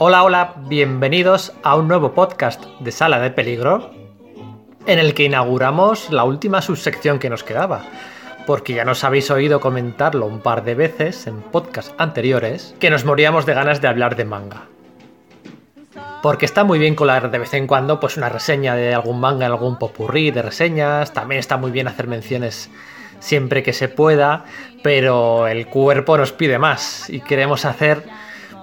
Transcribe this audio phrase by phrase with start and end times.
[0.00, 3.90] Hola, hola, bienvenidos a un nuevo podcast de Sala de Peligro,
[4.86, 7.82] en el que inauguramos la última subsección que nos quedaba,
[8.46, 13.04] porque ya nos habéis oído comentarlo un par de veces en podcasts anteriores, que nos
[13.04, 14.68] moríamos de ganas de hablar de manga.
[16.22, 19.46] Porque está muy bien colar de vez en cuando pues una reseña de algún manga
[19.46, 22.70] algún popurrí de reseñas, también está muy bien hacer menciones
[23.18, 24.44] siempre que se pueda,
[24.80, 28.04] pero el cuerpo nos pide más y queremos hacer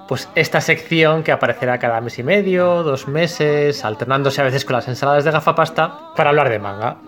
[0.08, 4.74] pues esta sección que aparecerá cada mes y medio, dos meses, alternándose a veces con
[4.76, 6.98] las ensaladas de gafapasta para hablar de manga.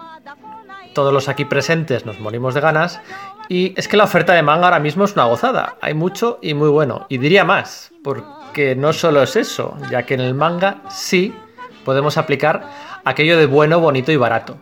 [0.95, 3.01] Todos los aquí presentes nos morimos de ganas
[3.49, 5.77] y es que la oferta de manga ahora mismo es una gozada.
[5.81, 7.07] Hay mucho y muy bueno.
[7.09, 11.35] Y diría más, porque no solo es eso, ya que en el manga sí
[11.85, 12.69] podemos aplicar
[13.05, 14.57] aquello de bueno, bonito y barato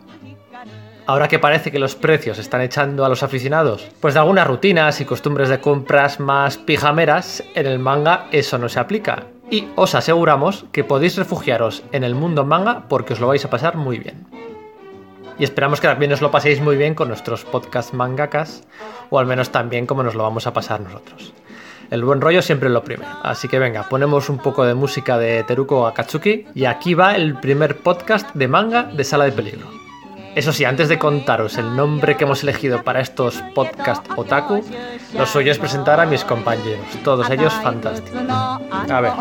[1.07, 5.01] ahora que parece que los precios están echando a los aficionados, pues de algunas rutinas
[5.01, 9.23] y costumbres de compras más pijameras, en el manga eso no se aplica.
[9.49, 13.49] Y os aseguramos que podéis refugiaros en el mundo manga porque os lo vais a
[13.49, 14.27] pasar muy bien.
[15.39, 18.63] Y esperamos que también os lo paséis muy bien con nuestros podcast mangakas,
[19.09, 21.33] o al menos también como nos lo vamos a pasar nosotros.
[21.89, 23.09] El buen rollo siempre es lo primero.
[23.23, 27.39] Así que venga, ponemos un poco de música de Teruko Akatsuki y aquí va el
[27.39, 29.86] primer podcast de manga de Sala de Peligro.
[30.37, 34.63] Eso sí, antes de contaros el nombre que hemos elegido para estos podcast otaku,
[35.15, 38.21] lo suyo es presentar a mis compañeros, todos ellos fantásticos.
[38.29, 39.13] A ver.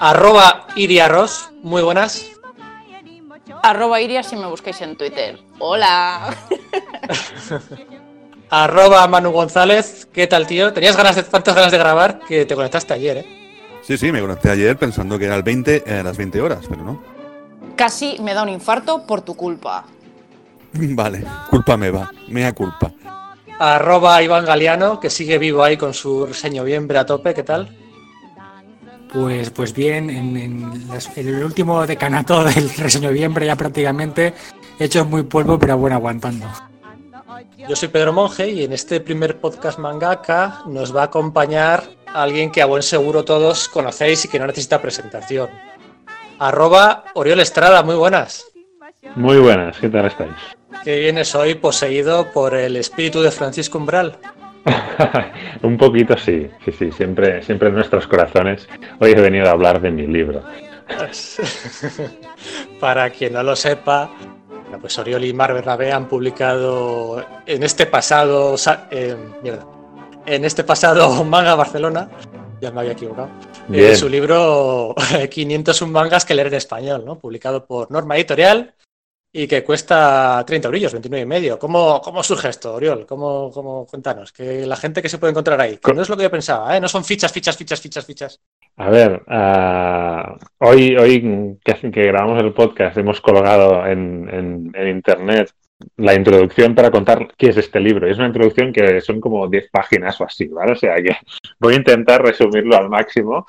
[0.00, 2.32] Arroba Iriarros, muy buenas.
[3.62, 5.38] Arroba Iria si me buscáis en Twitter.
[5.60, 6.34] Hola.
[8.56, 10.72] Arroba Manu González, ¿qué tal, tío?
[10.72, 13.26] Tenías ganas de, tantas ganas de grabar que te conectaste ayer, ¿eh?
[13.82, 16.84] Sí, sí, me conecté ayer pensando que era el 20, a las 20 horas, pero
[16.84, 17.02] no.
[17.74, 19.84] Casi me da un infarto por tu culpa.
[20.72, 22.92] Vale, culpa me va, mea culpa.
[23.58, 27.76] Arroba Iván Galeano, que sigue vivo ahí con su reseño bien a tope, ¿qué tal?
[29.12, 30.72] Pues, pues bien, en,
[31.16, 34.32] el último decanato del reseño noviembre ya prácticamente
[34.78, 36.46] hecho muy polvo, pero bueno, aguantando.
[37.68, 42.50] Yo soy Pedro Monge y en este primer podcast mangaka nos va a acompañar alguien
[42.50, 45.48] que a buen seguro todos conocéis y que no necesita presentación.
[46.38, 48.44] Arroba Oriol Estrada, muy buenas.
[49.16, 50.32] Muy buenas, ¿qué tal estáis?
[50.82, 54.18] Que vienes hoy poseído por el espíritu de Francisco Umbral.
[55.62, 58.68] Un poquito sí, sí, sí, siempre, siempre en nuestros corazones.
[59.00, 60.42] Hoy he venido a hablar de mi libro.
[62.80, 64.10] Para quien no lo sepa,
[64.80, 68.56] pues Oriol y Mar Bernabé han publicado en este pasado.
[68.90, 69.16] Eh,
[70.26, 72.08] en este pasado manga Barcelona.
[72.60, 73.28] Ya me había equivocado.
[73.72, 74.94] Eh, su libro
[75.30, 77.18] 501 mangas que leer en español, ¿no?
[77.18, 78.74] Publicado por Norma Editorial
[79.36, 81.58] y que cuesta 30 euros, 29 y medio.
[81.58, 83.04] ¿Cómo, ¿Cómo surge esto, Oriol?
[83.04, 86.16] ¿Cómo, cómo, cuéntanos, que la gente que se puede encontrar ahí, que no es lo
[86.16, 86.80] que yo pensaba, ¿eh?
[86.80, 88.40] no son fichas, fichas, fichas, fichas, fichas.
[88.76, 95.50] A ver, uh, hoy, hoy que, que, grabamos el podcast hemos colgado en, en, internet
[95.96, 98.06] la introducción para contar qué es este libro.
[98.06, 100.72] Es una introducción que son como 10 páginas o así, ¿vale?
[100.72, 101.16] O sea que
[101.58, 103.44] voy a intentar resumirlo al máximo,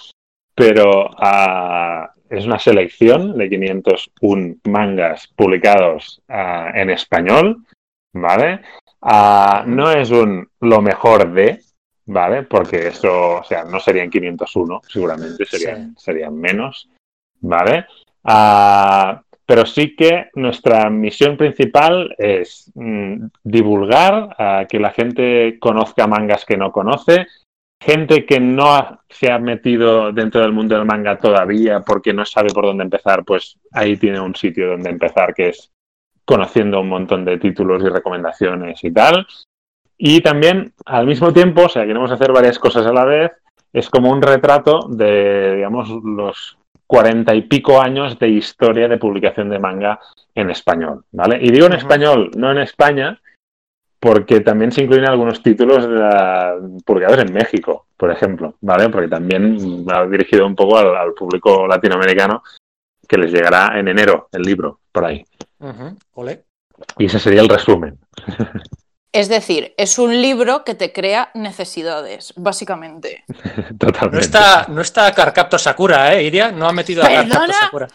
[0.56, 7.64] pero uh, es una selección de 501 mangas publicados uh, en español,
[8.14, 8.62] ¿vale?
[9.02, 11.62] Uh, no es un lo mejor de,
[12.06, 12.44] ¿vale?
[12.44, 16.90] Porque eso, o sea, no serían 501, seguramente serían, serían menos,
[17.42, 17.86] ¿vale?
[18.24, 26.46] Uh, pero sí que nuestra misión principal es mm, divulgar, que la gente conozca mangas
[26.46, 27.28] que no conoce
[27.80, 32.50] gente que no se ha metido dentro del mundo del manga todavía porque no sabe
[32.54, 35.72] por dónde empezar, pues ahí tiene un sitio donde empezar que es
[36.26, 39.28] conociendo un montón de títulos y recomendaciones y tal.
[39.98, 43.32] Y también, al mismo tiempo, o sea, queremos hacer varias cosas a la vez,
[43.72, 46.58] es como un retrato de, digamos, los
[46.88, 50.00] cuarenta y pico años de historia de publicación de manga
[50.34, 51.40] en español, ¿vale?
[51.42, 53.20] Y digo en español, no en España,
[54.06, 58.88] porque también se incluyen algunos títulos de publicados en México, por ejemplo, ¿vale?
[58.90, 62.44] Porque también ha dirigido un poco al, público latinoamericano
[63.08, 65.26] que les llegará en enero el libro, por ahí.
[67.00, 67.98] Y ese sería el resumen.
[69.12, 73.24] Es decir, es un libro que te crea necesidades, básicamente.
[73.80, 74.18] Totalmente.
[74.18, 76.52] No está, no está Carcapto Sakura, ¿eh, Iria?
[76.52, 77.88] No ha metido a Carcapto Sakura.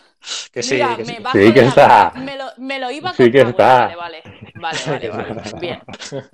[0.53, 1.17] Que sí, que sí.
[1.33, 2.13] sí que está.
[2.17, 3.95] Me lo, me lo, iba a Sí que está.
[3.97, 4.23] Vale, vale,
[4.87, 5.43] vale, vale, vale.
[5.61, 5.83] Bien.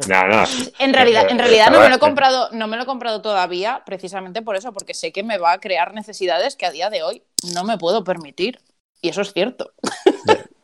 [0.09, 0.45] No, no.
[0.79, 3.83] En realidad, en realidad no me lo he comprado, no me lo he comprado todavía,
[3.87, 7.03] precisamente por eso, porque sé que me va a crear necesidades que a día de
[7.03, 7.23] hoy
[7.55, 8.59] no me puedo permitir.
[9.01, 9.73] Y eso es cierto.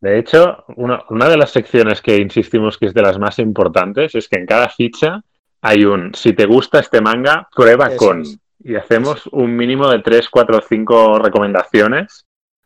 [0.00, 4.14] De hecho, una, una de las secciones que insistimos que es de las más importantes
[4.14, 5.22] es que en cada ficha
[5.60, 8.22] hay un, si te gusta este manga, prueba Eso con.
[8.22, 8.38] es.
[8.62, 12.24] Y hacemos un mínimo de 3, 4, 5 recomendaciones,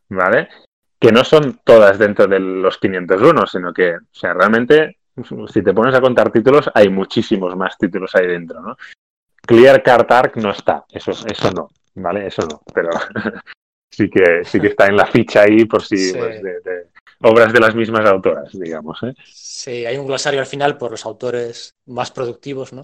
[0.08, 0.48] ¿vale?
[0.98, 4.98] Que no son todas dentro de los 501, sino que, o sea, realmente,
[5.52, 8.76] si te pones a contar títulos, hay muchísimos más títulos ahí dentro, ¿no?
[9.46, 12.26] Clear Card Arc no está, eso, eso no, ¿vale?
[12.26, 12.90] Eso no, pero
[13.90, 16.14] sí que, sí que está en la ficha ahí por si, Sí.
[16.16, 16.86] pues, de- de
[17.22, 19.14] obras de las mismas autoras, digamos, ¿eh?
[19.24, 22.82] Sí, hay un glosario al final por los autores más productivos, ¿no?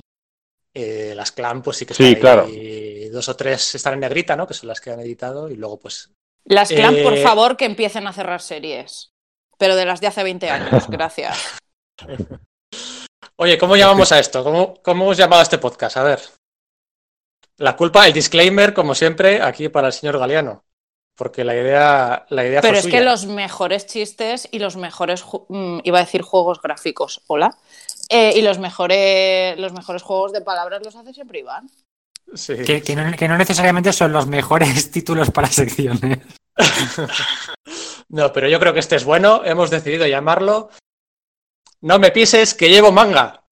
[0.74, 2.48] Eh, las clan, pues sí que Sí, están ahí, claro.
[2.48, 4.46] y dos o tres están en negrita, ¿no?
[4.46, 6.10] Que son las que han editado, y luego, pues.
[6.44, 9.10] Las clan, por Eh, favor, que empiecen a cerrar series.
[9.58, 11.36] Pero de las de hace 20 años, gracias.
[13.36, 14.44] Oye, ¿cómo llamamos a esto?
[14.44, 15.96] ¿Cómo, cómo hemos llamado a este podcast?
[15.96, 16.20] A ver.
[17.56, 20.64] La culpa, el disclaimer, como siempre, aquí para el señor Galeano.
[21.16, 22.98] Porque la idea, la idea Pero fue es suya.
[22.98, 27.58] que los mejores chistes y los mejores, mm, iba a decir juegos gráficos, hola,
[28.12, 31.70] Eh, y los mejores, los mejores juegos de palabras los hace siempre Iván.
[32.34, 32.54] Sí.
[32.66, 36.18] Que, que no, que no necesariamente son los mejores títulos para secciones.
[38.08, 39.42] No, pero yo creo que este es bueno.
[39.44, 40.70] Hemos decidido llamarlo
[41.80, 43.44] No me pises que llevo manga.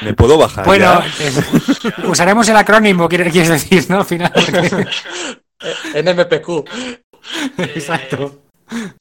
[0.00, 0.64] ¿Me puedo bajar?
[0.64, 1.24] Bueno, ya?
[1.24, 3.98] eh, usaremos el acrónimo, quiere- quieres decir, ¿no?
[4.00, 4.32] Al final.
[4.32, 4.88] porque-
[6.02, 6.68] NMPQ.
[7.58, 8.40] Exacto.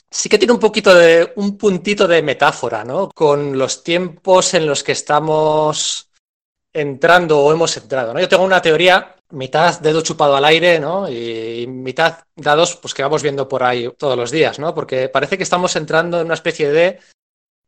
[0.10, 3.10] Sí que tiene un poquito de un puntito de metáfora, ¿no?
[3.10, 6.10] Con los tiempos en los que estamos
[6.74, 8.20] entrando o hemos entrado, ¿no?
[8.20, 11.10] Yo tengo una teoría, mitad dedo chupado al aire, ¿no?
[11.10, 14.74] Y mitad dados, pues que vamos viendo por ahí todos los días, ¿no?
[14.74, 17.00] Porque parece que estamos entrando en una especie de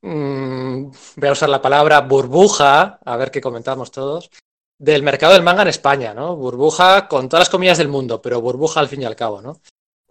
[0.02, 4.30] mm, voy a usar la palabra burbuja, a ver qué comentamos todos,
[4.78, 6.36] del mercado del manga en España, ¿no?
[6.36, 9.62] Burbuja con todas las comillas del mundo, pero burbuja al fin y al cabo, ¿no?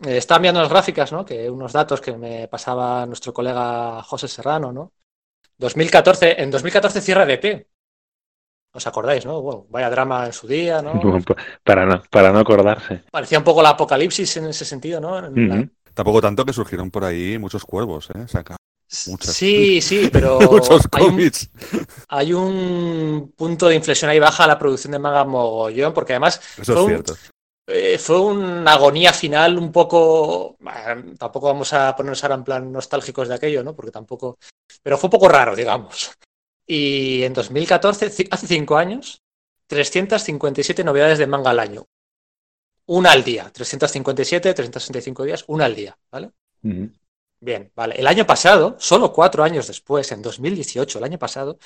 [0.03, 1.25] Eh, estaba enviando las gráficas, ¿no?
[1.25, 4.93] Que unos datos que me pasaba nuestro colega José Serrano, ¿no?
[5.59, 7.69] 2014, en 2014 cierra DT.
[8.73, 9.41] ¿Os acordáis, no?
[9.41, 11.01] Bueno, vaya drama en su día, ¿no?
[11.63, 13.05] para, no, para no acordarse.
[13.11, 15.17] Parecía un poco la apocalipsis en ese sentido, ¿no?
[15.19, 15.71] En la- Ujú.
[15.95, 18.27] Tampoco tanto que surgieron por ahí muchos cuervos, ¿eh?
[18.27, 18.57] Saca
[19.07, 21.51] muchas- Sí, sí, pero muchos hay un, cómics.
[22.09, 26.65] hay un punto de inflexión ahí baja la producción de manga mogollón, porque además Eso
[26.65, 27.15] fue es un- cierto.
[27.67, 30.57] Eh, fue una agonía final un poco.
[31.19, 33.75] tampoco vamos a ponernos ahora en plan nostálgicos de aquello, ¿no?
[33.75, 34.39] Porque tampoco.
[34.83, 36.13] Pero fue un poco raro, digamos.
[36.67, 39.21] Y en 2014, ci- hace cinco años,
[39.67, 41.87] 357 novedades de manga al año.
[42.87, 43.51] Una al día.
[43.53, 46.31] 357, 365 días, una al día, ¿vale?
[47.41, 47.95] Bien, vale.
[47.97, 51.59] El año pasado, solo cuatro años después, en 2018, el año pasado,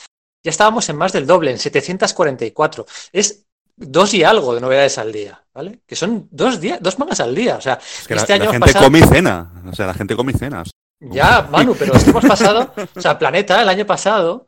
[0.43, 2.87] ya estábamos en más del doble, en 744.
[3.13, 3.47] Es
[3.79, 5.81] dos y algo de novedades al día, ¿vale?
[5.87, 7.57] Que son dos días, dos mangas al día.
[7.57, 9.53] O sea, Es que este la, año la hemos gente pasado- come y cena.
[9.71, 10.63] O sea, la gente come y cena.
[11.01, 14.47] ya, Manu, pero es que hemos pasado, o sea, Planeta, el año pasado,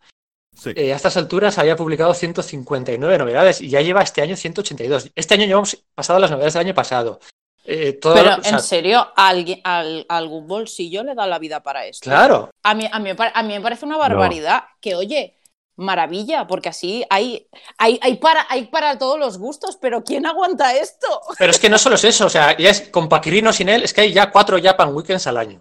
[0.56, 0.73] Sí.
[0.77, 5.11] eh, a estas alturas había publicado 159 novedades y ya lleva este año 182.
[5.15, 7.21] Este año llevamos pasado las novedades del año pasado.
[7.65, 9.09] Eh, todo- Pero, o sea, ¿en serio?
[9.17, 12.05] ¿A alguien, al- a algún bolsillo le da la vida para esto?
[12.11, 15.38] claro, A mí, a, mí, a mí me parece una barbaridad que, oye,
[15.81, 17.49] maravilla, porque así hay,
[17.79, 21.06] hay, hay, para, hay para todos los gustos, pero ¿quién aguanta esto?
[21.38, 23.82] Pero es que no solo es eso, o sea, ya es con Paquirino sin él,
[23.82, 25.60] es que hay ya cuatro Japan Weekends al año.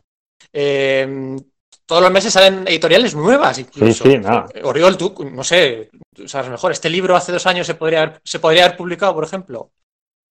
[0.54, 1.36] Eh,
[1.86, 4.04] todos los meses salen editoriales nuevas, Sí, incluso.
[4.04, 4.46] sí, no.
[4.64, 8.22] Oriol, tú, no sé, tú sabes mejor, este libro hace dos años se podría haber,
[8.24, 9.72] se podría haber publicado, por ejemplo.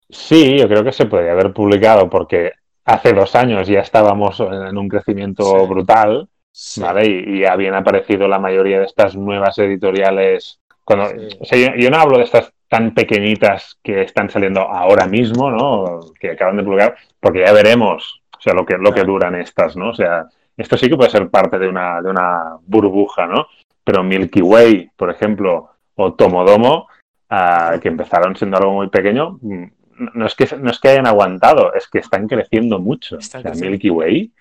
[0.09, 2.51] Sí, yo creo que se podría haber publicado porque
[2.85, 5.65] hace dos años ya estábamos en un crecimiento Sí.
[5.67, 6.27] brutal,
[6.57, 6.79] Sí.
[6.81, 7.05] ¿vale?
[7.05, 10.61] Y, y habían aparecido la mayoría de estas nuevas editoriales.
[10.85, 11.37] Cuando, Sí.
[11.37, 15.51] o sea, yo, yo no hablo de estas tan pequeñitas que están saliendo ahora mismo,
[15.51, 15.99] ¿no?
[16.17, 19.75] Que acaban de publicar, porque ya veremos, o sea, lo que, lo que duran estas,
[19.75, 19.89] ¿no?
[19.89, 23.47] O sea, esto sí que puede ser parte de una, de una burbuja, ¿no?
[23.83, 26.87] Pero Milky Way, por ejemplo, o Tomodomo,
[27.29, 29.65] ah, que empezaron siendo algo muy pequeño, mm,
[30.13, 33.17] no es, que, no es que hayan aguantado, es que están creciendo mucho.
[33.17, 33.41] O sea.
[33.53, 34.31] Milky Way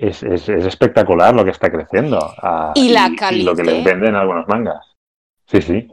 [0.00, 2.18] es, es- es espectacular lo que está creciendo.
[2.42, 3.64] ah, Y la lo que calidad.
[3.64, 4.84] les venden algunos mangas.
[5.46, 5.88] Sí, sí.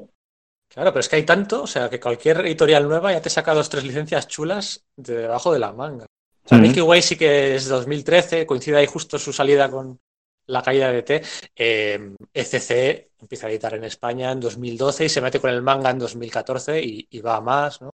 [0.69, 3.53] Claro, pero es que hay tanto, o sea, que cualquier editorial nueva ya te saca
[3.53, 6.05] dos tres licencias chulas de debajo de la manga.
[6.05, 6.67] O sea, Ujú.
[6.67, 9.99] Milky Way sí que es 2013, coincide ahí justo su salida con
[10.47, 11.21] la caída de T.
[11.55, 15.89] Eh, ECC empieza a editar en España en 2012 y se mete con el manga
[15.89, 17.89] en 2014 y, y va a más, ¿no?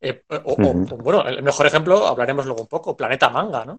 [0.00, 0.56] Eh, o,
[0.98, 3.78] bueno, el mejor ejemplo, hablaremos luego un poco, Planeta Manga, ¿no?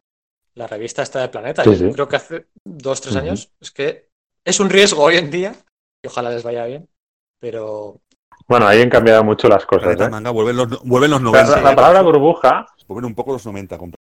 [0.56, 1.64] La revista esta de Planeta.
[1.64, 1.92] Sí, Yo sí.
[1.94, 3.52] creo que hace dos, tres años.
[3.62, 4.10] Es que
[4.46, 5.56] es un riesgo hoy en día
[6.04, 6.88] y ojalá les vaya bien,
[7.40, 8.02] pero
[8.48, 10.00] Bueno, ahí han cambiado mucho las cosas.
[10.00, 10.10] ¿eh?
[10.10, 11.56] Manga vuelven los, vuelven los La, 90.
[11.58, 13.78] la- la palabra burbuja, volver un poco los 90.
[13.78, 13.96] compa-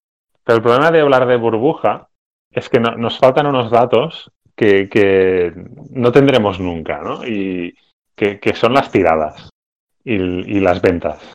[0.44, 2.08] Pero el problema de hablar de burbuja
[2.50, 5.52] es que no- nos faltan unos datos que, que
[5.90, 7.24] no tendremos nunca, ¿no?
[7.24, 7.76] Y
[8.16, 9.48] que, que son las tiradas
[10.04, 11.32] y, y las ventas.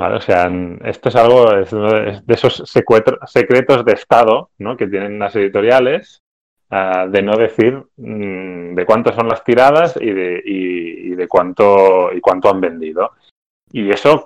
[0.00, 0.16] ¿Vale?
[0.16, 0.50] O sea,
[0.86, 4.74] esto es algo es de es de esos secretos de Estado ¿no?
[4.74, 6.22] que tienen las editoriales
[6.70, 11.28] ah, de no decir mm, de cuánto son las tiradas y de, y- y de
[11.28, 13.10] cuánto, y cuánto han vendido.
[13.72, 14.24] Y eso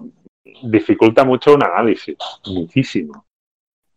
[0.63, 3.27] dificulta mucho un análisis, muchísimo.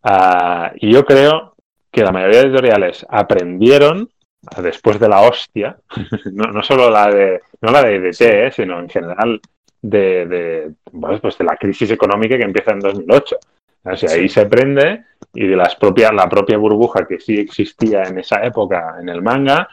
[0.01, 1.53] Ah, y yo creo
[1.91, 4.10] que la mayoría de editoriales aprendieron
[4.48, 5.77] ah, después de la hostia,
[6.34, 9.39] no, no solo la de, no la de EDT, eh, sino en general
[9.81, 13.38] de, de, bueno, pues de la crisis económica que empieza en 2008.
[13.84, 18.03] O sea, ahí se aprende y de las propias, la propia burbuja que sí existía
[18.03, 19.69] en esa época en el manga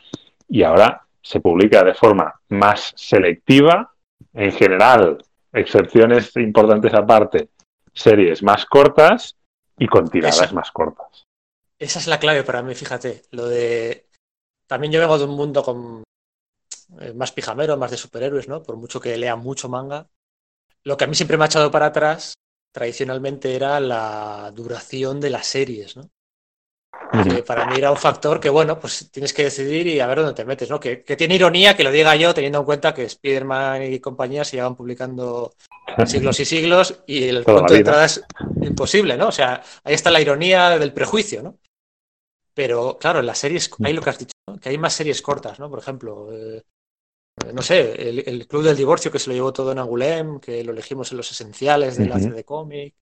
[0.49, 3.93] y ahora se publica de forma más selectiva,
[4.35, 7.49] en general, excepciones importantes aparte,
[7.93, 9.37] series más cortas
[9.79, 11.25] y con tiradas más cortas.
[11.79, 13.23] Esa es la clave para mí, fíjate.
[13.31, 14.07] Lo de.
[14.67, 16.05] También yo vengo de un mundo con
[17.15, 18.63] más pijamero, más de superhéroes, ¿no?
[18.63, 20.09] Por mucho que lea mucho manga.
[20.83, 22.35] Lo que a mí siempre me ha echado para atrás,
[22.73, 26.11] tradicionalmente, era la duración de las series, ¿no?
[27.23, 30.19] Que para mí era un factor que, bueno, pues tienes que decidir y a ver
[30.19, 30.81] dónde te metes, ¿no?
[30.81, 34.45] Que, que tiene ironía que lo diga yo, teniendo en cuenta que Spider-Man y compañía
[34.45, 35.55] se llevan publicando
[36.07, 38.25] siglos y siglos y el Toda punto de entrada es
[38.63, 39.29] imposible, ¿no?
[39.29, 41.59] O sea, ahí está la ironía del prejuicio, ¿no?
[42.53, 44.59] Pero claro, en las series, hay lo que has dicho, ¿no?
[44.59, 45.69] que hay más series cortas, ¿no?
[45.69, 46.63] Por ejemplo, eh,
[47.53, 50.63] no sé, el, el Club del Divorcio que se lo llevó todo en Angulem, que
[50.65, 52.19] lo elegimos en los esenciales del Ujú.
[52.19, 52.95] AC de cómic.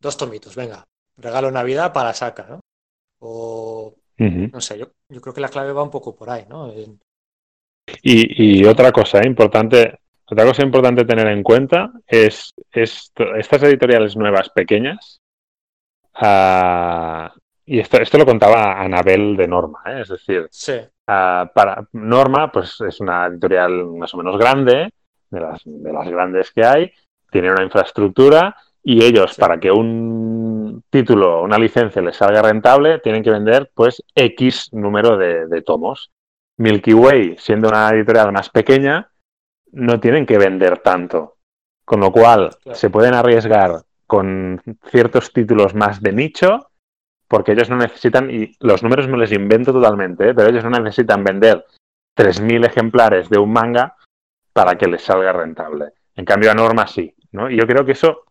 [0.00, 0.86] Dos tomitos, venga,
[1.18, 2.60] regalo Navidad para saca, ¿no?
[3.20, 3.94] O,
[4.52, 6.72] no sé, yo, yo creo que la clave va un poco por ahí, ¿no?
[6.72, 7.00] En-
[8.02, 13.62] Y, y otra cosa eh, importante, otra cosa importante tener en cuenta es, es estas
[13.62, 15.20] editoriales nuevas pequeñas.
[16.14, 17.32] ah,
[17.66, 20.00] y esto, esto lo contaba Anabel de Norma, ¿eh?
[20.02, 20.72] es decir, sí,
[21.10, 24.90] ah, para Norma, pues es una editorial más o menos grande,
[25.30, 26.92] de las, de las grandes que hay,
[27.30, 29.40] tiene una infraestructura y ellos, Sí.
[29.40, 35.16] para que un título, una licencia les salga rentable, tienen que vender pues X número
[35.16, 36.10] de, de tomos.
[36.58, 39.10] Milky Way, siendo una editorial más pequeña,
[39.72, 41.36] no tienen que vender tanto.
[41.84, 42.76] Con lo cual, Claro.
[42.78, 46.69] se pueden arriesgar con ciertos títulos más de nicho,
[47.30, 50.34] porque ellos no necesitan, y los números me les invento totalmente, ¿eh?
[50.34, 51.64] pero ellos no necesitan vender
[52.18, 53.96] 3.000 ejemplares de un manga
[54.52, 55.92] para que les salga rentable.
[56.16, 57.14] En cambio, a Norma sí.
[57.30, 57.48] ¿no?
[57.48, 58.24] Y yo creo que eso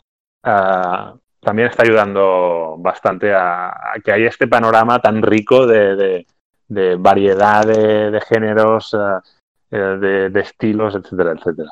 [0.43, 6.27] ah, también está ayudando bastante a, a que haya este panorama tan rico de, de-
[6.67, 8.95] de variedad de, de géneros,
[9.71, 11.71] de, de estilos, etcétera, etcétera.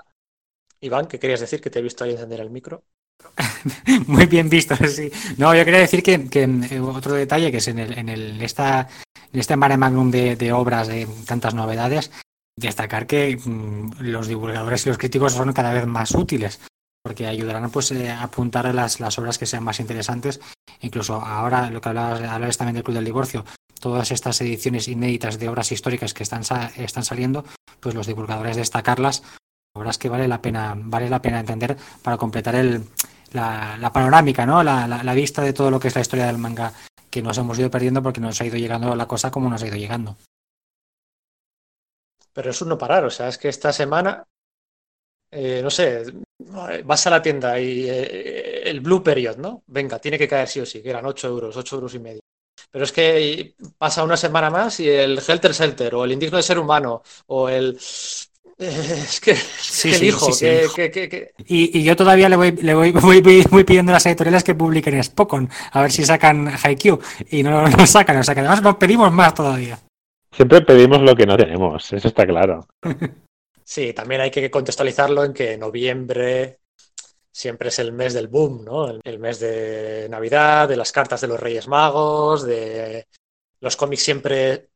[0.80, 1.62] Iván, ¿qué querías decir?
[1.62, 2.82] Que te he visto ahí encender el micro.
[4.08, 5.12] Muy bien visto, sí.
[5.38, 8.88] No, yo quería decir que, eh, otro detalle que es en, el, en, el, esta,
[9.32, 12.12] en este mare magnum de, obras de tantas novedades,
[12.56, 16.60] destacar que mm, los divulgadores y los críticos son cada vez más útiles,
[17.04, 20.40] porque ayudarán pues, eh, a apuntar las, las obras que sean más interesantes.
[20.82, 23.46] Incluso ahora, lo que hablabas, hablabas también del Club del Divorcio,
[23.80, 26.42] todas estas ediciones inéditas de obras históricas que están,
[26.78, 27.46] están saliendo,
[27.80, 29.24] pues los divulgadores destacarlas,
[29.74, 32.84] obras que vale la pena, vale la pena entender para completar el,
[33.34, 34.64] la, panorámica, ¿no?
[34.64, 36.74] La, vista de todo lo que es la historia del manga
[37.10, 39.68] que nos hemos ido perdiendo porque nos ha ido llegando la cosa como nos ha
[39.68, 40.18] ido llegando.
[42.34, 44.24] Pero es un no parar, o sea, es que esta semana,
[45.32, 46.04] eh, no sé,
[46.86, 49.64] vas a la tienda y eh, el Blue Period, ¿no?
[49.68, 52.22] Venga, tiene que caer sí o sí, que eran 8 euros, 8 euros y medio.
[52.70, 56.44] Pero es que pasa una semana más y el Helter Skelter o el Indigno de
[56.44, 57.80] Ser Humano o el...
[58.60, 60.46] eh, es que, Sí, que sí, elijo, sí, sí.
[60.76, 63.64] que- que- que- que- Y, y yo todavía le voy, le voy, voy, voy- voy
[63.64, 67.00] pidiendo a las editoriales que publiquen Spokon, a ver si sacan Haikyuu,
[67.30, 69.80] y no lo sacan, o sea que además nos pedimos más todavía.
[70.32, 72.68] Siempre pedimos lo que no tenemos, eso está claro.
[73.70, 76.60] Sí, también hay que contextualizarlo en que noviembre
[77.34, 78.90] siempre es el mes del boom, ¿no?
[78.90, 83.06] El, el mes de Navidad, de las cartas de los Reyes Magos, de
[83.60, 84.70] los cómics siempre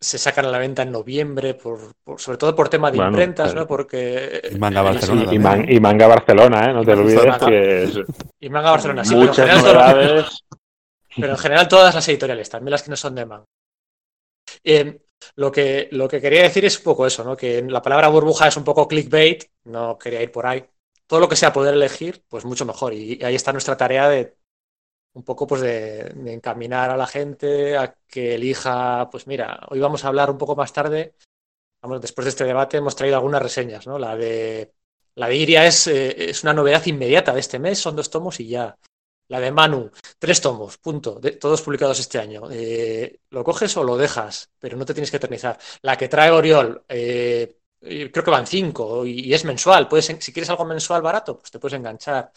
[0.00, 3.08] se sacan a la venta en noviembre, por, por- sobre todo por tema de Bueno,
[3.08, 3.66] imprentas, ¿no?
[3.66, 5.68] Porque Y Manga eh, Barcelona Y, y también, man- ¿no?
[5.68, 6.72] y manga Barcelona, ¿eh?
[6.72, 7.38] no te olvides Manga.
[7.44, 8.00] que es
[8.40, 10.44] y Manga Barcelona, sí, pero en, muchas general novedades.
[11.18, 13.46] pero en general todas las editoriales, también las que no son de manga.
[14.64, 15.00] Eh,
[15.36, 17.36] lo, que, lo que quería decir es un poco eso, ¿no?
[17.36, 20.64] Que la palabra burbuja es un poco clickbait, no quería ir por ahí.
[21.06, 22.92] Todo lo que sea poder elegir, pues mucho mejor.
[22.94, 24.36] Y ahí está nuestra tarea de
[25.16, 30.04] un poco pues de, encaminar a la gente a que elija, pues mira, hoy vamos
[30.04, 31.14] a hablar un poco más tarde.
[31.82, 33.98] Vamos, después de este debate hemos traído algunas reseñas, ¿no?
[33.98, 34.74] La de
[35.14, 38.40] la de Iria es, eh, es una novedad inmediata de este mes, son dos tomos
[38.40, 38.76] y ya.
[39.28, 42.42] La de Manu, tres tomos, punto, todos publicados este año.
[42.52, 44.50] Eh, ¿lo coges o lo dejas?
[44.58, 45.58] Pero no te tienes que eternizar.
[45.82, 49.88] La que trae Oriol, eh, creo que van cinco y, y es mensual.
[49.88, 52.32] Puedes, si quieres algo mensual barato, pues te puedes enganchar.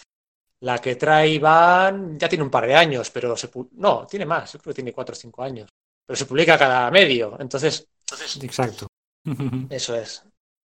[0.61, 4.25] La que trae Iván ya tiene un par de años, pero se pu- no, tiene
[4.25, 5.69] más, yo creo que tiene cuatro o cinco años.
[6.05, 7.37] Pero se publica cada medio.
[7.39, 8.87] Entonces, entonces Exacto.
[9.69, 10.23] eso es.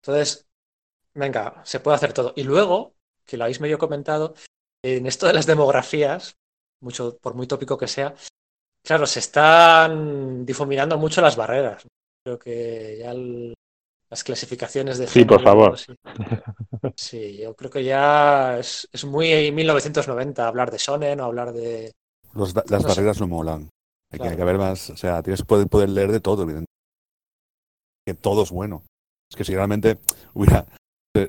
[0.02, 0.46] Entonces,
[1.14, 2.32] venga, se puede hacer todo.
[2.36, 2.94] Y luego,
[3.26, 4.34] que lo habéis medio comentado,
[4.82, 6.36] en esto de las demografías,
[6.80, 8.14] mucho, por muy tópico que sea,
[8.82, 11.86] claro, se están difuminando mucho las barreras.
[12.24, 13.54] Creo que ya el-
[14.10, 15.78] las clasificaciones de Sí, por favor.
[15.78, 15.94] Sí,
[16.96, 21.92] Sí, yo creo que ya es, es muy 1990 hablar de Sonen o hablar de...
[22.34, 22.86] Los- las No sé.
[22.88, 23.62] barreras no molan.
[24.10, 24.30] Hay, que, Claro.
[24.30, 26.72] hay que haber más, o sea, tienes que poder, poder leer de todo, evidentemente.
[28.06, 28.82] Que todo es bueno.
[29.30, 29.98] Es que si realmente
[30.32, 30.66] hubiera,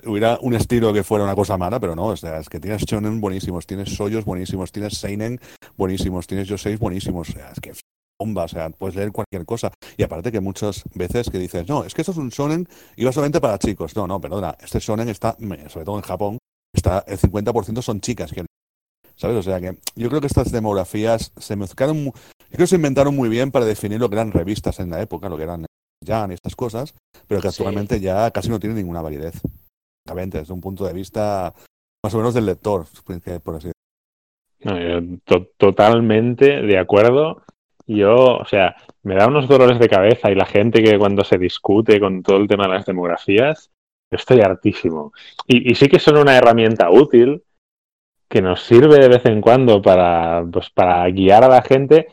[0.05, 2.83] hubiera un estilo que fuera una cosa mala, pero no, o sea, es que tienes
[2.83, 5.39] shonen buenísimos, tienes soyos buenísimos, tienes seinen
[5.75, 7.73] buenísimos, tienes yoseis buenísimos, o sea, es que
[8.19, 9.71] bomba, o sea, puedes leer cualquier cosa.
[9.97, 13.05] Y aparte que muchas veces que dices, no, es que esto es un shonen y
[13.05, 13.95] va solamente para chicos.
[13.95, 15.37] No, no, perdona, este shonen está,
[15.69, 16.37] sobre todo en Japón,
[16.73, 18.45] está el 50% son chicas que
[19.15, 19.35] ¿Sabes?
[19.35, 22.11] O sea que yo creo que estas demografías se mezclaron, yo
[22.47, 25.27] creo que se inventaron muy bien para definir lo que eran revistas en la época,
[25.27, 25.65] lo que eran
[26.05, 26.93] Jan y estas cosas,
[27.27, 27.57] pero que Sí.
[27.61, 29.41] actualmente ya casi no tienen ninguna validez.
[30.05, 31.53] Desde un punto de vista
[32.03, 32.85] más o menos del lector,
[33.43, 33.71] por así
[34.63, 37.43] No, yo to- totalmente de acuerdo.
[37.89, 41.39] Yo, o sea, me da unos dolores de cabeza y la gente que cuando se
[41.39, 43.71] discute con todo el tema de las demografías,
[44.11, 45.11] estoy hartísimo.
[45.47, 47.41] Y, sí que son una herramienta útil
[48.29, 52.09] que nos sirve de vez en cuando para, pues, para guiar a la gente,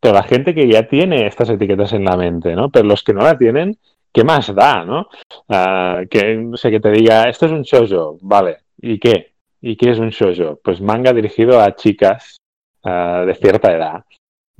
[0.00, 2.70] pero la gente que ya tiene estas etiquetas en la mente, ¿no?
[2.70, 3.76] Pero los que no la tienen,
[4.14, 5.08] ¿qué más da, no?
[5.50, 9.34] Ah, que, que te diga, esto es un shoujo, vale, ¿y qué?
[9.60, 10.58] ¿Y qué es un shoujo?
[10.64, 12.38] Pues manga dirigido a chicas
[12.84, 14.04] ah, de cierta edad.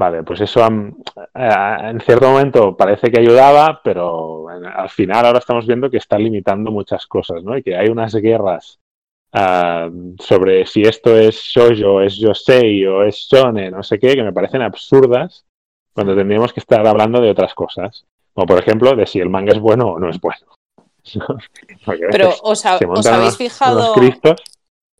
[0.02, 0.60] Vale, pues eso
[1.34, 5.98] ah, en cierto momento parece que ayudaba, pero en- al final ahora estamos viendo que
[5.98, 7.54] está limitando muchas cosas, ¿no?
[7.58, 8.78] Y que hay unas guerras
[10.18, 14.32] sobre si esto es shoujo, es yosei o es shonen, no sé qué, que me
[14.32, 15.44] parecen absurdas
[15.92, 18.06] cuando tendríamos que estar hablando de otras cosas.
[18.32, 20.46] Como por ejemplo de si el manga es bueno o no es bueno.
[22.10, 23.92] Pero os, ha- os habéis unos- fijado.
[23.92, 24.40] unos.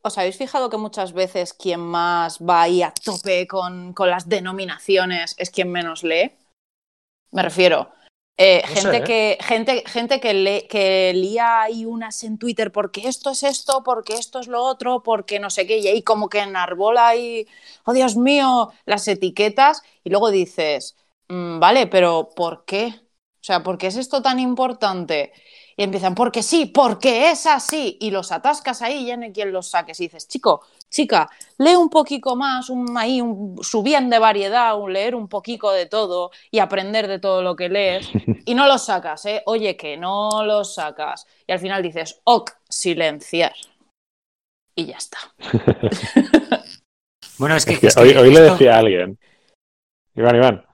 [0.09, 4.29] ¿Os habéis fijado que muchas veces quien más va ahí a tope con, con las
[4.29, 6.33] denominaciones es quien menos lee?
[7.33, 7.91] Me refiero.
[8.37, 9.05] eh, No gente, sé, ¿eh?
[9.05, 13.83] que, gente, gente que, lee, que lía ahí unas en Twitter porque esto es esto,
[13.85, 17.47] porque esto es lo otro, porque no sé qué, y ahí como que enarbola ahí,
[17.85, 20.97] oh Dios mío, las etiquetas, y luego dices,
[21.29, 22.95] "Mm, vale, pero ¿por qué?
[23.43, 25.33] O sea, ¿por qué es esto tan importante?
[25.81, 27.97] Y empiezan, porque sí, porque es así.
[28.03, 29.99] Y los atascas ahí y ya no hay quien los saques.
[30.01, 34.79] Y dices, chico, chica, lee un poquito más, un, ahí, un, su bien de variedad,
[34.79, 38.11] un leer un poquito de todo y aprender de todo lo que lees.
[38.45, 39.43] Y no los sacas, ¿eh?
[39.47, 41.27] Oye, que no los sacas.
[41.47, 43.55] Y al final dices, ok, silenciar.
[44.75, 45.19] Y ya está.
[47.39, 49.19] Bueno, es que, Es que es que hoy, hoy le decía a alguien.
[50.15, 50.70] Iván, Iván.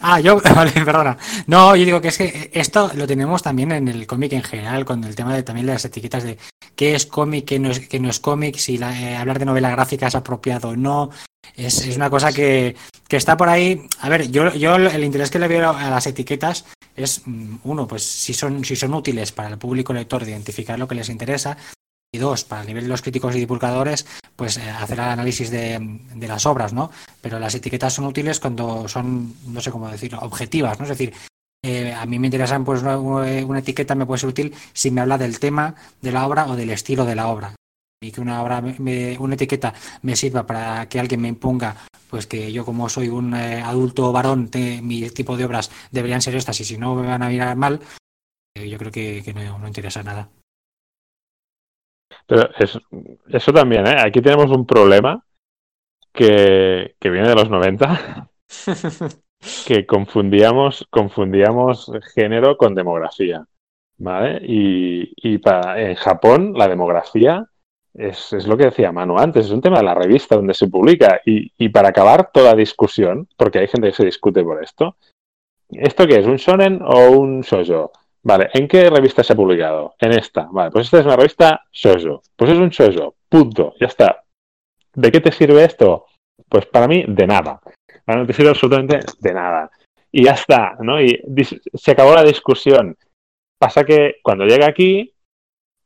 [0.00, 1.16] Ah, yo, vale, perdona.
[1.46, 4.84] No, yo digo que es que esto lo tenemos también en el cómic en general,
[4.84, 6.38] con el tema de también las etiquetas de
[6.76, 9.44] qué es cómic, qué no es, qué no es cómic, si la- eh, hablar de
[9.46, 11.10] novela gráfica es apropiado o no.
[11.56, 12.74] Es, es una cosa que,
[13.08, 13.86] que está por ahí.
[14.00, 16.64] A ver, yo, yo el interés que le veo a las etiquetas
[16.96, 20.78] es, mm, uno, pues si son, si son útiles para el público lector de identificar
[20.78, 21.56] lo que les interesa.
[22.14, 25.50] Y dos, para el nivel de los críticos y divulgadores, pues eh, hacer el análisis
[25.50, 25.80] de,
[26.28, 26.92] las obras, ¿no?
[27.20, 30.84] Pero las etiquetas son útiles cuando son, no sé cómo decirlo, objetivas, ¿no?
[30.84, 31.12] Es decir,
[31.64, 35.00] eh, a mí me interesan, pues una, una etiqueta me puede ser útil si me
[35.00, 37.56] habla del tema de la obra o del estilo de la obra.
[38.00, 41.74] Y que una obra, me- una etiqueta me sirva para que alguien me imponga,
[42.08, 44.50] pues que yo como soy un eh, adulto varón,
[44.82, 47.80] mi tipo de obras deberían ser estas y si no me van a mirar mal,
[48.54, 50.28] yo creo que, que no, no interesa nada.
[52.26, 52.78] Pero es-
[53.28, 53.96] eso también, ¿eh?
[53.98, 55.24] Aquí tenemos un problema
[56.12, 58.30] que, que viene de los 90,
[59.66, 63.44] que confundíamos, confundíamos género con demografía.
[63.96, 64.40] ¿Vale?
[64.44, 67.46] Y, y para, en Japón la demografía
[67.94, 70.66] es, es lo que decía Manu antes, es un tema de la revista donde se
[70.66, 71.20] publica.
[71.24, 74.96] Y, y para acabar toda discusión, porque hay gente que se discute por esto,
[75.70, 76.26] ¿esto qué es?
[76.26, 77.92] ¿Un shonen o un shoujo?
[78.24, 79.94] Vale, ¿en qué revista se ha publicado?
[79.98, 80.48] En esta.
[80.50, 82.22] Vale, pues esta es una revista shoujo.
[82.34, 83.16] Pues es un shoujo.
[83.28, 83.74] Punto.
[83.78, 84.24] Ya está.
[84.94, 86.06] ¿De qué te sirve esto?
[86.48, 87.60] Pues para mí, de nada.
[88.04, 89.70] Para no te sirve absolutamente de nada.
[90.10, 91.02] Y ya está, ¿no?
[91.02, 91.20] Y
[91.74, 92.96] se acabó la discusión.
[93.58, 95.12] Pasa que cuando llega aquí,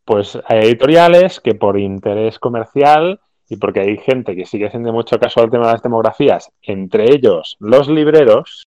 [0.04, 5.18] pues hay editoriales que por interés comercial y porque hay gente que sigue haciendo mucho
[5.18, 8.66] caso al tema de las demografías, entre ellos los libreros,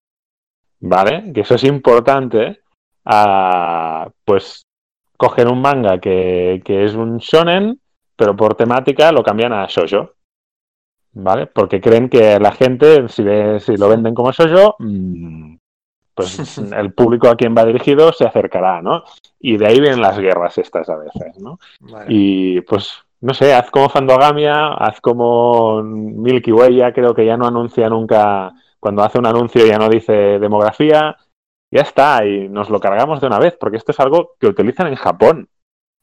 [0.80, 1.32] ¿vale?
[1.34, 2.61] Que eso es importante,
[3.06, 4.66] a, pues
[5.18, 7.80] cogen un manga que, que es un shonen,
[8.16, 10.14] pero por temática lo cambian a shoujo.
[11.14, 11.46] ¿Vale?
[11.48, 15.56] Porque creen que la gente, si, ve, si lo venden como shoujo, mmm,
[16.14, 19.04] pues el público a quien va dirigido se acercará, ¿no?
[19.40, 21.60] Y de ahí vienen las guerras estas a veces, ¿no?
[21.80, 22.06] Vale.
[22.10, 27.38] Y pues, no sé, haz como Fandogamia, haz como Milky Way, ya creo que ya
[27.38, 31.16] no anuncia nunca, cuando hace un anuncio ya no dice demografía,
[31.72, 34.88] ya está, y nos lo cargamos de una vez, porque esto es algo que utilizan
[34.88, 35.48] en Japón,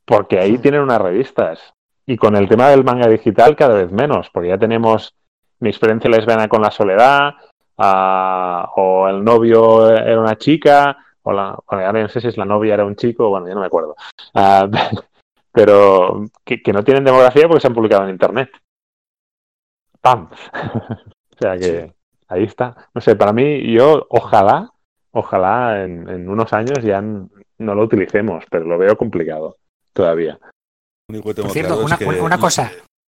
[0.05, 0.63] porque ahí Sí.
[0.63, 1.75] tienen unas revistas.
[2.07, 5.15] Y con el tema del manga digital cada vez menos, porque ya tenemos
[5.61, 7.35] mi experiencia lesbiana con la soledad,
[7.77, 12.75] o el novio era una chica, o la, bueno, no sé si es la novia
[12.75, 13.95] era un chico, bueno, ya no me acuerdo.
[14.35, 14.67] Ah,
[15.53, 18.51] pero que, que no tienen demografía porque se han publicado en internet.
[20.01, 20.29] ¡Pam!
[20.55, 21.93] o sea que
[22.29, 22.89] ahí está.
[22.95, 24.71] No sé, para mí, yo ojalá,
[25.13, 29.57] ojalá en, en unos años ya no lo utilicemos, pero lo veo complicado
[29.93, 30.39] todavía.
[31.11, 32.71] Por cierto, una, es que una- una cosa.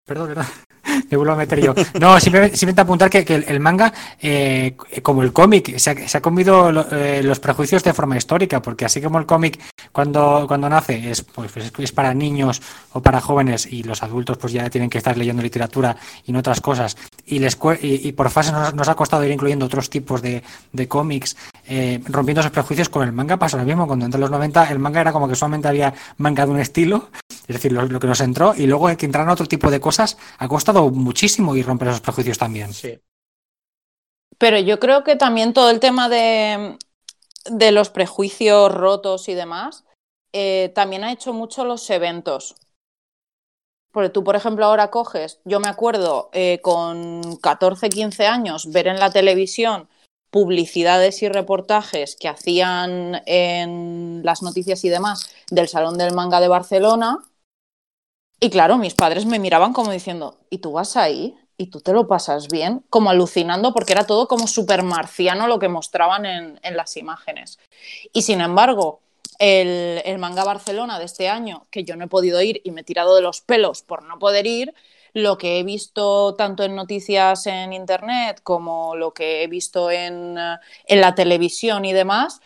[0.06, 0.46] Perdón, perdón.
[1.10, 1.74] Me vuelvo a meter yo.
[2.00, 6.08] No, simplemente, simplemente apuntar que, que el, el manga, eh, como el cómic, se ha,
[6.08, 9.60] se ha comido lo- eh, los prejuicios de forma histórica, porque así como el cómic
[9.92, 12.60] cuando, cuando nace es, pues, es, es para niños
[12.92, 16.40] o para jóvenes y los adultos pues ya tienen que estar leyendo literatura y no
[16.40, 19.90] otras cosas, y, les, y, y por fases nos, nos ha costado ir incluyendo otros
[19.90, 24.04] tipos de, de cómics, eh, rompiendo esos prejuicios con el manga pasa lo mismo, cuando
[24.04, 27.10] entre los 90 el manga era como que solamente había manga de un estilo
[27.50, 30.16] es decir, lo, lo que nos entró y luego que entraran otro tipo de cosas
[30.38, 32.72] ha costado muchísimo y romper esos prejuicios también.
[32.72, 32.96] Sí.
[34.38, 36.78] Pero yo creo que también todo el tema de,
[37.44, 39.84] de los prejuicios rotos y demás,
[40.32, 42.56] eh, también ha hecho mucho los eventos.
[43.92, 48.86] Porque tú, por ejemplo, ahora coges, yo me acuerdo eh, con 14, 15 años, ver
[48.86, 49.88] en la televisión
[50.30, 56.48] publicidades y reportajes que hacían en las noticias y demás del Salón del Manga de
[56.48, 57.18] Barcelona.
[58.38, 61.36] Y claro, mis padres me miraban como diciendo, ¿y tú vas ahí?
[61.60, 62.82] ¿Y tú te lo pasas bien?
[62.88, 67.58] Como alucinando porque era todo como súper marciano lo que mostraban en, en las imágenes.
[68.14, 69.02] Y sin embargo,
[69.38, 72.80] el, el manga Barcelona de este año, que yo no he podido ir y me
[72.80, 74.72] he tirado de los pelos por no poder ir,
[75.12, 80.38] lo que he visto tanto en noticias en internet como lo que he visto en,
[80.38, 82.40] eh, en la televisión y demás,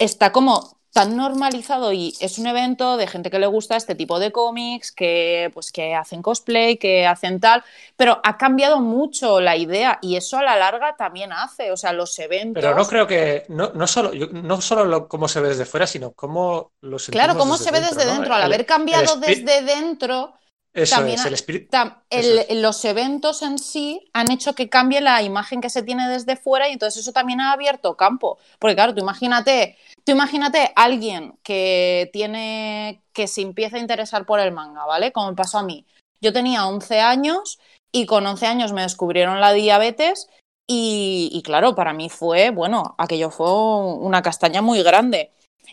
[0.00, 4.18] está como tan normalizado y es un evento de gente que le gusta este tipo
[4.18, 7.64] de cómics, que pues que hacen cosplay, que hacen tal,
[7.96, 11.92] pero ha cambiado mucho la idea y eso a la larga también hace, o sea,
[11.92, 15.40] los eventos Pero no creo que, no, no solo, yo- no solo lo- cómo se
[15.40, 18.12] ve desde fuera, sino cómo lo sentimos Claro, cómo desde se ve desde ¿no?
[18.12, 20.34] dentro, al El- haber cambiado desde dentro,
[20.74, 21.68] Eso también es, el espíritu.
[21.70, 26.08] tam- el- los eventos en sí han hecho que cambie la imagen que se tiene
[26.08, 28.38] desde fuera y entonces eso también ha abierto campo.
[28.58, 34.40] Porque claro, tú imagínate, tú imagínate alguien que tiene, que se empieza a interesar por
[34.40, 35.12] el manga, ¿vale?
[35.12, 35.84] Como me pasó a mí.
[36.22, 37.58] Yo tenía 11 años
[37.92, 40.28] y con 11 años me descubrieron la diabetes
[40.66, 45.32] y, y claro, para mí fue, bueno, aquello fue una castaña muy grande.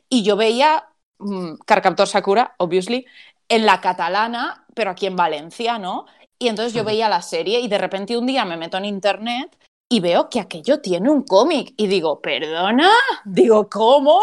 [0.09, 3.05] Y yo veía mm, Carcaptor Sakura, obviously,
[3.47, 6.05] en la catalana, pero aquí en Valencia, ¿no?
[6.39, 9.57] Y entonces yo veía la serie y de repente un día me meto en internet
[9.89, 12.89] y veo que aquello tiene un cómic y digo, perdona,
[13.25, 14.21] digo, ¿cómo?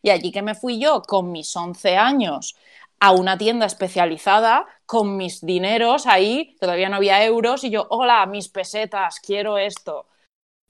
[0.00, 2.56] Y allí que me fui yo con mis 11 años
[3.00, 8.24] a una tienda especializada con mis dineros ahí, todavía no había euros, y yo, hola,
[8.24, 10.06] mis pesetas, quiero esto.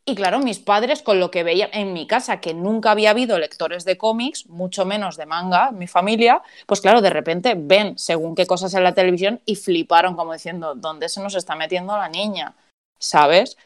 [0.04, 3.38] Y claro, mis padres, con lo que veían en mi casa, que nunca había habido
[3.38, 8.34] lectores de cómics, mucho menos de manga, mi familia, pues claro, de repente ven según
[8.34, 12.08] qué cosas en la televisión y fliparon como diciendo, ¿dónde se nos está metiendo la
[12.08, 12.56] niña?
[12.98, 13.56] ¿Sabes?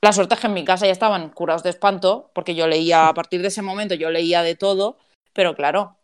[0.00, 3.08] La suerte es que en mi casa ya estaban curados de espanto, porque yo leía,
[3.08, 4.96] a partir de ese momento yo leía de todo,
[5.32, 5.96] pero claro,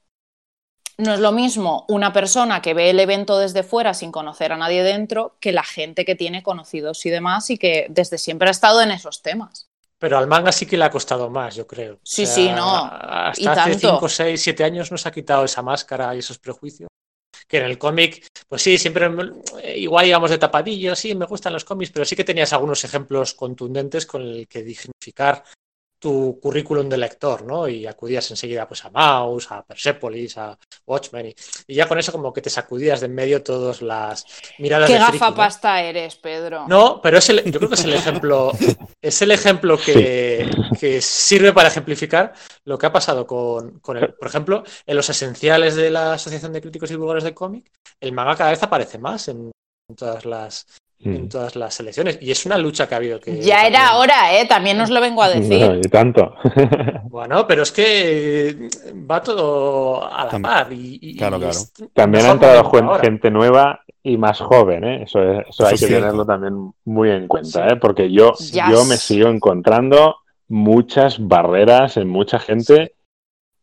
[0.98, 4.56] no es lo mismo una persona que ve el evento desde fuera sin conocer a
[4.56, 8.52] nadie dentro que la gente que tiene conocidos y demás y que desde siempre ha
[8.52, 9.68] estado en esos temas.
[9.98, 11.94] Pero al manga sí que le ha costado más, yo creo.
[11.94, 12.84] O Sí, sea, sí, no.
[12.84, 13.90] Hasta Y hace tanto.
[13.94, 16.88] 5, 6, 7 años nos ha quitado esa máscara y esos prejuicios.
[17.48, 19.10] Que en el cómic, pues sí, siempre
[19.62, 22.84] eh, igual íbamos de tapadillo, sí, me gustan los cómics, pero sí que tenías algunos
[22.84, 25.44] ejemplos contundentes con el que dignificar
[26.04, 27.66] tu currículum de lector, ¿no?
[27.66, 31.34] Y acudías enseguida pues a Maus, a Persepolis, a Watchmen, y,
[31.66, 34.26] y ya con eso como que te sacudías de en medio todas las
[34.58, 35.46] miradas ¿Qué de friki, ¿no?
[35.46, 36.66] gafapasta eres, Pedro?
[36.68, 38.52] No, pero es el- yo creo que es el ejemplo,
[39.02, 40.46] es el ejemplo que,
[40.80, 42.32] que sirve para ejemplificar
[42.64, 46.52] lo que ha pasado con, con el, por ejemplo, en los esenciales de la Asociación
[46.52, 49.50] de Críticos y Divulgadores de Cómic, el manga cada vez aparece más en,
[49.88, 50.66] en todas las.
[51.00, 52.18] En todas las selecciones.
[52.22, 53.40] Y es una lucha que ha habido que.
[53.40, 54.46] Ya era también- hora, ¿eh?
[54.46, 55.80] También os lo vengo a No, decir.
[55.84, 56.34] y tanto.
[57.04, 58.68] Bueno, pero es que
[59.10, 60.72] va todo a la par.
[60.72, 61.50] Y, y- Claro, y claro.
[61.52, 65.02] es También ha entrado gente nueva y más joven, ¿eh?
[65.04, 66.04] Eso, es- eso Eso hay es que cierto.
[66.06, 67.76] tenerlo también muy en cuenta, ¿eh?
[67.76, 68.34] Porque yo,
[68.70, 70.16] yo me sigo encontrando
[70.48, 72.94] muchas barreras en mucha gente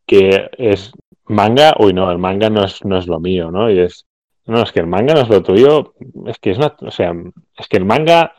[0.07, 0.91] que es
[1.25, 3.69] manga, uy, no, el manga no es, no es lo mío, ¿no?
[3.69, 4.05] Y es,
[4.51, 5.93] no, es que el manga no es lo tuyo,
[6.27, 7.13] es que es una, o sea,
[7.57, 8.35] es que el manga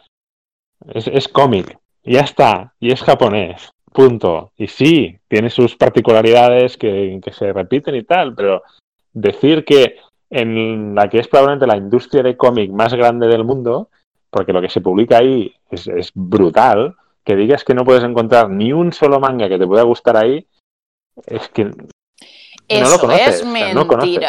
[0.94, 4.52] es, es cómic, y ya está, y es japonés, punto.
[4.56, 8.62] Y sí, tiene sus particularidades que, que se repiten y tal, pero
[9.12, 9.96] decir que
[10.30, 13.90] en la que es probablemente la industria de cómic más grande del mundo,
[14.30, 18.48] porque lo que se publica ahí es, es brutal, que digas que no puedes encontrar
[18.48, 20.46] ni un solo manga que te pueda gustar ahí,
[21.26, 21.74] es que no
[22.68, 24.20] Eso lo conoces, es o sea, no conoces.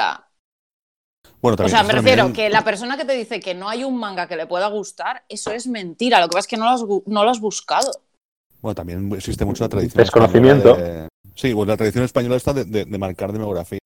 [1.44, 3.84] Bueno, O sea, me refiero también- que la persona que te dice que no hay
[3.84, 6.20] un manga que le pueda gustar, eso es mentira.
[6.22, 7.92] Lo que pasa es que no lo has, no lo has buscado.
[8.62, 10.02] Bueno, también existe mucho la tradición.
[10.04, 10.76] Desconocimiento.
[10.76, 13.80] de- Sí, pues la tradición española está de, de- de marcar demografía.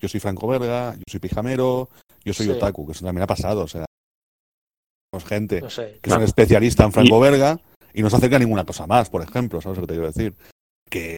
[0.00, 1.88] Yo soy Franco Verga, yo soy Pijamero,
[2.24, 2.52] yo soy Sí.
[2.52, 3.62] Otaku, que eso también ha pasado.
[3.62, 3.86] O sea,
[5.10, 5.98] tenemos gente No sé.
[6.02, 7.58] que son especialistas en Franco Verga
[7.94, 10.08] y no se acerca a ninguna cosa más, por ejemplo, ¿sabes lo que te quiero
[10.12, 10.34] decir?
[10.90, 11.16] Que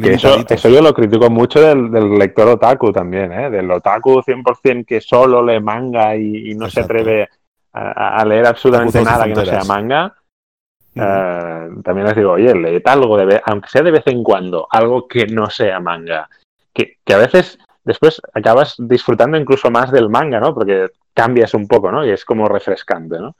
[0.00, 3.50] Que eso, eso yo lo critico mucho del, del lector otaku también, ¿eh?
[3.50, 7.28] Del otaku 100% que solo lee manga y, y no se atreve
[7.72, 10.14] a, a leer absolutamente nada que no sea manga.
[10.94, 15.06] Eh, también les digo, oye, leed algo, de aunque sea de vez en cuando, algo
[15.06, 16.28] que no sea manga.
[16.72, 20.54] Que, que a veces después acabas disfrutando incluso más del manga, ¿no?
[20.54, 22.04] Porque cambias un poco, ¿no?
[22.04, 23.36] Y es como refrescante, ¿no?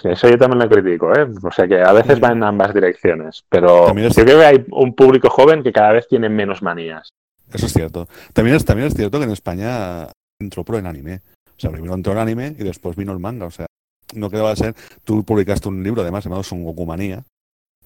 [0.00, 1.26] Sí, Eso yo también lo critico, ¿eh?
[1.42, 2.20] O sea que a veces Ujú.
[2.26, 3.44] va en ambas direcciones.
[3.48, 7.08] Pero es- yo creo que hay un público joven que cada vez tiene menos manías.
[7.52, 8.08] Eso es cierto.
[8.32, 10.08] También es, también es cierto que en España
[10.40, 11.20] entró pro en anime.
[11.56, 13.46] O sea, primero entró el anime y después vino el manga.
[13.46, 13.66] O sea,
[14.14, 14.74] no quedaba de ser.
[15.04, 17.24] Tú publicaste un libro, además, llamado Son Goku Manía,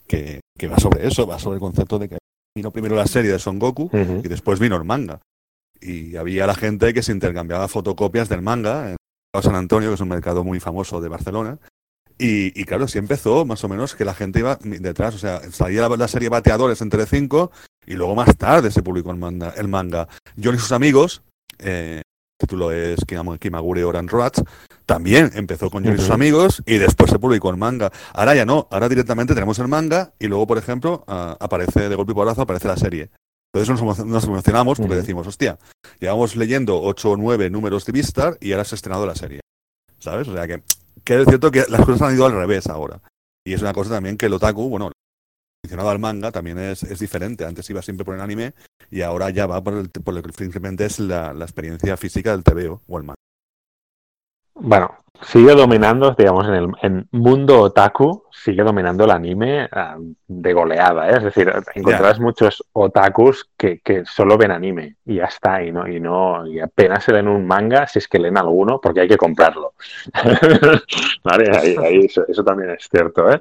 [0.07, 2.19] que, que va sobre eso, va sobre el concepto de que
[2.55, 5.21] vino primero la serie de Son Goku y después vino el manga.
[5.81, 8.97] Y había la gente que se intercambiaba fotocopias del manga en
[9.43, 11.59] San Antonio, que es un mercado muy famoso de Barcelona.
[12.19, 15.15] Y, y claro, sí empezó más o menos que la gente iba detrás.
[15.15, 17.51] O sea, salía la, la serie Bateadores en Telecinco
[17.87, 19.53] y luego más tarde se publicó el manga.
[19.57, 20.09] El manga.
[20.43, 21.23] John y sus amigos,
[21.59, 24.39] eh, el título es Kim- Kimagure Oran Roach,
[24.87, 27.91] también empezó con John y sus amigos y después se publicó el manga.
[28.13, 31.95] Ahora ya no, ahora directamente tenemos el manga y luego, por ejemplo, ah, aparece de
[31.95, 33.11] golpe y porrazo, aparece la serie.
[33.55, 35.59] Entonces nos, emo- nos emocionamos porque decimos, hostia,
[36.01, 39.41] llevamos leyendo 8 o 9 números de Vistar y ahora se ha estrenado la serie.
[39.99, 40.27] ¿Sabes?
[40.29, 40.63] O sea que,
[41.05, 43.01] que es cierto que las cosas han ido al revés ahora.
[43.45, 44.93] Y es una cosa también que el otaku, bueno,
[45.65, 47.45] aficionado al manga también es, es diferente.
[47.45, 48.55] Antes iba siempre por el anime
[48.91, 52.33] y ahora ya va por, el, por lo que simplemente es la, la experiencia física
[52.33, 53.17] del TVO o el manga.
[54.55, 60.53] Bueno, sigue dominando, digamos, en el en mundo otaku, sigue dominando el anime ah, de
[60.53, 61.17] goleada, ¿eh?
[61.17, 65.87] Es decir, encontrarás muchos otakus que, que solo ven anime y ya está, y no,
[65.87, 69.09] y no, y apenas se leen un manga, si es que leen alguno, porque hay
[69.09, 69.75] que comprarlo.
[71.25, 73.41] vale, ahí, ahí eso, eso también es cierto, ¿eh?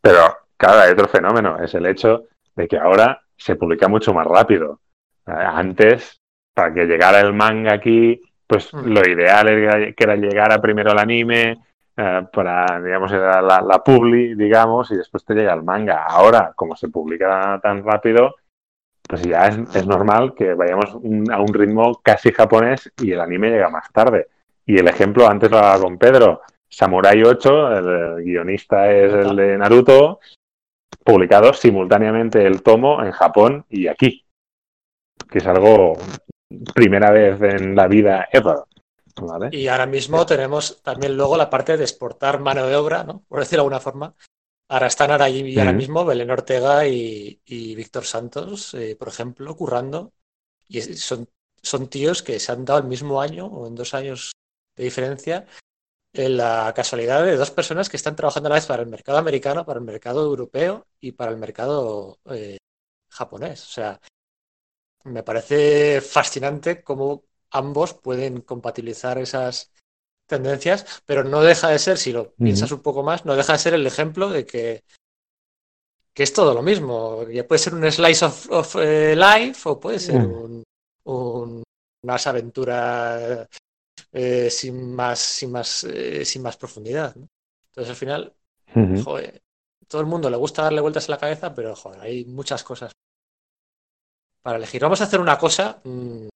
[0.00, 2.24] Pero, claro, hay otro fenómeno, es el hecho
[2.56, 4.80] de que ahora se publica mucho más rápido.
[5.26, 6.20] Eh, Antes,
[6.54, 8.86] para que llegara el manga aquí, pues Mm.
[8.92, 11.58] lo ideal era que era llegar a primero el anime,
[11.96, 16.04] eh, para, digamos, era la, la publi, digamos, y después te llega el manga.
[16.04, 18.34] Ahora, como se publica tan rápido,
[19.08, 23.20] pues ya es, es normal que vayamos un- a un ritmo casi japonés y el
[23.20, 24.26] anime llega más tarde.
[24.66, 29.58] Y el ejemplo, antes lo hablaba con Pedro, Samurai 8, el guionista es el de
[29.58, 30.20] Naruto,
[31.04, 34.24] publicado simultáneamente el tomo en Japón y aquí,
[35.30, 35.94] que es algo
[36.74, 38.58] primera vez en la vida ever.
[39.16, 39.48] ¿vale?
[39.52, 43.24] Y ahora mismo tenemos también luego la parte de exportar mano de obra, ¿no?
[43.28, 44.14] Por decirlo de alguna forma.
[44.68, 49.56] Ahora están ahora, y ahora mismo Belén Ortega y, y Víctor Santos, eh, por ejemplo,
[49.56, 50.12] currando.
[50.68, 51.28] Y son,
[51.60, 54.30] son tíos que se han dado el mismo año o en dos años
[54.76, 55.46] de diferencia
[56.12, 59.18] en la casualidad de dos personas que están trabajando a la vez para el mercado
[59.18, 62.58] americano, para el mercado europeo y para el mercado eh,
[63.08, 63.64] japonés.
[63.64, 64.00] O sea,
[65.04, 69.72] me parece fascinante cómo ambos pueden compatibilizar esas
[70.26, 73.58] tendencias, pero no deja de ser, si lo piensas un poco más, no deja de
[73.60, 74.84] ser el ejemplo de que,
[76.14, 77.26] que es todo lo mismo.
[77.28, 80.62] Ya puede ser un slice of, of, eh, life o puede ser un,
[81.04, 81.62] un-
[82.02, 83.46] unas aventuras
[84.12, 87.14] eh, sin más, sin más, eh, sin más profundidad.
[87.16, 87.28] ¿no?
[87.68, 88.34] Entonces al final,
[88.94, 89.42] joder,
[89.88, 92.92] todo el mundo le gusta darle vueltas a la cabeza, pero joder, hay muchas cosas
[94.42, 94.82] para elegir.
[94.82, 96.28] Vamos a hacer una cosa, mm,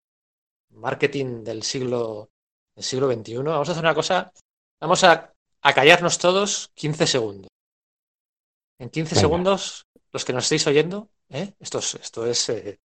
[0.70, 2.28] marketing del siglo,
[2.74, 4.32] del siglo XXI, vamos a hacer una cosa
[4.84, 7.48] Vamos a, a callarnos todos 15 segundos.
[8.78, 9.20] En 15 Venga.
[9.20, 11.54] segundos, los que nos estéis oyendo, ¿eh?
[11.58, 12.78] esto es, esto es, eh,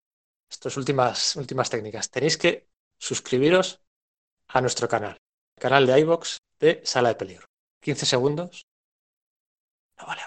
[0.48, 2.09] esto es últimas, últimas técnicas.
[2.09, 2.68] Tenéis que
[3.00, 3.81] suscribiros
[4.46, 5.18] a nuestro canal,
[5.57, 7.46] el canal de iVox de Sala de Peligro.
[7.83, 8.62] 15 segundos.
[9.98, 10.22] No vale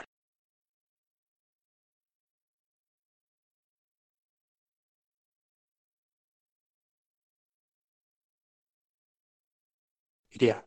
[10.32, 10.66] Iría.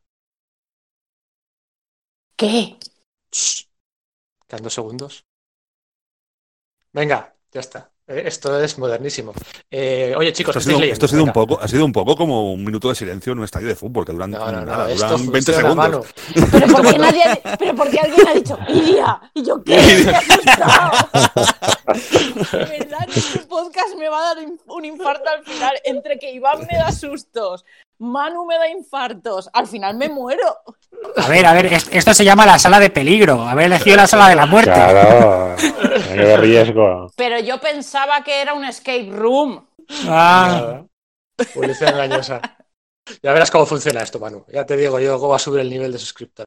[2.36, 2.76] ¿Qué?
[3.32, 3.64] Shh.
[4.46, 5.24] Quedan dos segundos.
[6.92, 7.90] Venga, ya está.
[8.06, 9.32] Eh, Esto es modernísimo.
[9.70, 10.92] Eh, oye, chicos, Esto ha ¿qué sido, leyendo?
[10.92, 13.38] esto ha sido un poco, ha sido un poco como un minuto de silencio en
[13.38, 16.06] un estadio de fútbol, que duran, No, no, no, nada, duran 20 funciona, segundos.
[16.52, 19.30] Pero ¿por qué, nadie ha- pero ¿por qué alguien ha dicho Iria?
[19.32, 19.76] Y yo, ¿qué?
[19.78, 20.04] De
[22.78, 25.74] verdad, este podcast me va a dar un infarto al final.
[25.84, 27.64] Entre que Iván me da sustos,
[27.98, 30.58] Manu me da infartos, al final me muero.
[31.16, 33.42] A ver, a ver, es- esto se llama la sala de peligro.
[33.46, 34.72] Haber elegido la sala de la muerte.
[34.72, 35.56] Claro,
[36.14, 37.10] de riesgo.
[37.16, 39.66] Pero yo pensaba que era un escape room.
[40.08, 40.82] Ah.
[41.52, 42.40] Publicidad engañosa.
[43.22, 44.44] Ya verás cómo funciona esto, Manu.
[44.52, 46.46] Ya te digo yo cómo va a subir el nivel de suscriptor.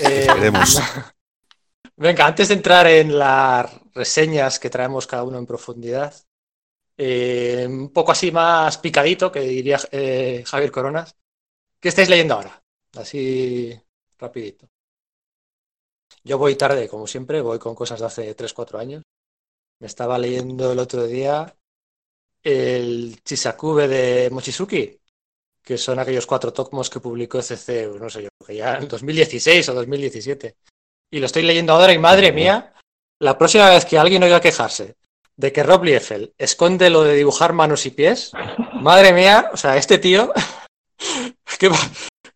[0.00, 0.80] Eh, Veremos.
[1.96, 6.14] Venga, antes de entrar en las reseñas que traemos cada uno en profundidad,
[7.04, 11.16] eh, un poco así más picadito, que diría eh, Javier Coronas,
[11.80, 12.62] ¿qué estáis leyendo ahora?
[12.96, 13.76] Así
[14.18, 14.68] rapidito.
[16.22, 19.02] Yo voy tarde, como siempre, voy con cosas de hace 3-4 años.
[19.80, 21.52] Me estaba leyendo el otro día
[22.40, 25.00] el Chisakube de Mochizuki,
[25.60, 29.74] que son aquellos cuatro tomos que publicó ECC, no sé yo, ya en 2016 o
[29.74, 30.56] 2017.
[31.10, 32.72] Y lo estoy leyendo ahora y madre mía,
[33.18, 34.96] la próxima vez que alguien oiga quejarse
[35.36, 38.32] de que Rob Liefeld esconde lo de dibujar manos y pies,
[38.80, 40.32] madre mía, o sea, este tío,
[41.58, 41.78] ¿qué va?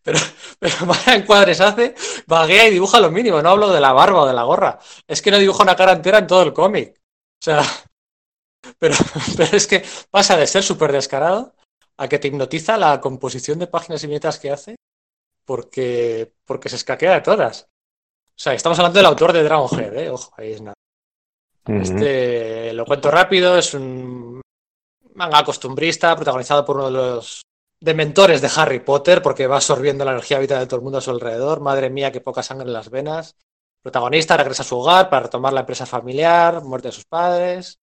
[0.01, 0.19] Pero,
[0.59, 4.27] pero vaya encuadres hace, vaguea y dibuja lo mínimo, no hablo de la barba o
[4.27, 6.97] de la gorra, es que no dibuja una cara entera en todo el cómic.
[6.97, 7.61] O sea,
[8.79, 8.95] pero,
[9.35, 11.55] pero es que pasa de ser súper descarado
[11.97, 14.75] a que te hipnotiza la composición de páginas y viñetas que hace
[15.45, 17.67] porque, porque se escaquea de todas.
[18.29, 20.09] O sea, estamos hablando del autor de Dragonhead, ¿eh?
[20.09, 20.75] Ojo, ahí es nada.
[21.67, 24.41] Este, lo cuento rápido, es un
[25.15, 27.41] manga costumbrista protagonizado por uno de los
[27.79, 31.01] dementores de Harry Potter porque va absorbiendo la energía vital de todo el mundo a
[31.01, 31.59] su alrededor.
[31.59, 33.35] Madre mía, qué poca sangre en las venas.
[33.81, 37.79] Protagonista regresa a su hogar para retomar la empresa familiar, muerte de sus padres.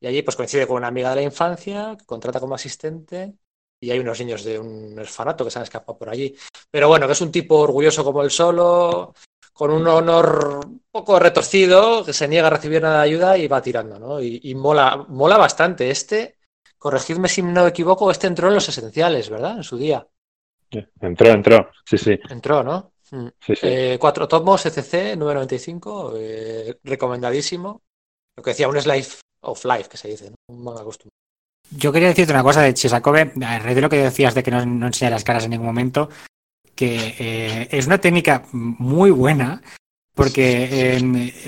[0.00, 3.34] Y allí pues coincide con una amiga de la infancia que contrata como asistente
[3.80, 6.36] y hay unos niños de un orfanato que se han escapado por allí.
[6.70, 9.14] Pero bueno, que es un tipo orgulloso como él solo,
[9.60, 13.46] con un honor un poco retorcido, que se niega a recibir nada de ayuda y
[13.46, 14.22] va tirando, ¿no?
[14.22, 15.90] Y, y mola, mola bastante.
[15.90, 16.38] Este,
[16.78, 19.58] corregidme si no me equivoco, este entró en los esenciales, ¿verdad?
[19.58, 20.08] En su día.
[21.02, 21.68] Entró, entró.
[21.84, 22.18] Sí, sí.
[22.30, 22.94] Entró, ¿no?
[23.10, 23.26] Mm.
[23.38, 23.66] sí, sí.
[23.66, 27.82] Eh, cuatro tomos, ECC, 9.95, eh, recomendadísimo.
[28.36, 30.36] Lo que decía, un slice of life, que se dice, ¿no?
[30.48, 31.20] Un manga acostumbrado.
[31.70, 34.52] yo quería decirte una cosa de Chisakobe, a raíz de lo que decías de que
[34.52, 36.08] no, no enseña las caras en ningún momento,
[36.80, 39.60] que eh, es una técnica muy buena,
[40.14, 41.00] porque, eh,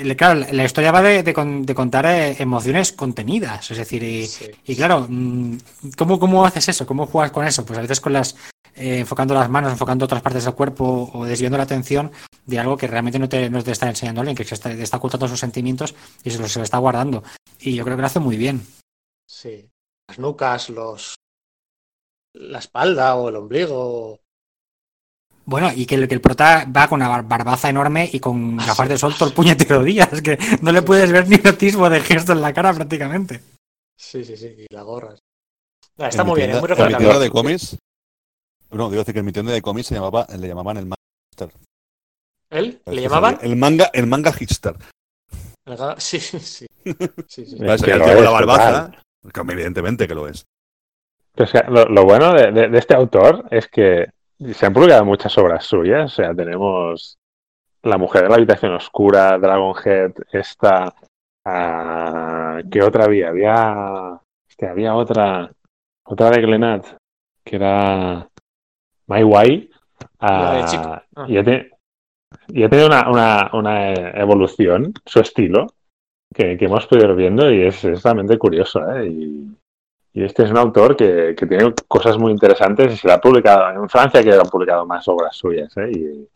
[0.05, 4.03] le- claro, la historia va de, de con- de contar eh, emociones contenidas, es decir,
[4.03, 4.51] y, Sí.
[4.66, 5.57] y claro, mm,
[5.97, 6.87] ¿cómo, ¿cómo haces eso?
[6.87, 7.64] ¿Cómo juegas con eso?
[7.64, 8.37] Pues a veces con las
[8.75, 12.11] eh, enfocando las manos, enfocando otras partes del cuerpo o desviando la atención
[12.47, 14.97] de algo que realmente no te, no te está enseñando alguien, que se está, está
[14.99, 17.23] ocultando sus sentimientos y se lo, se lo está guardando.
[17.61, 18.66] Y yo creo que lo hace muy bien.
[19.27, 19.66] Sí.
[20.09, 21.14] Las nucas, los.
[22.35, 24.21] La espalda o el ombligo.
[25.44, 28.57] Bueno, y que el, que el prota va con una bar- barbaza enorme y con
[28.57, 28.92] gafas sí.
[28.92, 30.09] de sol todo el puñetero día.
[30.12, 33.40] Es que no le puedes ver ni un atisbo de gesto en la cara prácticamente.
[33.96, 34.55] Sí, sí, sí.
[34.68, 35.14] Y la gorra.
[35.98, 37.05] Ah, está En muy bien, es muy en mi recomendable.
[37.07, 37.76] tienda de cómics.
[38.70, 41.52] No, digo decir que en mi tienda de cómics se llamaba, le llamaban el manga.
[42.50, 42.81] ¿Él?
[42.87, 43.38] Es ¿Le llamaban?
[43.42, 44.76] El manga, el manga hipster.
[45.66, 46.38] El ga- Sí, sí.
[46.38, 46.66] sí,
[47.28, 47.57] sí.
[47.57, 48.92] Con es, la barbaza.
[49.33, 50.44] que Evidentemente que lo es.
[51.35, 54.06] Pero lo, lo bueno de, de- de este autor es que
[54.53, 56.13] se han publicado muchas obras suyas.
[56.13, 57.19] O sea, tenemos
[57.85, 60.95] La mujer de la habitación oscura, Dragonhead, esta.
[61.45, 63.29] ah, ¿Qué otra había?
[63.29, 64.21] Había.
[64.49, 65.51] hostia, había otra.
[66.05, 66.87] Otra de Glenat,
[67.45, 68.29] que era.
[69.09, 69.71] My Way.
[70.21, 71.03] Ah.
[71.17, 71.25] Ah.
[71.29, 71.71] y ha te-
[72.49, 75.67] y ha tenido una, una- una evolución, su estilo,
[76.35, 78.81] que, que hemos podido ir viendo y es, es realmente curioso.
[78.97, 79.07] ¿eh?
[79.09, 79.57] Y,
[80.15, 83.21] y este es un autor que, que tiene cosas muy interesantes y se la ha
[83.21, 85.75] publicado en Francia, que han publicado más obras suyas.
[85.79, 85.90] ¿eh?
[85.90, 86.29] Y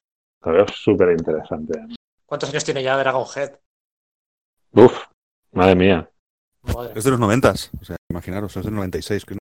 [0.44, 1.78] lo veo súper interesante.
[2.24, 3.58] ¿Cuántos años tiene ya Dragonhead?
[4.72, 5.04] Uf,
[5.52, 6.10] madre mía.
[6.62, 6.92] Madre.
[6.96, 7.70] Es de los noventas.
[7.80, 9.24] O sea, imaginaros, es del 96.
[9.24, 9.36] Que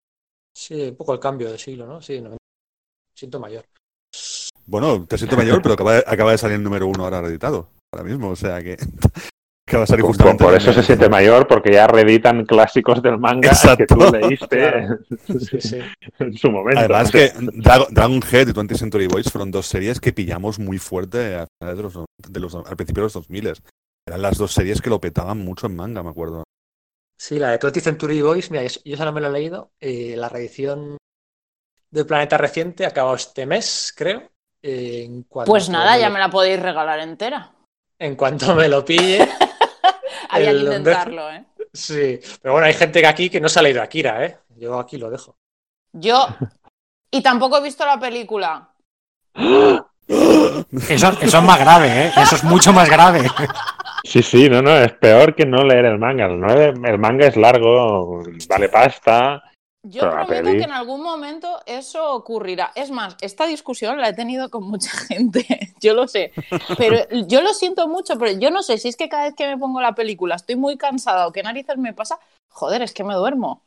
[0.56, 2.02] Sí, un poco el cambio de siglo, ¿no?
[2.02, 2.38] Sí, no.
[3.14, 3.66] Siento mayor.
[4.66, 7.70] Bueno, te siento mayor, pero acaba, acaba de salir el número uno ahora reeditado.
[7.94, 8.78] Ahora mismo, o sea que.
[9.68, 10.44] Que va a salir Por, justamente.
[10.44, 14.88] por eso se siente mayor, porque ya reeditan clásicos del manga que tú leíste
[15.50, 15.80] Sí, sí.
[16.20, 16.80] en su momento.
[16.82, 20.78] Además que Dragon, Dragon Head y 20th Century Boys fueron dos series que pillamos muy
[20.78, 21.94] fuerte a de los,
[22.28, 23.54] de los- al principio de los 2000.
[24.08, 26.44] Eran las dos series que lo petaban mucho en manga, me acuerdo.
[27.18, 29.72] Sí, la de 20th Century Boys, mira, yo, esa no me la he leído.
[29.80, 30.98] eh, la reedición
[31.90, 34.30] del Planeta Reciente ha acabado este mes, creo.
[34.62, 37.52] Eh, en Pues nada, ya lo- me la podéis regalar entera.
[37.98, 39.28] En cuanto me lo pille.
[40.36, 41.46] Había que intentarlo, ¿eh?
[41.74, 44.38] Sí, pero bueno, hay gente que aquí que no se ha leído Akira, ¿eh?
[44.56, 45.38] Yo aquí lo dejo.
[45.92, 46.28] Yo.
[47.12, 48.70] Y tampoco he visto la película.
[50.90, 52.12] Eso, eso es más grave, ¿eh?
[52.18, 53.28] Eso es mucho más grave.
[54.04, 56.26] Sí, sí, no, no, es peor que no leer el manga.
[56.26, 59.44] El manga es largo, vale pasta.
[59.88, 62.72] Yo Pero prometo que en algún momento eso ocurrirá.
[62.74, 66.32] Es más, esta discusión la he tenido con mucha gente, yo lo sé.
[66.78, 69.48] Pero yo lo siento mucho, pero yo no sé si es que cada vez que
[69.48, 72.20] me pongo la película estoy muy cansada o qué narices me pasa.
[72.50, 73.62] Joder, es que me duermo.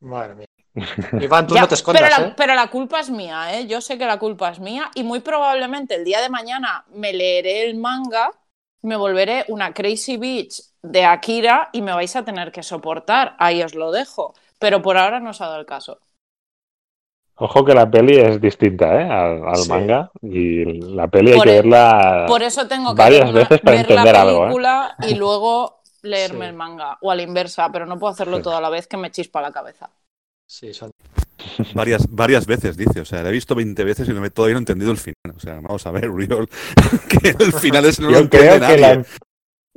[0.00, 0.46] Madre mía.
[1.20, 2.34] Iván, tú Ya, no te escondas, pero, la, ¿eh?
[2.36, 3.66] pero la culpa es mía, ¿eh?
[3.66, 7.12] Yo sé que la culpa es mía y muy probablemente el día de mañana me
[7.12, 8.30] leeré el manga,
[8.82, 13.36] me volveré una Crazy Bitch de Akira y me vais a tener que soportar.
[13.38, 14.34] Ahí os lo dejo.
[14.58, 15.98] Pero por ahora no os ha dado el caso.
[17.40, 19.08] Ojo que la peli es distinta, ¿eh?
[19.08, 19.68] Al, al Sí.
[19.68, 20.10] manga.
[20.22, 22.24] Y la peli hay que e- verla.
[22.26, 24.40] Por eso tengo que varias veces para ver la entender algo, ¿eh?
[24.42, 26.48] película y luego leerme Sí.
[26.50, 26.98] el manga.
[27.00, 28.42] O a la inversa, pero no puedo hacerlo Sí.
[28.42, 29.88] todo a la vez que me chispa la cabeza.
[30.50, 30.90] Sí, son...
[31.74, 33.00] Varias, varias veces, dice.
[33.00, 34.96] O sea, la he visto 20 veces y no me, todavía no he entendido el
[34.98, 35.36] final.
[35.36, 36.48] O sea, vamos a ver, Uriol,
[37.08, 38.78] que el final es no lo Yo creo que nadie.
[38.80, 39.04] la.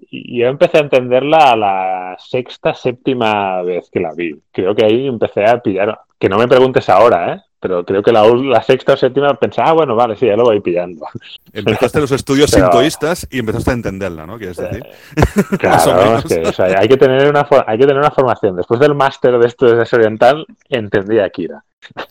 [0.10, 4.40] Yo empecé a entenderla a la sexta, séptima vez que la vi.
[4.52, 6.00] Creo que ahí empecé a pillar.
[6.18, 7.42] Que no me preguntes ahora, ¿eh?
[7.62, 10.60] Pero creo que la, sexta o séptima pensaba, ah, bueno, vale, sí, ya lo voy
[10.62, 11.06] pillando.
[11.54, 14.40] Empezaste los estudios Pero- sintoístas y empezaste a entenderla, ¿no?
[14.40, 14.84] Quieres decir.
[15.64, 18.10] Más o Claro, es que o sea, hay, que tener una, hay que tener una
[18.10, 18.56] formación.
[18.56, 21.64] Después del máster de estudios oriental, entendí a Akira.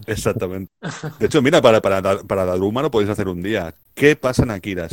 [0.07, 0.73] Exactamente.
[1.19, 3.75] De hecho, mira, para, para, para Daruma lo podéis hacer un día.
[3.95, 4.87] ¿Qué pasa en Akira?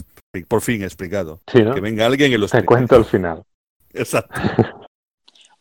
[0.47, 1.39] Por fin explicado.
[1.51, 1.75] Sí, ¿no?
[1.75, 2.65] Que venga alguien y lo Te explique.
[2.65, 3.43] cuento el final.
[3.93, 4.39] Exacto.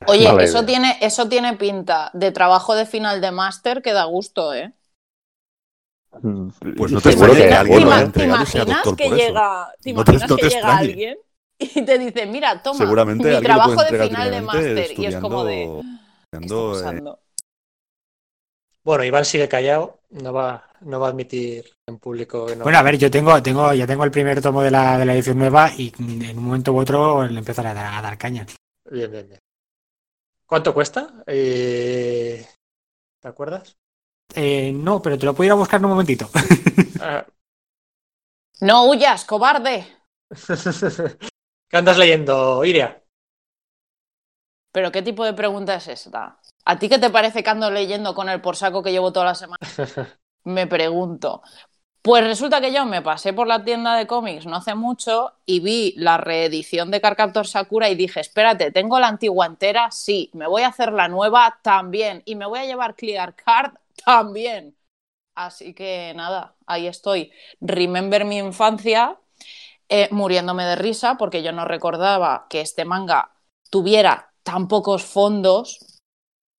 [0.06, 4.54] Oye, eso tiene, eso tiene pinta de trabajo de final de máster que da gusto,
[4.54, 4.72] ¿eh?
[6.76, 8.96] Pues no te seguro extrañe que que alguien lo haya entregado y sea imaginas doctor
[8.96, 9.28] que por eso.
[9.28, 11.18] llega, ¿te No te- imaginas no te que llega alguien
[11.58, 15.44] y te dice, mira, toma, Seguramente mi trabajo de final de máster y es como
[15.44, 17.18] de, estudiando- ¿qué está estudiando, eh, pasando?
[18.84, 22.62] Bueno, Iván sigue callado, no va, no va a admitir en público no.
[22.62, 25.14] Bueno, a ver, yo tengo, tengo, ya tengo el primer tomo de la, de la
[25.14, 28.16] edición nueva y mm, en un momento u otro le empezaré a dar, a dar
[28.16, 28.46] caña.
[28.88, 29.40] Bien, bien, bien.
[30.46, 31.24] ¿Cuánto cuesta?
[31.26, 32.46] Eh,
[33.20, 33.76] ¿Te acuerdas?
[34.36, 36.28] Eh, no, pero te lo puedo ir a buscar en un momentito.
[38.60, 39.86] No huyas, cobarde.
[41.68, 43.02] ¿Qué andas leyendo, Iria?
[44.72, 46.40] Pero ¿qué tipo de pregunta es esta?
[46.64, 49.26] ¿A ti qué te parece que ando leyendo con el por saco que llevo toda
[49.26, 49.58] la semana?
[50.44, 51.42] Me pregunto.
[52.00, 55.58] Pues resulta que yo me pasé por la tienda de cómics no hace mucho y
[55.58, 59.90] vi la reedición de Carcaptor Sakura y dije, espérate, ¿tengo la antigua entera?
[59.90, 60.30] Sí.
[60.32, 61.58] ¿Me voy a hacer la nueva?
[61.62, 62.22] También.
[62.24, 63.74] ¿Y me voy a llevar Clear Card?
[64.04, 64.76] También.
[65.34, 67.32] Así que nada, ahí estoy.
[67.60, 69.18] Remember mi infancia,
[69.88, 73.32] eh, muriéndome de risa porque yo no recordaba que este manga
[73.70, 76.00] tuviera tan pocos fondos.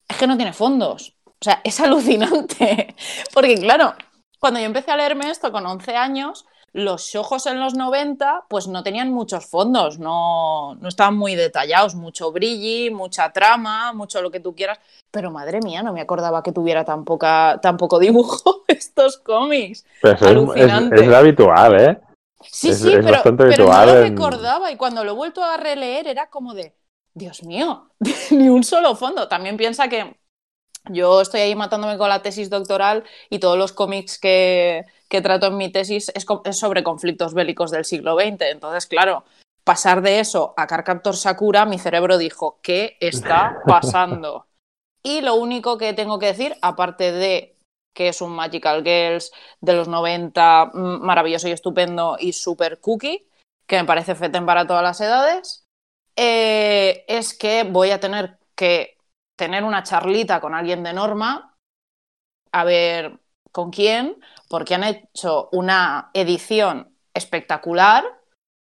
[0.07, 1.17] Es que no tiene fondos.
[1.25, 2.95] O sea, es alucinante.
[3.33, 3.95] Porque claro,
[4.39, 6.45] cuando yo empecé a leerme esto con 11 años,
[6.77, 11.95] los ojos en los 90 pues no tenían muchos fondos, no, no estaban muy detallados,
[11.95, 14.79] mucho brilli, mucha trama, mucho lo que tú quieras.
[15.09, 19.85] Pero madre mía, no me acordaba que tuviera tan, poca, tan poco dibujo estos cómics.
[20.03, 20.95] Es, es, Alucinante.
[21.01, 21.99] es lo habitual, ¿eh?
[22.41, 25.43] Sí, Es- sí, es pero, pero no lo en- recordaba y cuando lo he vuelto
[25.43, 26.75] a releer era como de,
[27.15, 27.89] Dios mío,
[28.31, 29.27] ni un solo fondo.
[29.27, 30.15] También piensa que
[30.89, 35.47] yo estoy ahí matándome con la tesis doctoral y todos los cómics que, que trato
[35.47, 36.25] en mi tesis es,
[36.57, 38.41] sobre conflictos bélicos del siglo XX.
[38.51, 39.23] Entonces, claro,
[39.63, 44.47] pasar de eso a Carcaptor Sakura, mi cerebro dijo, ¿qué está pasando?
[45.03, 47.57] Y lo único que tengo que decir, aparte de
[47.93, 53.27] que es un Magical Girls de los 90, mm, maravilloso y estupendo y super cookie,
[53.65, 55.65] que me parece feten para todas las edades,
[56.15, 58.96] eh, es que voy a tener que
[59.37, 61.55] tener una charlita con alguien de norma,
[62.51, 63.19] a ver
[63.51, 64.17] con quién,
[64.49, 68.03] porque han hecho una edición espectacular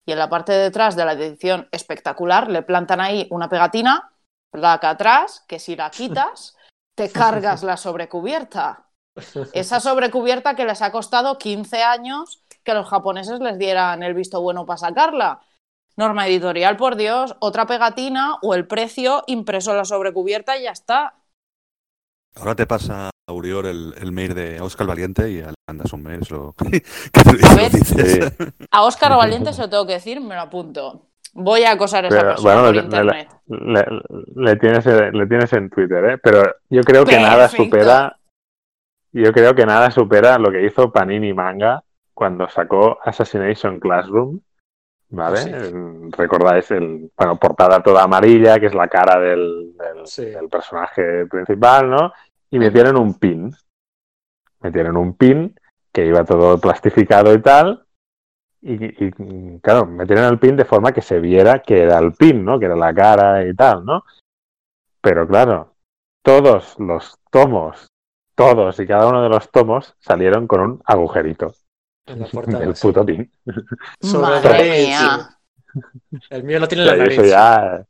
[0.07, 4.13] y en la parte de detrás de la edición espectacular le plantan ahí una pegatina,
[4.53, 6.57] placa atrás, que si la quitas,
[6.95, 8.85] te cargas la sobrecubierta.
[9.53, 14.41] Esa sobrecubierta que les ha costado 15 años que los japoneses les dieran el visto
[14.41, 15.41] bueno para sacarla.
[15.97, 20.71] Norma editorial, por Dios, otra pegatina o el precio impreso en la sobrecubierta y ya
[20.73, 21.15] está.
[22.35, 26.03] Ahora te pasa a Urior el, el mail de Oscar Valiente y le mandas un
[26.03, 26.21] mail.
[27.13, 27.73] Que A ver.
[27.73, 28.33] dices.
[28.71, 31.07] A Óscar Valiente se lo tengo que decir, me lo apunto.
[31.33, 33.29] Voy a acosar a esa Pero, persona bueno, por le- internet.
[33.49, 36.19] Le, le tienes, le tienes en Twitter, ¿eh?
[36.19, 38.19] Pero yo creo que nada supera.
[39.13, 41.83] Yo creo que nada supera lo que hizo Panini Manga
[42.13, 44.41] cuando sacó Assassination Classroom.
[45.09, 45.37] ¿Vale?
[45.39, 45.75] Sí.
[45.75, 47.11] Mm, Recordáis el.
[47.17, 50.25] Bueno, portada toda amarilla, que es la cara del, del- Sí.
[50.27, 52.13] del personaje principal, ¿no?
[52.51, 53.51] Y metieron un pin.
[54.61, 55.55] Metieron un pin
[55.93, 57.85] que iba todo plastificado y tal.
[58.63, 62.45] Y, y, claro, metieron el pin de forma que se viera que era el pin,
[62.45, 62.59] ¿no?
[62.59, 64.05] Que era la cara y tal, ¿no?
[65.01, 65.75] Pero claro,
[66.25, 67.87] todos los tomos,
[68.35, 71.55] todos y cada uno de los tomos salieron con un agujerito.
[72.07, 72.27] En la.
[72.63, 73.31] El puto pin.
[74.15, 75.29] Madre nariz, mía.
[76.13, 76.19] sí.
[76.31, 77.19] El mío lo tiene en la nariz.
[77.19, 77.85] eso ya.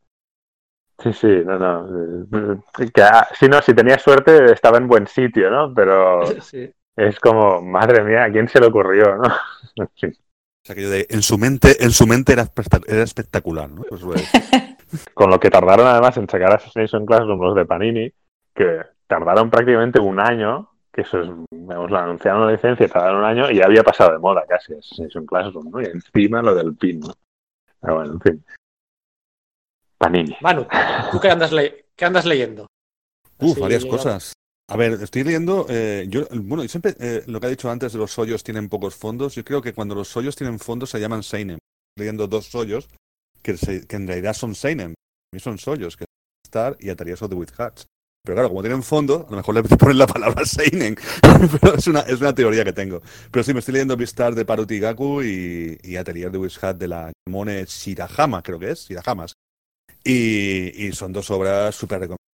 [1.03, 2.55] Sí, sí, no, no.
[2.55, 5.75] eh, Que, ah, si no, si tenía suerte estaba en buen sitio, ¿no?
[5.75, 6.73] Pero Sí.
[6.97, 9.25] es como, madre mía, ¿a quién se le ocurrió, no?
[9.85, 13.83] O sea, aquello de, en su mente, en su mente era, espectac- era espectacular, ¿no?
[13.83, 14.23] Pues, bueno,
[15.15, 18.13] Con lo que tardaron además en sacar Assassination Classroom los de Panini,
[18.55, 23.25] que tardaron prácticamente un año, que eso es, vamos, lo anunciaron la licencia, tardaron un
[23.25, 25.81] año y ya había pasado de moda casi Assassination Classroom, ¿no?
[25.81, 27.13] Y encima lo del pin, ¿no?
[27.81, 28.45] Pero bueno, en fin.
[29.99, 30.37] Panini.
[30.41, 30.67] Manu,
[31.13, 32.67] ¿tú qué andas, le- qué andas leyendo?
[33.39, 34.05] Uf, Así, varias llegamos.
[34.05, 34.33] cosas.
[34.69, 37.93] A ver, estoy leyendo, eh, yo, bueno, yo siempre, eh, lo que ha dicho antes
[37.93, 40.99] de los sollos tienen pocos fondos, yo creo que cuando los sollos tienen fondos se
[40.99, 41.59] llaman seinen.
[41.59, 42.89] Estoy leyendo dos sollos
[43.43, 46.09] que, se- que en realidad son seinen, a mí son sollos, que es
[46.47, 47.87] Star y Atarias of the With Hearts.
[48.27, 50.97] Pero claro, como tienen fondo, a lo mejor le ponen la palabra seinen,
[51.61, 53.01] pero es una, es una teoría que tengo.
[53.31, 56.75] Pero sí, me estoy leyendo Beastar de Paruti Gaku y, y Atelier de With Hat
[56.75, 59.35] de la Mone Shirahama, creo que es, Shirahamas.
[60.03, 62.27] Y, y son dos obras súper recomendables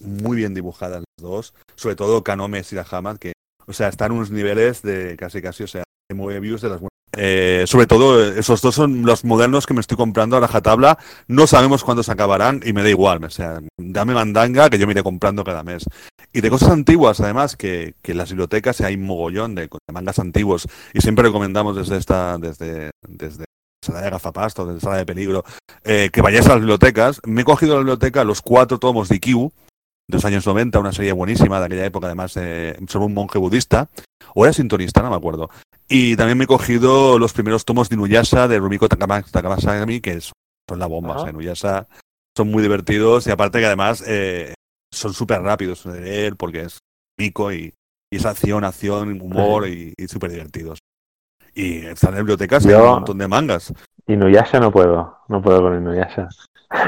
[0.00, 3.32] muy bien dibujadas las dos, sobre todo Kanome Shirahama, que,
[3.66, 6.91] o sea, están unos niveles de casi casi, o sea, de Moebius de las buenas.
[7.16, 10.98] Eh, sobre todo, eh, esos dos son los modernos que me estoy comprando a rajatabla.
[11.28, 13.22] No sabemos cuándo se acabarán y me da igual.
[13.24, 15.84] O sea, dame mandanga que yo me iré comprando cada mes.
[16.32, 19.92] Y de cosas antiguas, además, que, que en las bibliotecas hay un mogollón de, de
[19.92, 20.66] mangas antiguos.
[20.94, 23.44] Y siempre recomendamos desde esta, desde, desde
[23.84, 25.44] sala de gafapasto, desde sala de peligro,
[25.84, 27.20] eh, que vayáis a las bibliotecas.
[27.26, 29.52] Me he cogido a la biblioteca los cuatro tomos de Q
[30.08, 33.38] de los años 90, una serie buenísima de aquella época, además, eh, sobre un monje
[33.38, 33.88] budista,
[34.34, 35.48] o era sintonista, no me acuerdo.
[35.88, 40.20] Y también me he cogido los primeros tomos de Inuyasha de Rumiko Takama- Takamasami, que
[40.20, 41.10] son la bomba.
[41.12, 41.20] Ajá.
[41.20, 41.88] O sea, Inuyasha
[42.36, 44.54] son muy divertidos y aparte que además eh,
[44.92, 46.78] son súper rápidos de leer porque es
[47.16, 47.74] pico y,
[48.10, 50.78] y es acción, acción, humor y, y súper divertidos.
[51.54, 53.72] Y están en bibliotecas hay Yo- un montón de mangas.
[54.06, 56.28] Inuyasha no puedo, no puedo con Inuyasha.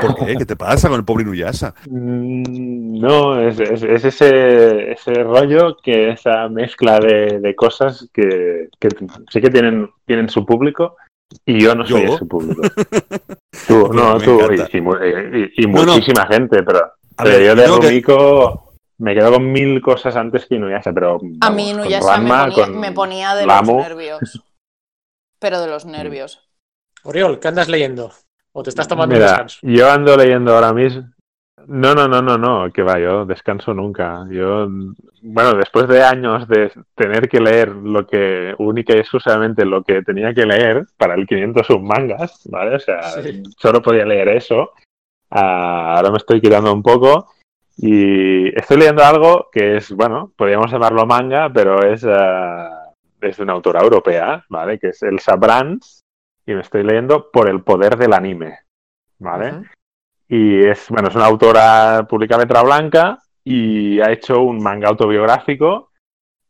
[0.00, 0.34] ¿Por qué?
[0.36, 1.74] ¿Qué te pasa con el pobre Inuyasha?
[1.88, 8.68] Mm, No, es, es- es ese, ese rollo que esa mezcla de, de cosas que,
[8.80, 8.88] que
[9.30, 10.96] sí que tienen, tienen su público
[11.44, 12.14] y yo no soy ¿Yo?
[12.14, 12.62] ese público.
[13.68, 15.92] Tú, no, tú y, y mu- y- y No, no.
[15.94, 16.80] muchísima gente, pero,
[17.16, 18.02] pero ver, yo de tengo que-
[18.98, 22.54] me quedo con mil cosas antes que Inuyasha, pero A mí con Inuyasha me ponía,
[22.66, 24.42] con me ponía de los nervios.
[25.44, 26.40] Pero de los nervios.
[27.02, 28.10] Oriol, ¿qué andas leyendo?
[28.52, 29.58] ¿O te estás tomando Mira, un descanso?
[29.60, 31.02] yo ando leyendo ahora mismo.
[31.66, 34.24] No, no, no, no, no, que va, yo descanso nunca.
[34.30, 34.66] Yo,
[35.20, 40.00] bueno, después de años de tener que leer lo que, única y exclusivamente lo que
[40.00, 42.76] tenía que leer para el 500 submangas, ¿vale?
[42.76, 43.42] O sea, Sí.
[43.58, 44.70] solo podía leer eso.
[45.30, 47.34] Ah, ahora me estoy quitando un poco
[47.76, 52.80] y estoy leyendo algo que es, bueno, podríamos llamarlo manga, pero es, ah,
[53.24, 54.78] es de una autora europea, ¿vale?
[54.78, 56.04] Que es Elsa Brands
[56.46, 58.58] y me estoy leyendo Por el poder del anime,
[59.18, 59.62] ¿vale?
[60.28, 65.90] Y es, bueno, es una autora publica letra blanca y ha hecho un manga autobiográfico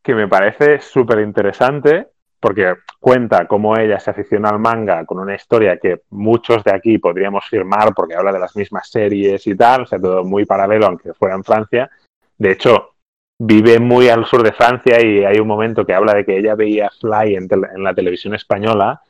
[0.02, 2.08] que me parece súper interesante
[2.38, 6.98] porque cuenta cómo ella se aficiona al manga con una historia que muchos de aquí
[6.98, 10.86] podríamos firmar porque habla de las mismas series y tal, o sea, todo muy paralelo
[10.86, 11.90] aunque fuera en Francia.
[12.36, 12.93] De hecho,
[13.38, 16.54] vive muy al sur de Francia y hay un momento que habla de que ella
[16.54, 19.00] veía Fly en, en la televisión española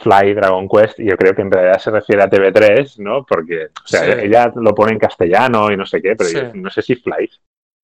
[0.00, 3.24] Fly Dragon Quest, y yo creo que en realidad se refiere a TV3, ¿no?
[3.24, 4.26] Porque, o sea, Sí.
[4.26, 6.36] ella lo pone en castellano y no sé qué, pero Sí.
[6.36, 7.28] yo no sé si Fly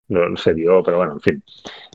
[0.09, 1.43] lo se dio, pero bueno, en fin.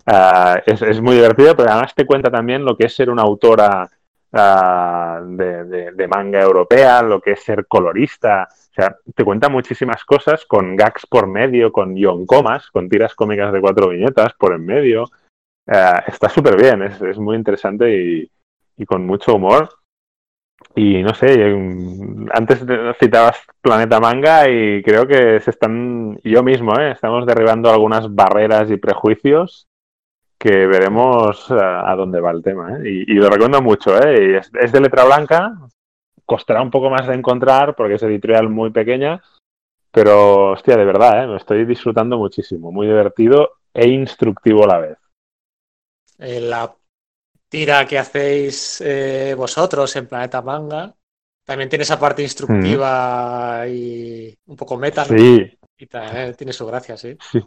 [0.08, 3.22] Ah, es, es muy divertido, pero además te cuenta también lo que es ser una
[3.22, 3.88] autora
[4.34, 8.47] ah, de, de- de manga europea, lo que es ser colorista.
[8.80, 13.52] O sea, te cuenta muchísimas cosas con gags por medio, con yoncomas, con tiras cómicas
[13.52, 15.04] de cuatro viñetas por en medio.
[15.68, 18.30] Ah, está súper bien, es, es muy interesante
[18.78, 19.68] y, con mucho humor.
[20.76, 21.54] Y no sé,
[22.32, 22.66] antes
[23.02, 26.92] citabas Planeta Manga y creo que se están, yo mismo, ¿eh?
[26.92, 29.68] estamos derribando algunas barreras y prejuicios
[30.38, 32.78] que veremos a, dónde va el tema.
[32.78, 33.06] ¿eh?
[33.08, 34.02] Y, lo recomiendo mucho.
[34.02, 34.38] ¿eh?
[34.38, 35.54] Es, de letra blanca,
[36.30, 39.20] costará un poco más de encontrar porque es editorial muy pequeña,
[39.92, 41.28] pero hostia, de verdad, ¿eh?
[41.28, 44.98] me estoy disfrutando muchísimo, muy divertido e instructivo a la vez.
[46.20, 46.72] Eh, la
[47.50, 50.94] tira que hacéis eh, vosotros en Planeta Manga
[51.44, 53.70] también tiene esa parte instructiva mm.
[53.74, 55.06] y un poco meta.
[55.06, 55.58] Sí.
[55.80, 57.18] Y también tiene su gracia, sí.
[57.20, 57.42] Sí.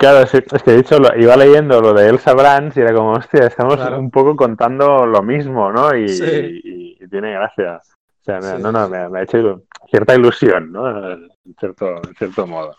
[0.00, 3.48] Claro, es, que de hecho iba leyendo lo de Elsa Brands y era como, hostia,
[3.48, 5.94] estamos un poco contando lo mismo, ¿no?
[5.94, 7.76] Y, tiene gracia.
[7.76, 11.12] O sea, no, no, me, ha hecho cierta ilusión, ¿no?
[11.12, 11.28] En
[11.58, 12.74] cierto, en cierto modo.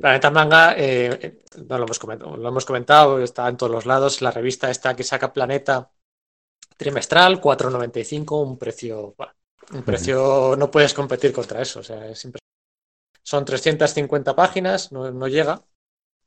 [0.00, 4.22] Planeta Manga, eh, no lo hemos, comentado, lo hemos comentado, está en todos los lados.
[4.22, 5.90] La revista esta que saca Planeta
[6.76, 9.16] trimestral, 4.95, un precio,
[9.72, 11.80] un precio, no puedes competir contra eso.
[11.80, 12.30] O sea, es
[13.20, 15.60] Son 350 páginas, no, no llega.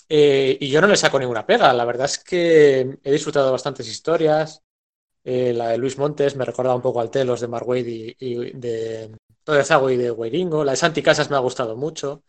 [0.10, 1.74] Eh, y yo no le saco ninguna pega.
[1.74, 4.62] La verdad es que he disfrutado bastantes historias.
[5.24, 8.52] Eh, la de Luis Montes me recordaba un poco al Telos de Mark y, y
[8.54, 9.12] de
[9.44, 10.64] Todezago y de Weiringo.
[10.64, 12.24] La de Santi Casas me ha gustado mucho.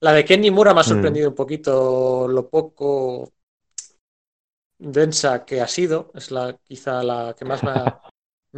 [0.00, 0.86] La de Kenny Mura me ha mm.
[0.86, 3.32] sorprendido un poquito lo poco
[4.78, 6.12] densa que ha sido.
[6.14, 8.00] Es la quizá la que más me ha,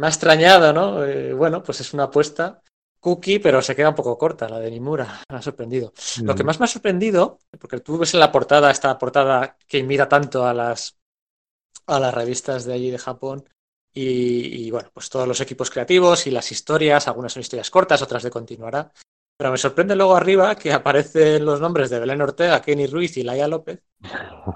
[0.07, 1.03] extrañado, ¿no?
[1.05, 2.61] Eh, bueno, pues es una apuesta
[2.99, 5.21] cookie, pero se queda un poco corta la de Nimura.
[5.29, 5.93] Me ha sorprendido.
[6.23, 6.45] Lo que mm.
[6.45, 10.45] más me ha sorprendido, porque tú ves en la portada, esta portada que mira tanto
[10.45, 10.97] a las,
[11.85, 13.47] a las revistas de allí de Japón,
[13.93, 18.01] y, y, bueno, pues todos los equipos creativos y las historias, algunas son historias cortas,
[18.01, 18.91] otras de continuará.
[19.37, 23.23] Pero me sorprende luego arriba que aparecen los nombres de Belén Ortega, Kenny Ruiz y
[23.23, 23.81] Laia López,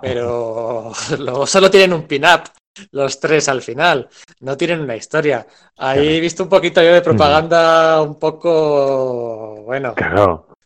[0.02, 2.42] pero luego solo tienen un pin-up
[2.92, 4.10] los tres al final,
[4.40, 5.46] no tienen una historia.
[5.78, 9.96] Ahí he visto un poquito yo de propaganda un poco, bueno,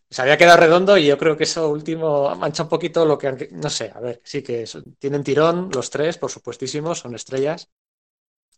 [0.10, 3.50] se había quedado redondo y yo creo que eso último mancha un poquito lo que,
[3.52, 4.66] no sé, a ver, sí que
[5.00, 7.70] tienen tirón los tres, por supuestísimo, son estrellas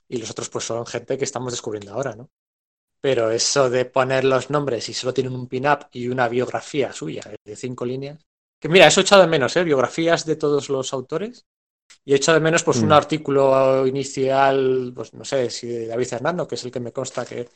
[0.07, 2.29] y los otros pues son gente que estamos descubriendo ahora, ¿no?
[3.01, 7.23] pero eso de poner los nombres y solo tienen un pin-up y una biografía suya
[7.43, 8.25] de cinco líneas.
[8.59, 9.63] Que mira, eso he echado de menos, ¿eh?
[9.63, 11.45] biografías de todos los autores.
[12.05, 12.93] Y he echado de menos pues un mm.
[12.93, 17.25] artículo inicial, pues no sé, si de David Hernando, que es el que me consta
[17.25, 17.49] que,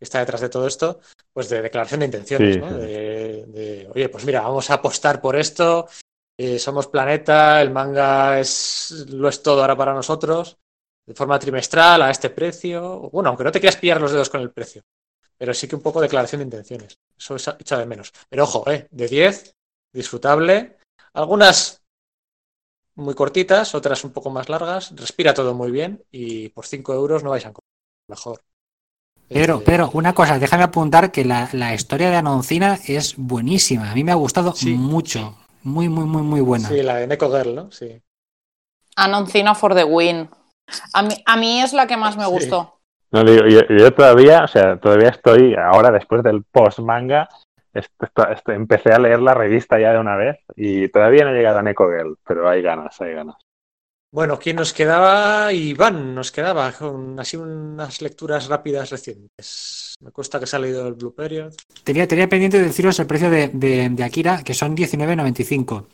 [0.00, 1.00] está detrás de todo esto,
[1.32, 2.72] pues de declaración de intenciones, ¿no?
[2.78, 5.88] De, oye, pues mira, vamos a apostar por esto,
[6.36, 10.56] eh, somos planeta, el manga es lo es todo ahora para nosotros,
[11.04, 13.10] de forma trimestral a este precio.
[13.10, 14.82] Bueno, aunque no te quieras pillar los dedos con el precio,
[15.36, 16.98] pero sí que un poco declaración de intenciones.
[17.16, 18.12] Eso es hecha de menos.
[18.28, 18.86] Pero ojo, ¿eh?
[18.90, 19.54] de 10,
[19.92, 20.78] disfrutable.
[21.14, 21.82] Algunas
[22.98, 24.94] muy cortitas, otras un poco más largas.
[24.96, 27.72] Respira todo muy bien y por 5 euros no vais a encontrar
[28.08, 28.40] mejor.
[29.28, 33.90] Pero, este, pero, una cosa, déjame apuntar que la, historia de Anoncina es buenísima.
[33.90, 35.36] A mí me ha gustado mucho.
[35.62, 36.68] Muy, muy, muy, muy buena.
[36.68, 37.70] Sí, la de Neko Girl, ¿no?
[37.70, 38.00] Sí.
[38.96, 40.28] Anoncina for the win.
[40.92, 42.80] A mí, a mí es la que más me gustó.
[43.10, 47.28] No, yo, todavía, o sea, todavía estoy, ahora después del post manga,
[48.46, 51.62] empecé a leer la revista ya de una vez y todavía no he llegado a
[51.62, 53.36] Neko Girl, pero hay ganas, hay ganas.
[54.10, 55.52] Bueno, ¿quién nos quedaba?
[55.52, 59.94] Iván nos quedaba con así unas lecturas rápidas recientes.
[60.00, 61.52] Me cuesta que se ha leído el Blue Period.
[61.84, 65.86] Tenía, tenía pendiente de deciros el precio de, de, Akira, que son 19.95.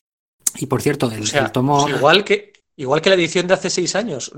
[0.59, 1.83] Y por cierto, el, tomo.
[1.83, 4.31] Pues igual, que, igual que la edición de hace seis años.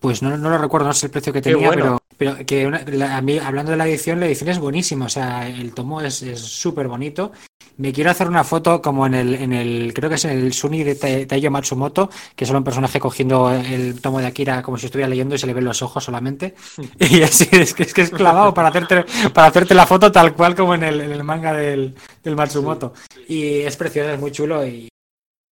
[0.00, 3.20] Pues no, no lo recuerdo, no sé el precio que tenía, pero, pero que a
[3.20, 6.86] mí, hablando de la edición, la edición es buenísima, o sea, el tomo es súper
[6.88, 7.32] bonito.
[7.78, 10.52] Me quiero hacer una foto como en el, en el creo que es en el
[10.52, 10.96] Suni de
[11.26, 15.08] Taiyo Matsumoto, que es solo un personaje cogiendo el tomo de Akira como si estuviera
[15.08, 16.54] leyendo y se le ven los ojos solamente.
[16.98, 20.34] Y así es que es, que es clavado para hacerte, para hacerte la foto tal
[20.34, 22.94] cual como en el, en el manga del, del Matsumoto.
[23.28, 24.88] Y es precioso, es muy chulo y,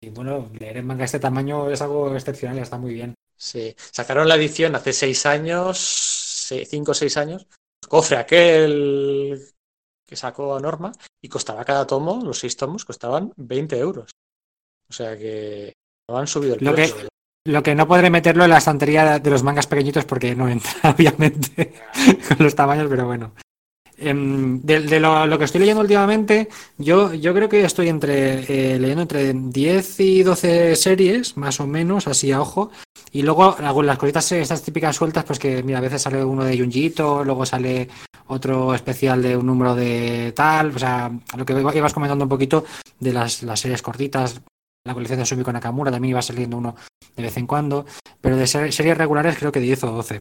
[0.03, 3.15] y bueno, leer en manga este tamaño es algo excepcional, está muy bien.
[3.45, 5.77] Sí, sacaron la edición hace seis años,
[6.67, 7.47] cinco o seis años.
[7.87, 9.39] Cofre aquel
[10.07, 10.93] que sacó a Norma
[11.23, 14.11] y costaba cada tomo, los seis tomos, costaban 20 euros.
[14.89, 15.75] O sea que
[16.09, 16.97] no han subido el lo precio.
[16.97, 20.49] Que, lo que no podré meterlo en la estantería de los mangas pequeñitos porque no
[20.49, 21.75] entra, obviamente,
[22.27, 23.35] con los tamaños, pero bueno.
[23.97, 28.41] Em, de, lo, que estoy leyendo últimamente, yo, yo creo que estoy entre
[28.75, 32.71] eh, leyendo entre 10 y 12 series, más o menos, así a ojo.
[33.13, 36.59] Y luego las cositas, estas típicas sueltas, pues que mira, a veces sale uno de
[36.59, 37.89] Junjito, luego sale
[38.27, 42.65] otro especial de un número de tal, o sea, lo que ibas comentando un poquito
[42.99, 44.41] de las, las series cortitas,
[44.85, 46.75] la colección de Sumiko Nakamura, también iba saliendo uno
[47.17, 47.87] de vez en cuando,
[48.21, 50.19] pero de ser- series regulares creo que 10 o 12.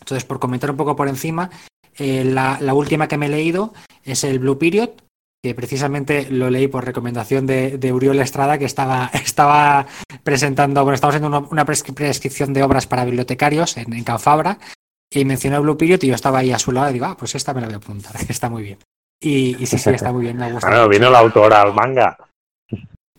[0.00, 1.50] Entonces, por comentar un poco por encima,
[1.98, 3.72] eh, la, la última que me he leído
[4.04, 4.90] es el Blue Period,
[5.42, 9.86] que precisamente lo leí por recomendación de, de Uriol Estrada, que estaba, estaba
[10.22, 14.58] presentando, bueno, estaba haciendo una, una prescri- prescripción de obras para bibliotecarios en, en Canfabra,
[15.12, 17.16] y mencionó el Blue Period y yo estaba ahí a su lado y digo, ah,
[17.16, 18.78] pues esta me la voy a apuntar, que está muy bien.
[19.22, 20.68] Y, y sí, sí, está muy bien, me gusta.
[20.68, 22.16] Bueno, vino la autora al manga.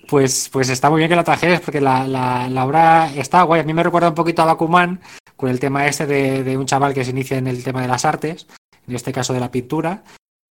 [0.07, 3.61] Pues, pues está muy bien que la trajeras porque la, la, la obra está guay.
[3.61, 5.01] A mí me recuerda un poquito a Bakuman
[5.35, 7.87] con el tema este de, de un chaval que se inicia en el tema de
[7.87, 8.45] las artes,
[8.87, 10.03] en este caso de la pintura.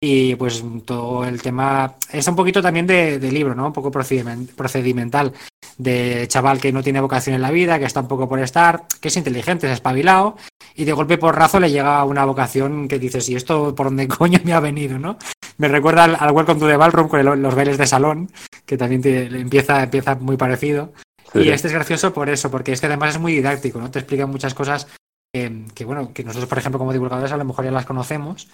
[0.01, 3.67] Y pues todo el tema es un poquito también de, de libro, ¿no?
[3.67, 5.31] Un poco procedimen- procedimental.
[5.77, 8.83] De chaval que no tiene vocación en la vida, que está un poco por estar,
[9.01, 10.37] que es inteligente, es espabilado,
[10.75, 14.07] y de golpe por razo le llega una vocación que dices, ¿y esto por dónde
[14.19, 15.17] coño me ha venido, no?
[15.57, 18.29] Me recuerda al, al Welcome to the Ballroom con el- los bailes de salón,
[18.65, 20.93] que también te- empieza, empieza muy parecido.
[21.31, 23.89] Sí, y este es gracioso por eso, porque es que además es muy didáctico, ¿no?
[23.89, 24.87] Te explica muchas cosas
[25.33, 28.49] eh, que, bueno, que nosotros, por ejemplo, como divulgadores a lo mejor ya las conocemos,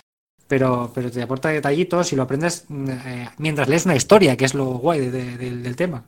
[0.48, 4.54] pero, pero te aporta detallitos y lo aprendes eh, mientras lees una historia, que es
[4.54, 6.06] lo guay de- de- del- del tema.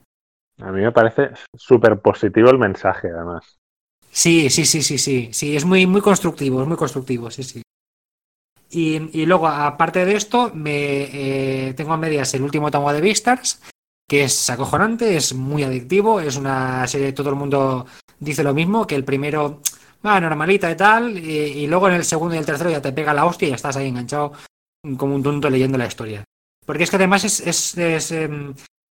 [0.60, 3.58] A mí me parece súper positivo el mensaje, además.
[4.12, 7.62] Sí, sí, sí, sí, sí, sí, es muy, muy constructivo, es muy constructivo, sí, sí.
[8.70, 13.02] Y, y luego, aparte de esto, me eh, tengo a medias el último tomo de
[13.02, 13.62] Beastars,
[14.08, 17.86] que es acojonante, es muy adictivo, es una serie todo el mundo
[18.20, 19.62] dice lo mismo, que el primero,
[20.06, 23.14] va, normalita y tal, y, luego en el segundo y el tercero ya te pega
[23.14, 24.34] la hostia y ya estás ahí enganchado
[24.98, 26.24] como un tonto leyendo la historia.
[26.66, 28.54] Porque es que además es, es, es, em,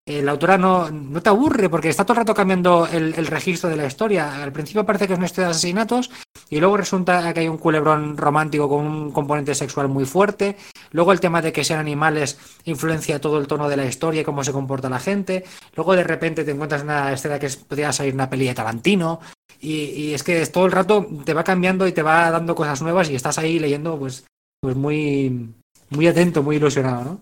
[0.06, 3.70] eh, la autora no, no te aburre porque está todo el rato cambiando el, registro
[3.70, 4.42] de la historia.
[4.42, 6.10] Al principio parece que es una historia de asesinatos
[6.50, 10.56] y luego resulta que hay un culebrón romántico con un componente sexual muy fuerte.
[10.90, 14.24] Luego el tema de que sean animales influencia todo el tono de la historia y
[14.24, 15.44] cómo se comporta la gente.
[15.74, 19.20] Luego de repente te encuentras una escena que podría salir una peli de Tarantino.
[19.64, 22.54] Y, y es que es todo el rato te va cambiando y te va dando
[22.54, 24.26] cosas nuevas y estás ahí leyendo pues,
[24.60, 25.54] pues muy,
[25.90, 27.20] muy atento, muy ilusionado, ¿no?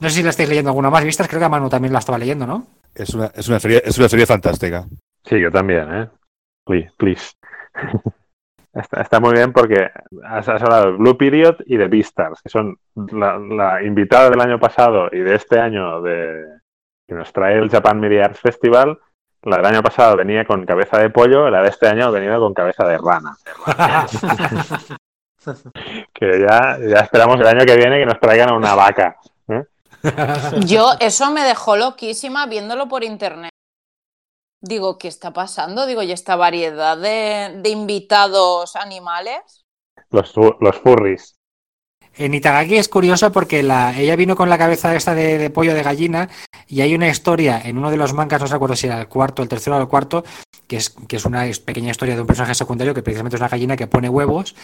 [0.00, 1.98] No sé si la estáis leyendo alguna más vistas, creo que a Manu también la
[1.98, 2.66] estaba leyendo, ¿no?
[2.94, 4.86] Es una, es una serie, es una serie fantástica.
[5.24, 6.08] Sí, yo también, ¿eh?
[6.64, 7.32] Please, please.
[8.74, 9.90] Está, está muy bien porque
[10.24, 14.40] has, has hablado de Blue Period y de Beastars, que son la, la invitada del
[14.40, 16.44] año pasado y de este año de,
[17.08, 18.98] que nos trae el Japan Media Arts Festival.
[19.42, 22.40] La del año pasado venía con cabeza de pollo, la de este año ha venido
[22.40, 23.36] con cabeza de rana.
[26.12, 29.16] Que ya, ya esperamos el año que viene que nos traigan a una vaca.
[29.48, 29.64] ¿eh?
[30.66, 33.50] Yo, eso me dejó loquísima viéndolo por internet.
[34.60, 35.86] Digo, ¿qué está pasando?
[35.86, 39.64] Digo, ¿y esta variedad de, de invitados animales?
[40.10, 41.37] Los, los furries.
[42.18, 45.84] En Itagaki es curioso porque la, ella vino con la cabeza esta de, pollo de
[45.84, 46.28] gallina
[46.66, 49.06] y hay una historia en uno de los mangas, no sé acuerdo si era el
[49.06, 50.24] cuarto, el tercero o el cuarto,
[50.66, 53.48] que es, que es una pequeña historia de un personaje secundario que precisamente es una
[53.48, 54.56] gallina que pone huevos.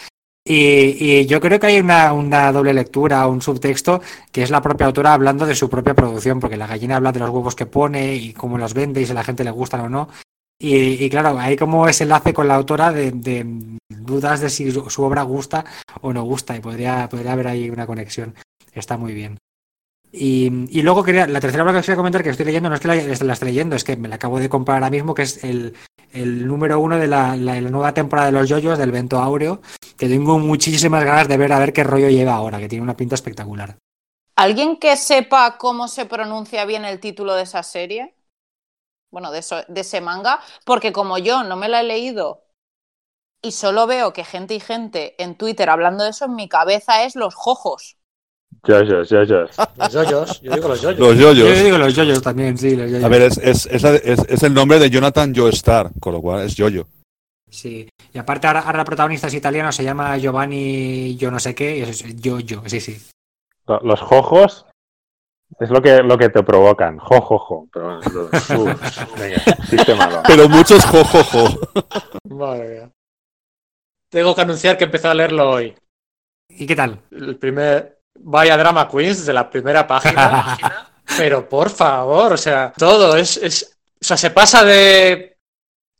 [0.43, 4.01] Y, y yo creo que hay una, una doble lectura, un subtexto,
[4.33, 7.21] que es la propia autora hablando de su propia producción, porque la gallina habla de
[7.21, 9.79] los huevos que pone y cómo los vende y si a la gente le gustan
[9.79, 10.09] o no.
[10.57, 13.11] Y, claro, hay como ese enlace con la autora de,
[13.89, 15.65] dudas de si su, obra gusta
[16.01, 18.35] o no gusta y podría, podría haber ahí una conexión.
[18.73, 19.37] Está muy bien.
[20.11, 22.87] Y, y luego la tercera obra que quería comentar que estoy leyendo, no es que
[22.87, 25.75] la, la leyendo, es que me la acabo de comprar ahora mismo, que es el,
[26.13, 29.61] el número uno de la, la- la nueva temporada de los yoyos del Vento Áureo,
[29.97, 32.95] que tengo muchísimas ganas de ver a ver qué rollo lleva ahora, que tiene una
[32.95, 33.77] pinta espectacular.
[34.37, 38.14] ¿Alguien que sepa cómo se pronuncia bien el título de esa serie?
[39.15, 42.41] Bueno, de, eso- de ese manga, porque como yo no me la he leído
[43.41, 47.05] y solo veo que gente y gente en Twitter hablando de eso, en mi cabeza
[47.05, 47.95] es los jojos.
[48.67, 49.51] Yoyos, yoyos.
[49.77, 50.99] Los yoyos, yo digo los yoyos.
[50.99, 51.63] Los Yo yoyos.
[51.63, 53.05] digo los yoyos también, sí, los yoyos.
[53.05, 56.21] A ver, es, es, es, la- es- es el nombre de Jonathan Joestar, con lo
[56.21, 56.85] cual es Yoyo.
[57.49, 61.55] Sí, y aparte ahora, ahora el protagonista es italiano, se llama Giovanni yo no sé
[61.55, 63.01] qué, y es yo, yo, sí, sí.
[63.65, 64.65] Lo- Los jojos
[65.59, 66.97] es lo que, lo que te provocan.
[66.97, 67.67] Jojojo.
[67.71, 68.23] Pero bueno, lo-
[68.63, 68.75] uh,
[69.17, 70.21] venga, chiste malo.
[70.27, 71.47] Pero muchos jojojo.
[72.29, 72.89] Madre mía.
[74.09, 75.75] Tengo que anunciar que he empezado a leerlo hoy.
[76.49, 77.01] ¿Y qué tal?
[77.11, 77.99] El primer.
[78.17, 80.57] Vaya Drama Queens de la primera página.
[81.17, 83.37] Pero por favor, o sea, todo es.
[83.37, 85.37] es- o sea, se pasa de.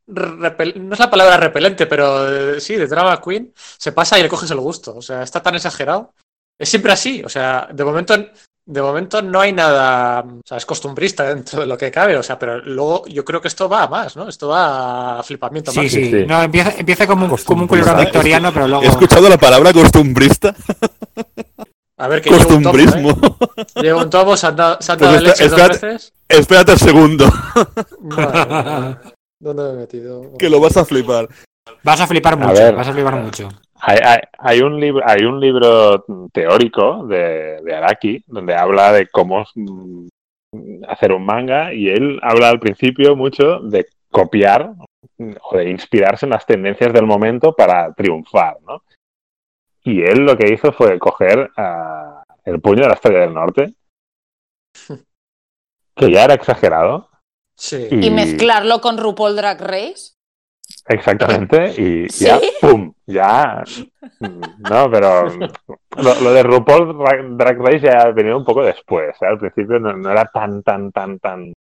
[0.07, 3.51] repel- no es la palabra repelente, pero eh, sí, de Drama Queen.
[3.55, 4.95] Se pasa y le coges el gusto.
[4.95, 6.13] O sea, está tan exagerado.
[6.59, 7.23] Es siempre así.
[7.23, 8.13] O sea, de momento.
[8.67, 12.23] De momento no hay nada, o sea, es costumbrista dentro de lo que cabe, o
[12.23, 14.27] sea, pero luego yo creo que esto va a más, ¿no?
[14.27, 16.05] Esto va a flipamiento Sí, máximo.
[16.05, 16.25] sí, sí.
[16.25, 18.83] no, empieza, empieza como un, como un culebrón victoriano, pero luego...
[18.83, 20.55] He escuchado la palabra costumbrista.
[21.97, 22.85] A ver, que llevo un tomo, ¿eh?
[22.85, 23.37] Costumbrismo.
[23.75, 26.13] Llevo un tomo, se han dado, se han Pues dado espera- leche dos veces.
[26.27, 27.31] Espérate el segundo,
[28.01, 28.97] Madre
[29.39, 30.31] ¿Dónde me he metido?
[30.39, 31.29] que lo vas a flipar.
[31.83, 32.75] Vas a flipar mucho, ver.
[32.75, 33.49] vas a flipar mucho.
[33.81, 39.07] Hay, hay, hay un libro, hay un libro teórico de, de Araki donde habla de
[39.07, 40.07] cómo mm,
[40.87, 44.71] hacer un manga y él habla al principio mucho de copiar
[45.41, 48.83] o de inspirarse en las tendencias del momento para triunfar, ¿no?
[49.83, 53.73] Y él lo que hizo fue coger ah, el puño de la estrella del norte,
[55.95, 57.09] que ya era exagerado,
[57.57, 57.87] Sí.
[57.89, 60.14] y, Y mezclarlo con RuPaul Drag Race.
[60.87, 62.25] Exactamente, y ¿Sí?
[62.25, 62.93] ya, ¡pum!
[63.07, 63.63] Ya.
[64.59, 65.27] No, pero
[65.97, 66.97] lo, lo de RuPaul
[67.37, 69.15] Drag, Race ya ha venido un poco después.
[69.21, 69.25] ¿eh?
[69.25, 71.53] Al principio no, no era tan, tan, tan, tan.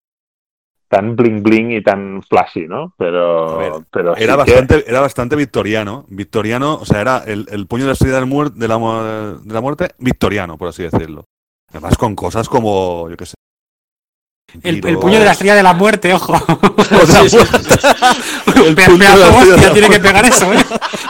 [0.89, 2.93] tan bling bling y tan flashy, ¿no?
[2.97, 3.57] Pero.
[3.57, 6.05] ver, pero sí Era que- bastante, era bastante victoriano.
[6.09, 8.77] Victoriano, o sea, era el, el puño de la estrella del muer- de, la,
[9.41, 11.25] de la muerte victoriano, por así decirlo.
[11.71, 13.33] Además, con cosas como, yo qué sé.
[14.61, 16.33] El, el puño de la estrella de la muerte, ojo.
[16.33, 20.57] o sea, El puño de la estrella de la tiene que pegar eso, ¿eh?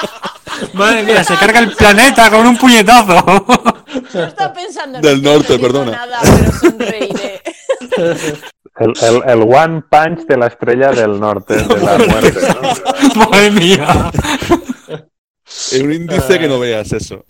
[0.74, 3.46] Madre mía, se carga el planeta con un puñetazo.
[4.14, 5.92] Yo estaba pensando Del no norte, perdona.
[5.92, 7.42] nada, pero sonreiré.
[8.76, 12.34] El, el- el One Punch de la estrella del norte de la muerte,
[13.14, 13.26] ¿no?
[13.30, 14.12] Madre mía.
[15.46, 17.24] Es un índice que no veas eso.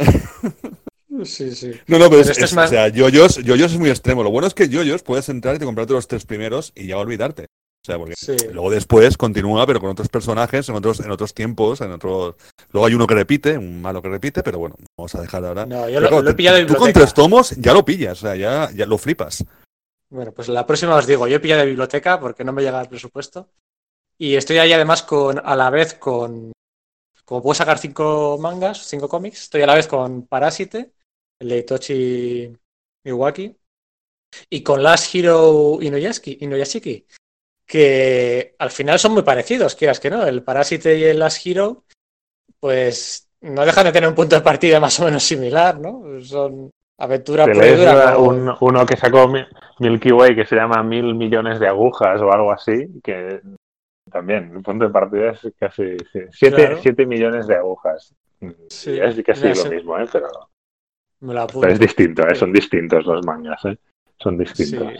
[1.26, 1.72] Sí, sí.
[1.88, 3.90] No, no, pero, Pero es, este es es- más- o sea, yoyos, yoyos es muy
[3.90, 4.24] extremo.
[4.24, 6.98] Lo bueno es que yoyos puedes entrar y te comprarte los tres primeros y ya
[6.98, 7.46] olvidarte.
[7.46, 8.36] O sea, porque Sí.
[8.54, 12.36] luego después continúa, pero con otros personajes, en otros, en otros tiempos, en otros.
[12.72, 15.66] Luego hay uno que repite, un malo que repite, pero bueno, vamos a dejar ahora.
[15.66, 17.00] No, yo lo, claro, lo he pillado de tú con biblioteca.
[17.02, 19.44] tres tomos ya lo pillas, o sea, ya, ya lo flipas.
[20.10, 22.80] Bueno, pues la próxima os digo, yo he pillado de biblioteca porque no me llega
[22.82, 23.50] el presupuesto.
[24.18, 26.54] Y estoy ahí además con, a la vez con,
[27.26, 30.92] como puedo sacar cinco mangas, cinco cómics, estoy a la vez con Parásite,
[31.44, 32.58] el de Itochi
[33.06, 33.56] Iwaki,
[34.50, 37.06] y con Last Hero Inuyashiki, Inuyashiki,
[37.66, 40.26] que al final son muy parecidos, quieras que no.
[40.26, 41.84] El Parásite y el Last Hero,
[42.60, 46.22] pues no dejan de tener un punto de partida más o menos similar, ¿no?
[46.22, 49.46] Son aventura pura uno que sacó Mi-
[49.80, 53.42] Milky Way que se llama Mil Millones de Agujas o algo así, que
[54.10, 56.80] también el punto de partida es casi sí, siete, Claro.
[56.82, 58.14] siete millones de agujas.
[58.68, 60.06] Sí, es casi lo mismo, ¿eh?
[60.12, 60.28] pero,
[61.24, 62.36] Me pero es distinto, ¿eh?
[62.36, 63.64] Son distintos los mangas.
[63.66, 63.78] ¿eh?
[64.20, 64.94] Son distintos.
[64.94, 65.00] Sí.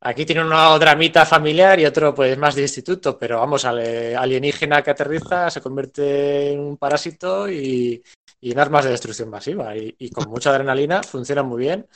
[0.00, 4.16] Aquí tiene uno dramita familiar y otro pues más de instituto, pero vamos, al eh,
[4.16, 8.02] alienígena que aterriza se convierte en un parásito y,
[8.40, 9.76] y en armas de destrucción masiva.
[9.76, 11.86] Y, y con mucha adrenalina, funciona muy bien.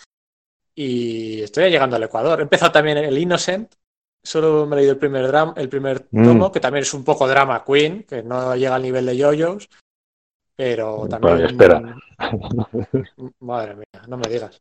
[0.75, 2.39] Y estoy llegando al Ecuador.
[2.41, 3.75] He empezado también el Innocent.
[4.23, 6.25] Solo me he leído el primer, dram- el primer Mm.
[6.25, 9.69] tomo, que también es un poco drama queen, que no llega al nivel de yoyos,
[10.59, 11.37] pero también...
[11.39, 11.81] Pues espera.
[13.41, 14.61] Madre mía, no me digas.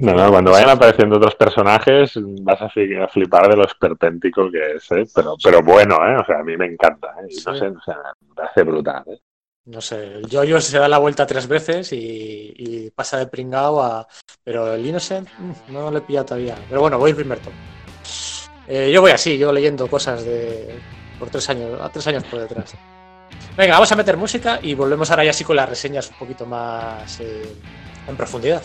[0.00, 4.90] No, no, cuando vayan apareciendo otros personajes vas a flipar de lo esperpéntico que es,
[4.90, 5.06] ¿eh?
[5.14, 6.16] pero, pero bueno, ¿eh?
[6.20, 7.28] o sea, a mí me encanta, ¿eh?
[7.30, 7.58] y no Sí.
[7.60, 7.96] sé, o sea,
[8.28, 9.04] me parece brutal.
[9.06, 9.18] ¿eh?
[9.66, 13.80] No sé, el Jojo se da la vuelta tres veces y, y pasa de pringao
[13.82, 14.06] a.
[14.42, 16.56] Pero el Innocent mm, no le he pillado todavía.
[16.68, 17.56] Pero bueno, voy el primer tomo.
[18.66, 20.74] Eh, yo voy así, yo leyendo cosas de.
[21.18, 22.74] por tres años, a tres años por detrás.
[23.56, 26.46] Venga, vamos a meter música y volvemos ahora ya sí con las reseñas un poquito
[26.46, 27.56] más eh,
[28.06, 28.62] en profundidad.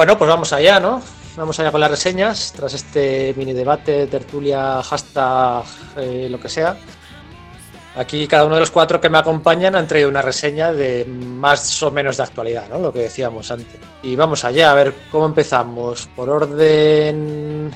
[0.00, 1.02] Bueno, pues vamos allá, ¿no?
[1.36, 5.62] Vamos allá con las reseñas, tras este mini debate, tertulia, hashtag,
[5.98, 6.78] eh, lo que sea.
[7.96, 11.82] Aquí cada uno de los cuatro que me acompañan han traído una reseña de más
[11.82, 12.78] o menos de actualidad, ¿no?
[12.78, 13.78] Lo que decíamos antes.
[14.02, 16.08] Y vamos allá, a ver cómo empezamos.
[16.16, 17.70] Por orden.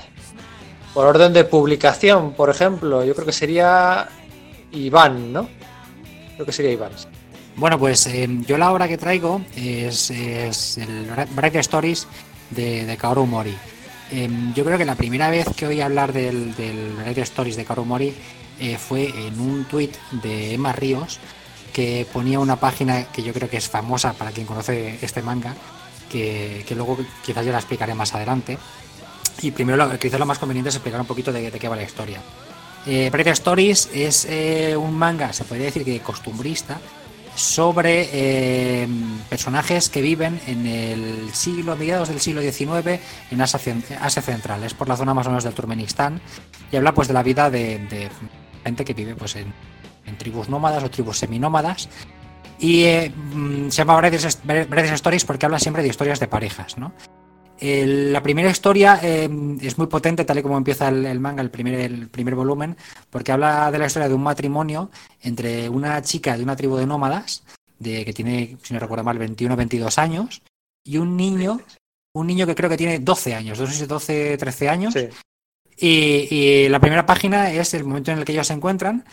[0.95, 4.09] Por orden de publicación, por ejemplo, yo creo que sería
[4.72, 5.47] Iván, ¿no?
[6.37, 6.93] Creo que sería Iván.
[7.57, 12.09] Bueno, pues eh, yo la obra que traigo es, es el Bright Stories
[12.50, 13.55] de, de Kaoru Mori.
[14.11, 17.64] Eh, yo creo que la primera vez que oí hablar del, del Bright Stories de
[17.64, 18.12] Kaoru Mori
[18.59, 21.20] eh, fue en un tuit de Emma Ríos
[21.72, 25.55] que ponía una página que yo creo que es famosa para quien conoce este manga,
[26.11, 28.59] que, que luego quizás ya la explicaré más adelante.
[29.42, 31.76] Y primero, lo, quizás lo más conveniente es explicar un poquito de, de qué va
[31.76, 32.20] la historia.
[32.86, 36.78] Eh, Bright Stories es eh, un manga, se podría decir que costumbrista,
[37.35, 38.89] sobre eh,
[39.28, 44.22] personajes que viven en el siglo, a mediados del siglo XIX en Asia, Cen- Asia
[44.22, 46.20] Central, es por la zona más o menos del Turkmenistán,
[46.70, 48.11] y habla pues de la vida de,
[48.62, 49.53] gente que vive pues en,
[50.18, 51.89] tribus nómadas o tribus seminómadas.
[52.59, 56.93] Y eh, mm, se llama Bright Stories porque habla siempre de historias de parejas, ¿no?
[57.65, 59.29] El- la primera historia eh,
[59.62, 62.77] es muy potente, tal y como empieza el, el manga, el primer, el primer volumen,
[63.11, 64.91] porque habla de la historia de un matrimonio
[65.23, 67.43] entre una chica de una tribu de nómadas,
[67.79, 70.43] de, que tiene, si no recuerdo mal, 21 o 22 años,
[70.85, 71.61] y un niño,
[72.15, 75.09] un niño que creo que tiene 12 años, no sé si 12, 13 años, Sí.
[75.79, 79.05] y, y la primera página es el momento en el que ellos se encuentran.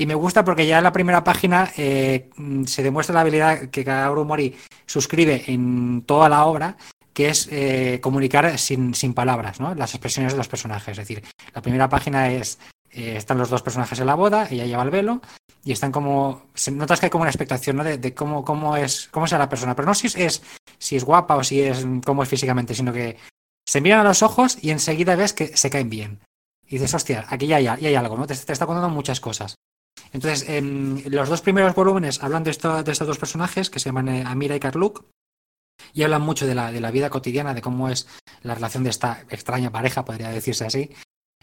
[0.00, 2.30] Y me gusta porque ya en la primera página eh,
[2.66, 4.54] se demuestra la habilidad que Kaoru Mori
[4.86, 6.76] suscribe en toda la obra,
[7.18, 9.74] que es eh, comunicar sin, sin palabras, ¿no?
[9.74, 10.92] Las expresiones de los personajes.
[10.92, 12.60] Es decir, la primera página es
[12.90, 15.20] eh, están los dos personajes en la boda, ella lleva el velo
[15.64, 17.82] y están como se notas que hay como una expectación ¿no?
[17.82, 20.42] de, cómo, cómo es cómo será la persona, pero no si es,
[20.78, 23.16] si es guapa o si es cómo es físicamente, sino que
[23.68, 26.20] se miran a los ojos y enseguida ves que se caen bien.
[26.68, 28.28] Y dices, hostia, aquí ya hay, ya hay algo, ¿no?
[28.28, 29.56] Te, está contando muchas cosas.
[30.12, 33.88] Entonces, em, los dos primeros volúmenes hablan de, esto- de estos dos personajes que se
[33.88, 35.04] llaman eh, Amira y Karluk
[35.94, 38.06] y hablan mucho de la, de la vida cotidiana, de cómo es
[38.42, 40.90] la relación de esta extraña pareja, podría decirse así,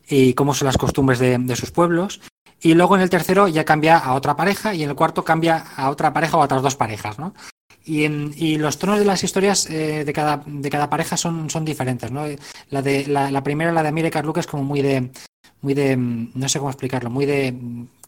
[0.08, 2.22] y cómo son las costumbres de, de sus pueblos.
[2.62, 5.58] Y luego en el tercero ya cambia a otra pareja y en el cuarto cambia
[5.76, 7.34] a otra pareja o a otras dos parejas, ¿no?
[7.84, 11.50] Y, en- y los tonos de las historias eh, de, cada, de cada pareja son,
[11.50, 12.24] son diferentes, ¿no?
[12.70, 15.12] La, de, la, primera, la de Amira y Karluk, es como muy de,
[15.62, 17.54] muy de, no sé cómo explicarlo, muy de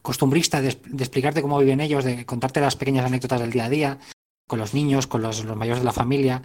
[0.01, 3.69] costumbrista, de, de explicarte cómo viven ellos, de contarte las pequeñas anécdotas del día a
[3.69, 3.99] día,
[4.47, 6.41] con los niños, con los, mayores de la familia.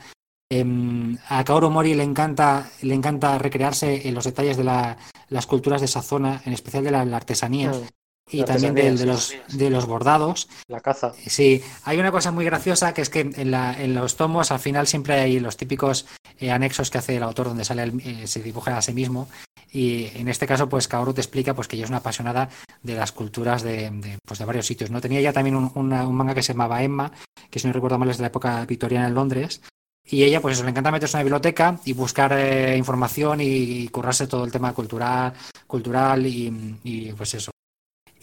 [0.51, 4.99] Em, a Kaoru Mori le encanta, le encanta recrearse en los detalles de la-
[5.29, 7.87] las culturas de esa zona, en especial de la, la artesanía Mm,
[8.31, 10.49] y también del- de, los, de los bordados.
[10.69, 11.13] La caza.
[11.27, 14.59] Sí, hay una cosa muy graciosa que es que en, la- en los tomos al
[14.61, 16.07] final siempre hay los típicos
[16.39, 19.29] eh, anexos que hace el autor donde sale el- eh, se dibuja a sí mismo
[19.71, 22.49] y en este caso pues Kaoru te explica pues que ella es una apasionada
[22.83, 24.91] de las culturas de, de, pues, de varios sitios.
[24.91, 27.13] No tenía ya también un, una- un manga que se llamaba Emma,
[27.51, 29.63] que si no recuerdo mal es de la época victoriana en Londres.
[30.05, 33.87] Y ella, pues eso, le encanta meterse en una biblioteca y buscar eh, información y,
[33.89, 35.33] currarse todo el tema cultural,
[35.67, 37.53] cultural y, y, pues eso.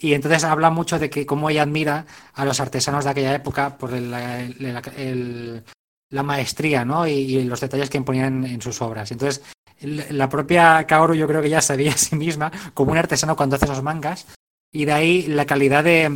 [0.02, 3.76] Y entonces habla mucho de que cómo ella admira a los artesanos de aquella época
[3.76, 4.12] por el-
[4.96, 5.62] el-
[6.10, 7.06] la maestría ¿no?
[7.06, 9.12] y, los detalles que imponían en sus obras.
[9.12, 9.42] Entonces,
[9.82, 13.36] la propia Kaoru yo creo que ya se veía a sí misma como un artesano
[13.36, 14.26] cuando hace esos mangas.
[14.72, 16.08] Y de ahí la calidad de,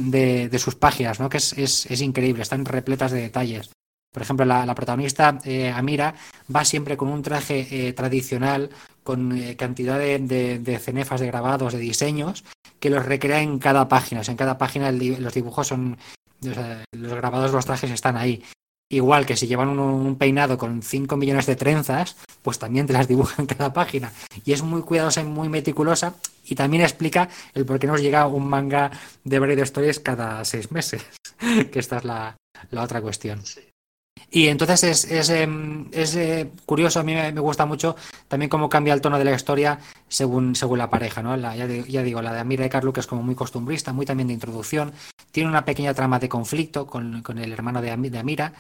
[0.51, 1.29] de- sus páginas, ¿no?
[1.29, 3.71] que es, es- es increíble, están repletas de detalles.
[4.13, 6.15] Por ejemplo, la, la protagonista, eh, Amira,
[6.55, 8.71] va siempre con un traje eh, tradicional,
[9.05, 12.45] con eh, cantidad de, de- cenefas, de grabados, de diseños,
[12.81, 14.23] que los recrea en cada página.
[14.23, 15.99] O sea, en cada página el los dibujos son,
[16.43, 18.43] o sea, los grabados los trajes están ahí.
[18.91, 23.09] Igual que si llevan un, peinado con 5 millones de trenzas, pues también te las
[23.09, 24.13] dibuja en cada página.
[24.45, 26.15] Y es muy cuidadosa y muy meticulosa.
[26.45, 28.91] Y también explica el por qué nos llega un manga
[29.25, 31.05] de Braid Stories cada seis meses.
[31.73, 32.37] que esta es la,
[32.71, 33.43] la otra cuestión.
[34.31, 37.95] Y entonces es, es, em, es, eh, curioso, a mí me, gusta mucho
[38.29, 41.37] también cómo cambia el tono de la historia según, según la pareja, ¿no?
[41.37, 43.93] La- ya, di- ya digo, la de Amira y Carlu, que es como muy costumbrista,
[43.93, 44.93] muy también de introducción,
[45.31, 48.53] tiene una pequeña trama de conflicto con, con el hermano de, Ami- de Amira,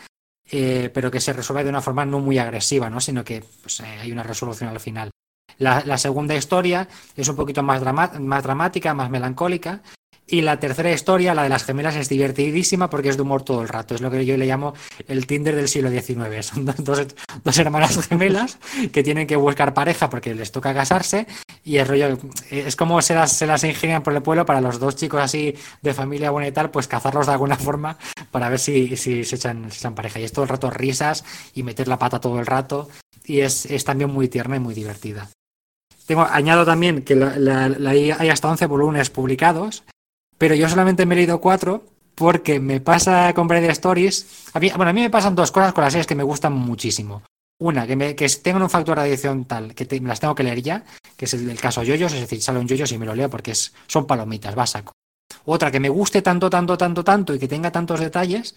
[0.50, 3.00] eh, pero que se resuelve de una forma no muy agresiva, ¿no?
[3.00, 5.10] Sino que pues, eh, hay una resolución al final.
[5.58, 7.80] La, segunda historia es un poquito más,
[8.20, 9.82] más dramática, más melancólica.
[10.26, 13.60] Y la tercera historia, la de las gemelas, es divertidísima porque es de humor todo
[13.60, 13.94] el rato.
[13.94, 14.72] Es lo que yo le llamo
[15.06, 16.44] el Tinder del siglo XIX.
[16.46, 17.06] Son dos,
[17.44, 18.58] dos, hermanas gemelas
[18.90, 21.26] que tienen que buscar pareja porque les toca casarse.
[21.62, 22.18] Y el rollo
[22.50, 25.54] es como se las, se las ingenian por el pueblo para los dos chicos así
[25.82, 27.98] de familia buena y tal, pues cazarlos de alguna forma
[28.30, 30.20] para ver si, si se, echan, se echan pareja.
[30.20, 32.88] Y es todo el rato risas y meter la pata todo el rato.
[33.26, 35.28] Y es, es también muy tierna y muy divertida.
[36.06, 39.84] Tengo, añado también que la, la- la- hay hasta 11 volúmenes publicados,
[40.44, 41.84] pero yo solamente me he leído cuatro
[42.14, 44.50] porque me pasa con Braid Stories.
[44.52, 46.52] A mí, bueno, a mí me pasan dos cosas con las series que me gustan
[46.52, 47.22] muchísimo.
[47.62, 50.34] Una, que, me, que tengan un factor de edición tal que te- me las tengo
[50.34, 50.84] que leer ya,
[51.16, 53.30] que es el del caso Yoyos, es decir, sale un Yoyos y me lo leo
[53.30, 54.92] porque es, son palomitas, va saco.
[55.46, 58.54] Otra, que me guste tanto, tanto, tanto, tanto y que tenga tantos detalles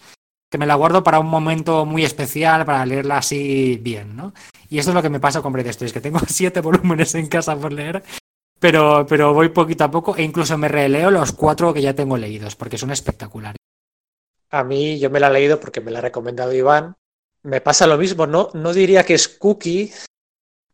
[0.50, 4.34] que me la guardo para un momento muy especial, para leerla así bien, ¿no?
[4.68, 7.28] Y esto es lo que me pasa con Braid Stories, que tengo siete volúmenes en
[7.28, 8.02] casa por leer,
[8.58, 12.16] pero, pero voy poquito a poco e incluso me releo los cuatro que ya tengo
[12.16, 13.56] leídos, porque son espectaculares.
[14.50, 16.96] A mí yo me la he leído porque me la ha recomendado Iván
[17.42, 19.92] me pasa lo mismo, no, no diría que es cookie,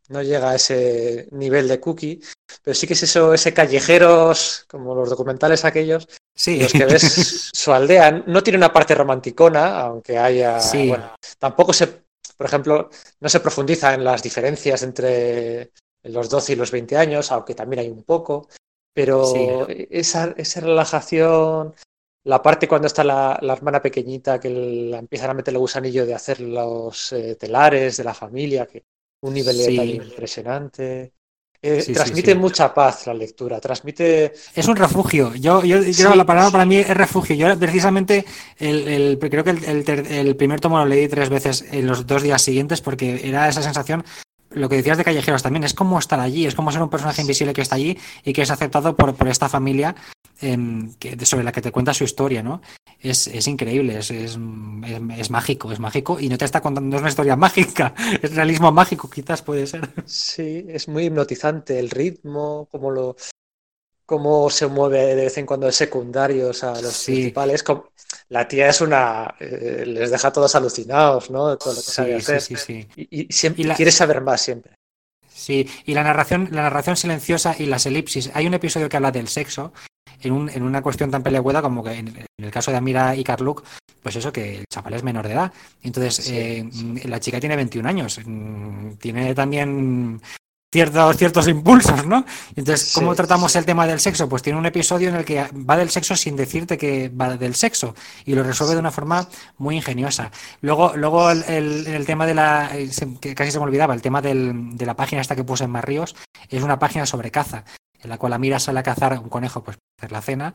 [0.09, 2.21] no llega a ese nivel de cookie,
[2.63, 7.51] pero sí que es eso, ese callejeros, como los documentales aquellos, Sí, los que ves
[7.53, 8.11] su aldea.
[8.27, 10.59] No tiene una parte romanticona, aunque haya.
[10.59, 10.89] Sí.
[10.89, 11.87] Bueno, tampoco se,
[12.37, 15.71] por ejemplo, no se profundiza en las diferencias entre
[16.05, 18.49] los 12 y los 20 años, aunque también hay un poco.
[18.95, 19.87] Pero Sí.
[19.91, 21.75] esa, esa relajación,
[22.25, 26.07] la parte cuando está la, la hermana pequeñita, que la empiezan a meter el gusanillo
[26.07, 28.85] de hacer los eh, telares de la familia, que
[29.23, 29.75] un nivel Sí.
[29.93, 31.13] impresionante.
[31.63, 35.35] Eh, Sí, transmite mucha paz la lectura, transmite Es un refugio.
[35.35, 37.35] Yo, yo, yo la palabra para mí es refugio.
[37.35, 38.27] Yo precisamente
[38.59, 41.87] el, el- creo que el, el ter- el primer tomo lo leí tres veces en
[41.87, 44.05] los dos días siguientes porque era esa sensación.
[44.55, 47.21] Lo que decías de callejeros también es como estar allí, es como ser un personaje
[47.23, 49.95] invisible que está allí y que es aceptado por, por esta familia
[50.41, 52.61] em, que, sobre la que te cuenta su historia, ¿no?
[53.01, 54.39] Es, es increíble, es, es,
[55.31, 58.73] mágico, es mágico y no te está contando, no es una historia mágica, es realismo
[58.73, 59.89] mágico, quizás puede ser.
[60.07, 63.17] Sí, es muy hipnotizante el ritmo, cómo lo,
[64.07, 67.13] cómo se mueve de vez en cuando de secundarios a los Sí.
[67.13, 67.63] principales.
[67.63, 67.89] como-
[68.31, 71.51] La tía es una, eh, les deja a todos alucinados, ¿no?
[71.51, 72.41] De todo lo que sabe Sí, sí, hacer.
[72.41, 72.89] sí, sí.
[72.97, 74.73] Y, y siempre Y la- quieres saber más siempre.
[75.29, 78.31] Sí, y la narración, la narración silenciosa y las elipsis.
[78.35, 79.73] Hay un episodio que habla del sexo
[80.23, 83.15] en, un- en una cuestión tan peleaguda como que en, en el caso de Amira
[83.17, 83.63] y Carluc,
[84.03, 85.53] pues eso, que el chaval es menor de edad.
[85.83, 87.09] Entonces, Sí, eh, sí.
[87.09, 90.21] la chica tiene 21 años, mm, tiene también
[90.75, 92.25] ciertos, ciertos impulsos, ¿no?
[92.57, 93.59] Entonces, ¿cómo Sí, tratamos sí.
[93.59, 94.29] el tema del sexo?
[94.29, 97.55] Pues tiene un episodio en el que va del sexo sin decirte que va del
[97.55, 97.95] sexo
[98.25, 100.33] y lo resuelve de una forma muy ingeniosa.
[100.63, 104.03] Luego, luego el, el- el tema de la, eh, que casi se me olvidaba, el
[104.03, 106.17] tema del- de la página esta que puse en Más Ríos,
[106.49, 107.65] es una página sobre caza,
[108.03, 110.55] en la cual Amira sale a cazar un conejo pues, para hacer la cena.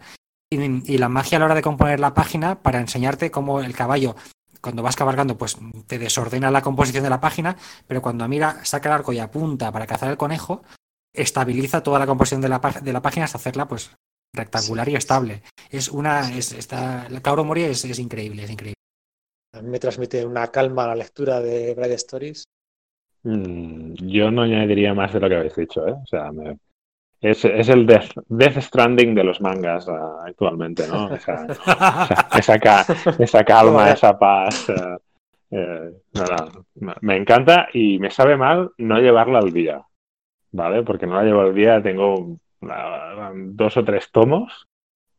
[0.52, 0.58] Y,
[0.94, 4.16] y la magia a la hora de componer la página para enseñarte cómo el caballo,
[4.62, 5.58] cuando vas cabalgando, pues
[5.88, 7.56] te desordena la composición de la página,
[7.88, 10.64] pero cuando Amira saca el arco y apunta para cazar el conejo,
[11.14, 13.92] estabiliza toda la composición de la, de la página hasta hacerla pues
[14.34, 15.44] rectangular Sí, y estable.
[15.70, 18.76] Es una, es, está, la Kaoru Mori es, es increíble, es increíble.
[19.54, 22.44] A mí me transmite una calma la lectura de Bright Stories.
[23.24, 25.92] Mm, Yo no añadiría más de lo que habéis dicho, ¿eh?
[25.94, 26.58] O sea, me-
[27.22, 31.14] es, es el Death, Death Stranding de los mangas ah, actualmente, ¿no?
[31.14, 32.86] Esa, esa, esa ca-
[33.18, 34.70] esa calma, esa paz.
[35.52, 36.26] eh, no,
[36.76, 39.82] no, me- encanta y me sabe mal no llevarla al día,
[40.52, 40.84] ¿vale?
[40.84, 42.38] Porque no la llevo al día, tengo
[42.70, 44.68] ah, dos o tres tomos,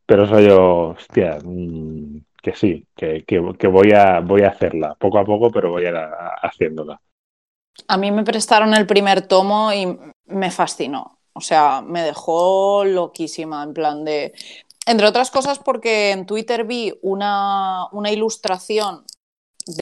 [0.05, 4.95] pero soy yo, hostia, mm, que sí, que, que, que voy, a, voy a hacerla,
[4.95, 6.99] poco a poco, pero voy a ir a- haciéndola.
[7.87, 9.97] A mí me prestaron el primer tomo y
[10.27, 11.17] me fascinó.
[11.41, 14.31] O sea, me dejó loquísima, en plan de...
[14.85, 19.03] Entre otras cosas porque en Twitter vi una, una ilustración
[19.65, 19.81] de,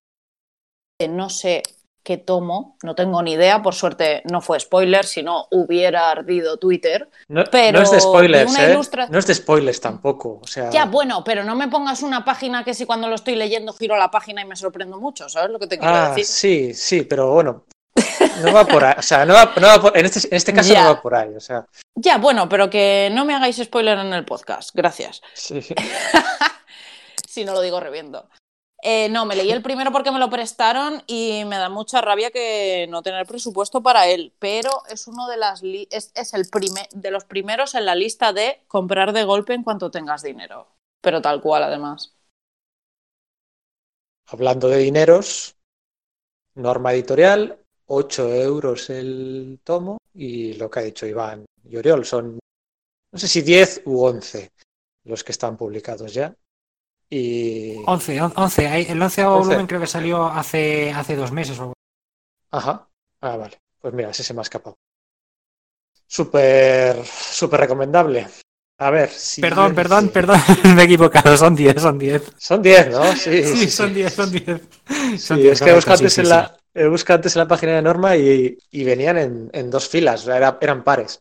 [1.02, 1.64] de no sé
[2.02, 6.58] qué tomo, no tengo ni idea, por suerte no fue spoiler, si no hubiera ardido
[6.58, 7.10] Twitter.
[7.28, 8.72] No, Pero no es de spoilers, ¿eh?
[8.72, 10.40] ilustra- No es de spoilers tampoco.
[10.42, 13.36] O sea, Ya, bueno, pero no me pongas una página que si cuando lo estoy
[13.36, 16.26] leyendo giro la página y me sorprendo mucho, ¿sabes lo que te quiero Ah, decir?
[16.26, 17.66] sí, sí, pero bueno.
[18.44, 18.96] No va por ahí.
[18.98, 20.84] O sea, no va, no va por- en, este, en este caso Ya.
[20.84, 21.36] no va por ahí.
[21.36, 25.22] O sea, Ya, bueno, pero que no me hagáis spoiler en el podcast, gracias.
[25.34, 25.62] sí.
[27.28, 28.30] si no lo digo reviendo.
[28.82, 32.32] Eh, no, me leí el primero porque me lo prestaron y me da mucha rabia
[32.32, 36.48] que no tener presupuesto para él, pero es uno de las li- es, es el
[36.50, 40.68] prime- de los primeros en la lista de comprar de golpe en cuanto tengas dinero,
[41.02, 42.16] pero tal cual además.
[44.28, 45.56] Hablando de dineros,
[46.56, 47.60] norma editorial,
[47.90, 52.40] 8 euros el tomo y lo que ha dicho Iván y Oriol son,
[53.14, 54.52] no sé si 10 u 11
[55.06, 56.34] los que están publicados ya.
[57.10, 57.76] Y...
[57.86, 59.48] 11, 11, hay- el 11 Once.
[59.48, 61.60] volumen creo que salió hace, hace dos meses.
[61.60, 61.74] o algo.
[62.52, 62.88] Ajá.
[63.22, 63.58] Ah, vale.
[63.82, 64.78] Pues mira, ese se me ha escapado.
[66.08, 68.28] Súper, súper recomendable.
[68.80, 70.40] A ver, si Perdón, perdón, perdón,
[70.76, 72.32] me he equivocado, son 10, son 10.
[72.38, 73.04] Son 10, ¿no?
[73.16, 73.70] Sí, Sí, sí, sí.
[73.70, 74.62] son 10, son 10.
[74.88, 76.30] Sí, Son 10, es que sí, sí, en sí.
[76.32, 79.88] la, he buscado antes en la página de Norma y, y venían en, en dos
[79.90, 81.20] filas, era- eran pares.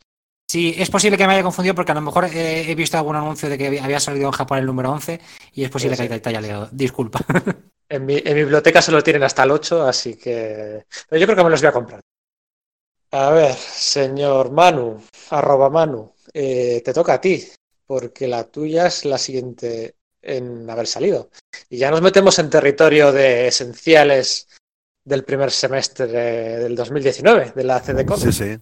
[0.51, 3.17] Sí, es posible que me haya confundido porque a lo mejor eh, he visto algún
[3.17, 5.21] anuncio de que había- salido en Japón el número 11
[5.53, 6.69] y es posible que te haya leído.
[6.73, 7.21] Disculpa.
[7.91, 10.85] En mi, en mi biblioteca solo tienen hasta el 8, así que...
[11.09, 12.01] Pero yo creo que me los voy a comprar.
[13.13, 17.49] A ver, señor Manu, arroba Manu, eh, te toca a ti,
[17.87, 21.31] porque la tuya es la siguiente en haber salido.
[21.71, 24.49] Y ya nos metemos en territorio de esenciales
[25.09, 28.59] del primer semestre del 2019, de la CD Sí, sí.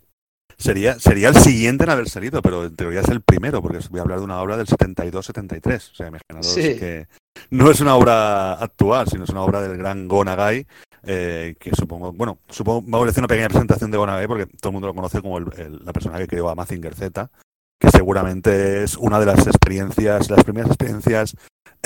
[0.59, 3.99] Sería, sería el siguiente en haber salido, pero en teoría es el primero, porque voy
[4.01, 5.91] a hablar de una obra del 72-73.
[5.93, 6.77] O sea, imaginaros Sí.
[6.79, 7.09] que
[7.51, 10.67] no es una obra actual, sino es una obra del gran Go Nagai,
[11.05, 14.71] eh, que supongo, bueno, supongo, vamos a hacer una pequeña presentación de Gonagai porque todo
[14.71, 17.31] el mundo lo conoce como el- el- la persona que creó a Mazinger Z,
[17.79, 21.37] que seguramente es una de las experiencias, las primeras experiencias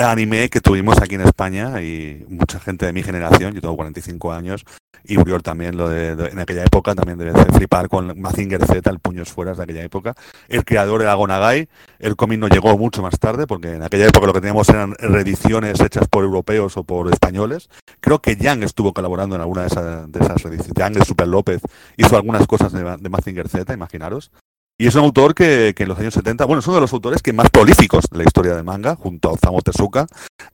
[0.01, 4.33] anime que tuvimos aquí en España y mucha gente de mi generación, yo tengo 45
[4.33, 4.65] años,
[5.05, 8.65] y Uriol también lo de, de- en aquella época también debe de flipar con Mazinger
[8.67, 10.15] Z, el puños fuera de aquella época.
[10.49, 11.69] El creador era Gonagai,
[11.99, 14.95] el cómic no llegó mucho más tarde, porque en aquella época lo que teníamos eran
[14.99, 17.71] reediciones hechas por europeos o por españoles.
[18.01, 20.75] Creo que Yang estuvo colaborando en alguna de esas, de esas reediciones.
[20.77, 21.63] Yang de Super López
[21.97, 24.31] hizo algunas cosas de, de Mazinger Z, imaginaros.
[24.81, 26.93] Y es un autor que, que en los años 70, bueno, es uno de los
[26.95, 30.07] autores que más prolíficos de la historia del manga, junto a Osamu Tezuka.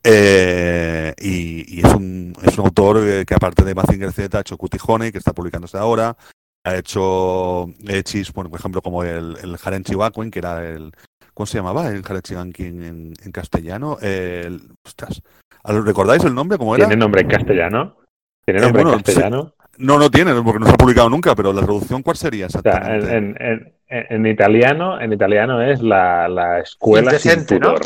[0.03, 4.41] Eh, y, y es, un, es un autor eh, que aparte de Mazinger Z ha
[4.41, 6.17] hecho Cutie Honey, que está publicándose ahora.
[6.65, 10.91] Ha hecho hechis, bueno, por ejemplo, como el, el Haren Chihuahuin, que era el...
[11.33, 13.97] ¿Cómo se llamaba el Haren Chihuahuin en, en castellano?
[14.03, 15.23] El, ostras,
[15.63, 16.59] ¿recordáis el nombre?
[16.59, 16.89] ¿Cómo era?
[16.89, 17.95] ¿Tiene nombre en castellano?
[18.45, 19.55] ¿Tiene Eh, nombre bueno, en castellano?
[19.79, 22.51] No, no tiene, porque no se ha publicado nunca, pero la traducción, ¿cuál sería O
[22.51, 23.17] sea, exactamente?
[23.17, 27.75] en, en- en- en italiano, en italiano es la, la escuela Indecente, sin ¿no?
[27.75, 27.81] pudor.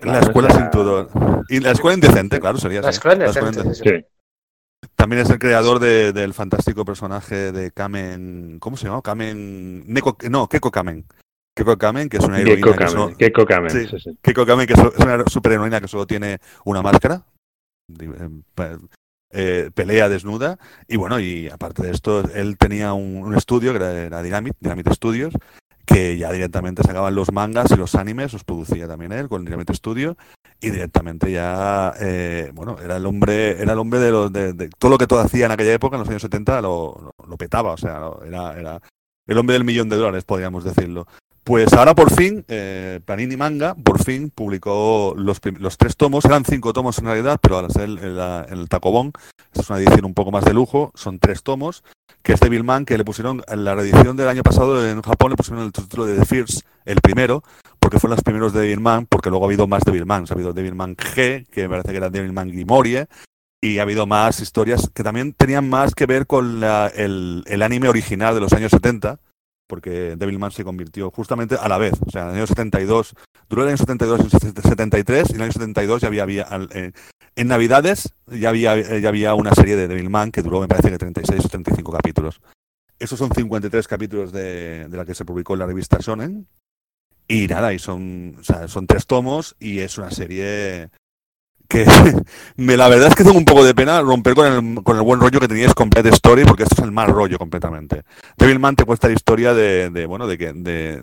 [0.00, 1.08] la escuela o sea, sin pudor.
[1.48, 2.96] Y la escuela indecente, claro, sería La así.
[2.96, 4.08] escuela La escuela indecente, sí, indecente.
[4.10, 4.88] Sí.
[4.94, 8.58] También es el creador de- del fantástico personaje de Kamen.
[8.60, 9.02] ¿Cómo se llama?
[9.02, 9.84] Kamen.
[9.92, 11.04] Neko, no, Keko Kamen.
[11.56, 12.64] Keko Kamen, que es una heroína.
[12.66, 13.86] Que Kamen, solo- Kamen, Sí.
[13.88, 14.18] sí, sí.
[14.22, 17.22] Keiko Kamen, que es es una superheroína que solo tiene una máscara.
[19.30, 20.58] Eh, pe- pelea desnuda.
[20.86, 25.34] Y bueno, y aparte de esto, él tenía un, estudio que era, Dynamite, Studios,
[25.86, 29.74] que ya directamente sacaban los mangas y los animes, los producía también él con Dynamite
[29.74, 30.16] Studio.
[30.60, 34.90] Y directamente ya, eh, bueno, era el hombre, era el hombre de, lo- de- todo
[34.90, 37.72] lo que todo hacía en aquella época, en los años 70, lo, petaba.
[37.72, 38.80] O sea, era, era
[39.26, 41.06] el hombre del millón de dólares, podríamos decirlo.
[41.48, 46.44] Pues ahora por fin, eh, Panini Manga, por fin publicó los, los tres tomos, eran
[46.44, 47.98] cinco tomos en realidad, pero al ser el,
[48.50, 49.14] el, Tacobón,
[49.54, 51.84] es una edición un poco más de lujo, son tres tomos,
[52.22, 55.36] que es Devilman, que le pusieron, en la reedición del año pasado en Japón le
[55.36, 57.42] pusieron el título de The First, el primero,
[57.80, 60.96] porque fueron los primeros de Devilman, porque luego ha habido más Devilman, ha habido Devilman
[60.96, 63.06] G, que me parece que era Devilman Grimorie,
[63.62, 67.62] y ha habido más historias que también tenían más que ver con la- el, el
[67.62, 69.18] anime original de los años 70,
[69.68, 73.14] porque Devilman se convirtió justamente a la vez, o sea, en el año 72,
[73.48, 76.92] duró el año 72 y el 73, y en el año 72 ya había, eh,
[77.36, 80.90] en Navidades ya había, eh, ya había una serie de Devilman que duró, me parece
[80.90, 82.40] que 36 o 35 capítulos.
[82.98, 86.48] Esos son 53 capítulos de, de la que se publicó en la revista Shonen.
[87.28, 90.88] Y nada, y son, o sea, son tres tomos y es una serie
[91.68, 91.84] que
[92.56, 94.46] me, la verdad es que tengo un poco de pena romper con
[94.76, 97.08] el, con el buen rollo que teníais con Complete Story, porque esto es el mal
[97.08, 98.02] rollo completamente.
[98.36, 101.02] Devilman te cuesta la historia de, de, bueno, de que de-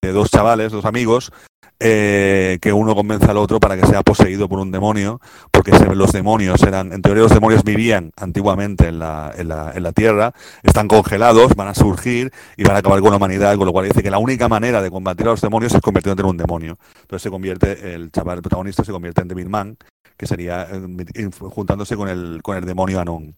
[0.00, 1.32] de dos chavales, dos amigos,
[1.80, 5.20] eh, que uno convence al otro para que sea poseído por un demonio,
[5.52, 9.82] porque los demonios eran, en teoría los demonios vivían antiguamente en la, en la, en
[9.82, 10.32] la Tierra,
[10.62, 13.86] están congelados, van a surgir y van a acabar con la humanidad, con lo cual
[13.86, 16.78] dice que la única manera de combatir a los demonios es convirtiéndote en un demonio.
[17.02, 19.76] Entonces se convierte, el chaval, el protagonista se convierte en Devilman,
[20.16, 23.36] que sería eh, juntándose con el, con el demonio Anon.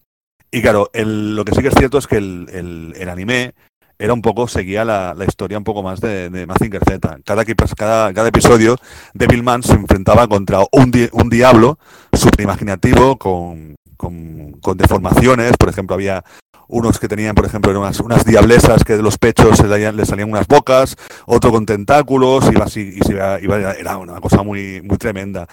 [0.51, 3.53] Y claro, el- lo que sí que es cierto es que el, el- el anime
[4.01, 7.19] era un poco, seguía la, la historia un poco más de, de Mazinger Z.
[7.23, 8.75] Cada, cada, cada episodio,
[9.13, 11.77] Devilman se enfrentaba contra un, di- un diablo
[12.11, 15.57] superimaginativo con, con, con deformaciones.
[15.57, 16.23] Por ejemplo, había
[16.67, 20.47] unos que tenían, por ejemplo, unas, unas diablesas que de los pechos le salían unas
[20.47, 20.95] bocas,
[21.25, 25.47] otro con tentáculos, iba así, y se iba- iba- era una cosa muy, muy tremenda.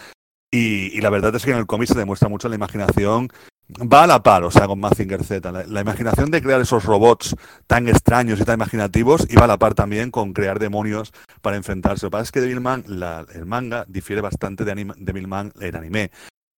[0.51, 3.29] Y, y la verdad es que en el cómic se demuestra mucho la imaginación.
[3.71, 5.53] Va a la par, o sea, con Mazinger Z.
[5.53, 7.37] La, la imaginación de crear esos robots
[7.67, 11.13] tan extraños y tan imaginativos iba a la par también con crear demonios
[11.43, 12.07] para enfrentarse.
[12.07, 15.77] Lo que pasa es que Devilman, la, el manga, difiere bastante de anima, Devilman en
[15.77, 16.11] anime.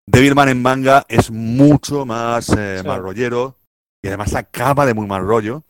[0.05, 2.87] Devilman en manga es mucho más eh, Sí.
[2.87, 3.57] mal rollero
[4.03, 5.63] y además acaba de muy mal rollo.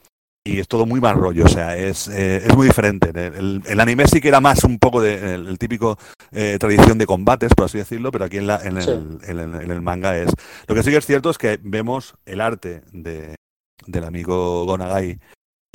[0.46, 3.10] Y es todo muy mal rollo, o sea, es, eh, es muy diferente.
[3.14, 5.98] El, el- anime sí que era más un poco de el, el típico
[6.32, 8.92] eh, tradición de combates, por así decirlo, pero aquí en, la, en, el, Sí.
[9.28, 10.32] en el- en el manga es.
[10.68, 13.36] Lo que sí que es cierto es que vemos el arte de,
[13.86, 15.20] del amigo Gonagai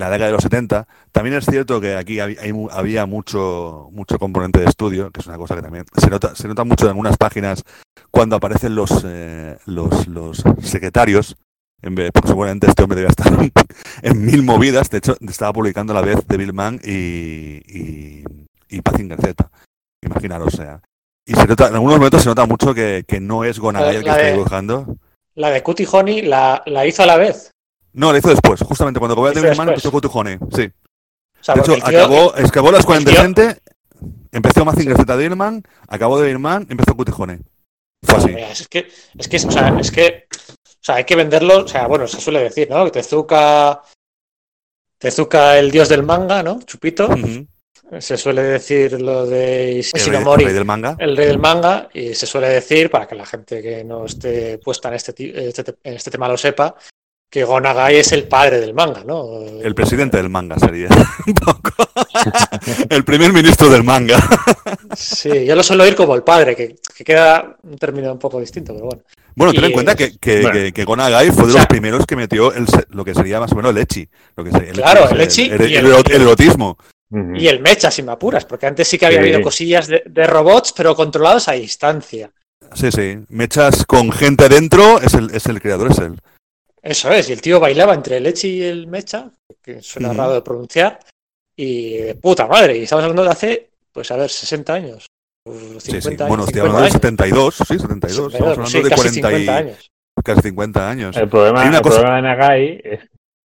[0.01, 0.89] la década de los 70.
[1.13, 5.27] También es cierto que aquí había, hay había mucho, mucho componente de estudio, que es
[5.29, 7.63] una cosa que también se nota, se nota mucho en algunas páginas
[8.11, 11.37] cuando aparecen los, eh, los, los secretarios.
[11.85, 13.31] En vez, porque seguramente este hombre debe estar
[14.03, 14.89] en mil movidas.
[14.89, 18.25] De hecho, estaba publicando a la vez Devilman y, y,
[18.71, 19.51] y Z.
[20.03, 20.81] Imaginaros, o sea.
[21.27, 24.03] Y se nota, en algunos momentos se nota mucho que, que no es Gonagai el
[24.03, 24.97] que La está de- dibujando.
[25.35, 27.51] La de Cutie Honey la, la hizo a la vez.
[27.93, 28.61] No, lo hizo después.
[28.63, 29.69] Justamente cuando acabó Devilman después.
[29.69, 30.39] empezó Cotujone.
[30.55, 30.71] Sí.
[31.41, 33.61] O sea, De hecho, tío- acabó, acabó la escuela el tío- indecente,
[34.33, 37.41] empezó Mazinger Z Devilman, acabó Devilman, empezó Cutijone.
[38.03, 38.31] Fue así.
[38.39, 38.89] Es que,
[39.19, 40.27] es que, o sea, es que,
[40.85, 42.85] sea, hay que venderlo, o sea, bueno, se suele decir, ¿no?
[42.85, 43.83] Que Tezuka,
[44.99, 46.61] Tezuka el dios del manga, ¿no?
[46.63, 47.09] Chupito.
[47.99, 50.97] Se suele decir lo de El rey, Ishinomori, el rey del manga.
[50.99, 54.59] el rey del manga, y se suele decir, para que la gente que no esté
[54.59, 56.75] puesta en este, este- en este tema lo sepa,
[57.31, 59.41] que Gonagai es el padre del manga, ¿no?
[59.63, 60.89] El presidente del manga sería.
[61.27, 61.73] Un poco.
[62.89, 64.19] el primer ministro del manga.
[64.97, 68.39] Sí, yo lo suelo oír como el padre, que, que queda un término un poco
[68.41, 69.03] distinto, pero bueno.
[69.37, 70.53] Bueno, ten Y en cuenta que, que, bueno.
[70.53, 73.41] que, que Gonagai fue de O sea- los primeros que metió el, lo que sería
[73.41, 74.09] más o menos el echi.
[74.37, 76.79] Lo que sería, Claro, es el ecchi el, y el el- erot- el erotismo.
[77.35, 79.25] Y el mecha, si me apuras, porque antes sí que había Sí.
[79.25, 82.31] habido cosillas de, de robots, pero controlados a distancia.
[82.75, 83.19] Sí, sí.
[83.29, 86.19] Mechas con gente dentro, es el, es el creador, es él.
[86.85, 89.31] Eso es, y el tío bailaba entre el Echi y el Mecha,
[89.63, 90.99] que suena raro de pronunciar,
[91.57, 95.07] y de puta madre, y estamos hablando de hace, pues a ver, 60 años.
[95.47, 96.09] o 50 Sí, sí.
[96.09, 96.93] años, Bueno, estoy 50 hablando de años.
[96.93, 98.35] 72, sí, 72.
[98.35, 99.91] Estamos hablando Sí, de casi 40 y, 50 años.
[100.25, 101.17] casi 50 años.
[101.17, 103.01] El problema, el cosa- problema de Nagai es,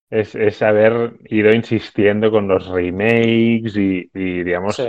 [0.10, 4.88] es, es haber ido insistiendo con los remakes y, y, digamos, Sí,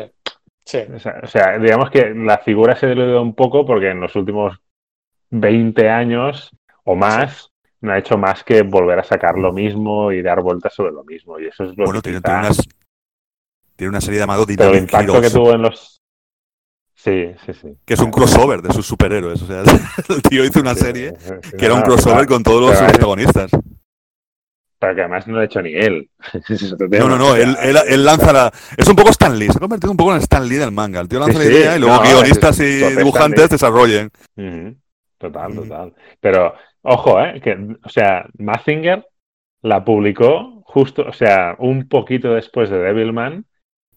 [0.65, 0.79] sí.
[0.95, 4.15] o sea, o sea, digamos que la figura se diluyó un poco porque en los
[4.16, 4.59] últimos
[5.31, 6.51] 20 años
[6.85, 7.48] o más
[7.81, 11.05] no ha hecho más que volver a sacar lo mismo y dar vueltas sobre lo
[11.05, 11.39] mismo.
[11.39, 12.69] Y eso es lo Bueno, que tiene, quizá- tiene unas-
[13.77, 15.95] tiene una serie llamada Pero el Dynamic impacto Heroes, que tuvo en los...
[16.95, 17.69] Sí, sí, sí.
[17.87, 19.41] que es un crossover de sus superhéroes.
[19.43, 19.63] O sea,
[20.09, 22.77] el tío hizo una Sí, serie sí, sí, que era un crossover con todos los
[22.77, 23.51] pero protagonistas.
[24.81, 26.11] Pero que además no lo ha hecho ni él.
[26.99, 28.53] No, no, no, él, él, él lanza la...
[28.77, 31.01] Es un poco Stan Lee, se ha convertido un poco en Stan Lee del manga.
[31.01, 34.11] El tío lanza la idea y luego no, guionistas es- y dibujantes desarrollen.
[35.19, 35.95] Total, total.
[36.21, 36.55] Pero,
[36.89, 37.40] ojo, ¿eh?
[37.40, 39.06] Que, o sea, Mazinger
[39.62, 43.44] la publicó justo, o sea, un poquito después de Devilman,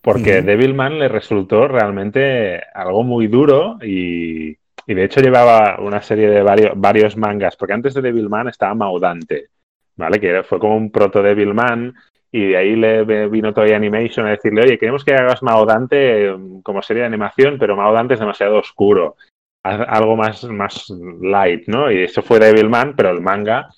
[0.02, 0.42] porque.
[0.42, 4.58] Devilman le resultó realmente algo muy duro y,
[4.88, 8.74] y de hecho llevaba una serie de varios, varios mangas, porque antes de Devilman estaba
[8.74, 9.50] Maudante,
[9.96, 10.20] ¿vale?
[10.20, 11.94] Que fue como un proto Devilman
[12.32, 16.38] y de ahí le vino Toy Animation a decirle, oye, queremos que hagas Maudante eh,
[16.64, 19.18] como serie de animación, pero Maudante es demasiado oscuro
[19.64, 20.86] algo más, más
[21.22, 21.92] light, ¿no?
[21.92, 23.70] Y eso fue Devilman, pero el manga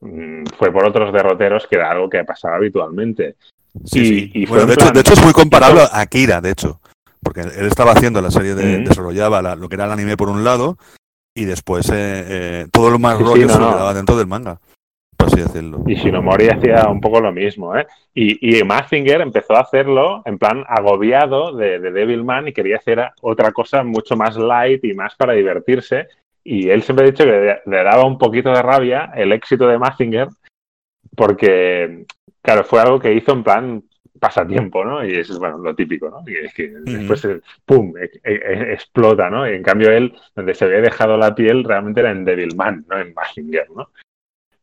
[0.00, 3.36] mm, fue por otros derroteros que era algo que pasaba habitualmente.
[3.84, 4.30] Sí, Y- sí.
[4.34, 6.80] y bueno, en de hecho, plan- de hecho es muy comparable a Akira, de hecho.
[7.22, 8.78] Porque él estaba haciendo la serie de...
[8.78, 10.78] Desarrollaba la- lo que era el anime por un lado
[11.34, 13.70] y después eh, eh, todo lo más Sí, sí, rollo no, se no.
[13.72, 14.60] quedaba dentro del manga.
[15.18, 15.82] Por así decirlo.
[15.86, 17.86] Y Shinomori hacía un poco lo mismo, ¿eh?
[18.14, 23.10] Y, y Mazinger empezó a hacerlo en plan agobiado de, de Devilman y quería hacer
[23.20, 26.06] otra cosa mucho más light y más para divertirse.
[26.44, 29.78] Y él siempre ha dicho que le, daba un poquito de rabia el éxito de
[29.78, 30.28] Mazinger
[31.16, 32.04] porque,
[32.40, 33.82] claro, fue algo que hizo en plan
[34.20, 35.04] pasatiempo, ¿no?
[35.04, 36.22] Y eso es, bueno, lo típico, ¿no?
[36.26, 39.48] Y es que después, eh, ¡pum!, e- e- explota, ¿no?
[39.50, 42.98] Y en cambio él, donde se había dejado la piel, realmente era en Devilman, no
[42.98, 43.90] en Mazinger, ¿no?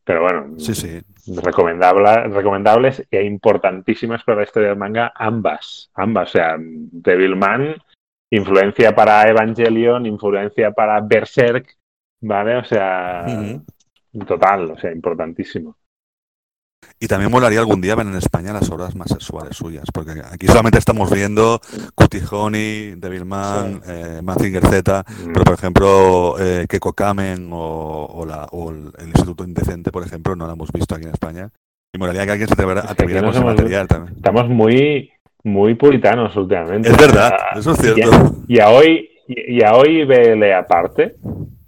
[0.06, 1.00] Pero bueno, Sí, sí.
[1.42, 5.90] recomendable, recomendables e importantísimas para la historia del manga, ambas.
[5.94, 6.28] Ambas.
[6.28, 7.74] O sea, Devilman,
[8.30, 11.76] influencia para Evangelion, influencia para Berserk,
[12.20, 12.56] ¿vale?
[12.56, 13.26] O sea,
[14.28, 15.76] total, o sea, importantísimo.
[16.98, 20.46] Y también molaría algún día ver en España las obras más sexuales suyas, porque aquí
[20.46, 21.60] solamente estamos viendo
[21.94, 28.44] Cutie Honey, Devilman, eh, Mazinger Z, pero por ejemplo, eh, Keko Kamen o, o la,
[28.52, 31.50] o el, Instituto Indecente, por ejemplo, no la hemos visto aquí en España.
[31.92, 34.16] Y molaría que alguien se atreviera, Es que atreviera ese material también.
[34.16, 35.10] Estamos muy,
[35.44, 36.88] muy puritanos últimamente.
[36.88, 38.34] Es verdad, eso es y a- cierto.
[38.48, 41.16] Y a hoy, y a hoy BL aparte,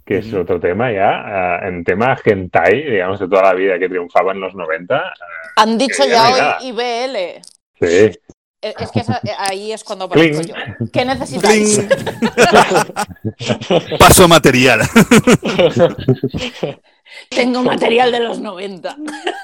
[0.09, 3.87] que es otro tema ya, ah, en tema hentai, digamos, de toda la vida que
[3.87, 4.97] triunfaba en los 90.
[4.97, 5.13] ah,
[5.57, 6.69] Han dicho ya hoy.
[6.69, 7.39] IBL.
[7.79, 8.11] sí.
[8.61, 10.53] Eh, Es que esa- eh, ahí es cuando aparezco yo.
[10.91, 11.79] ¿Qué necesitáis?
[13.99, 14.81] Paso material.
[17.29, 18.97] Tengo material de los 90.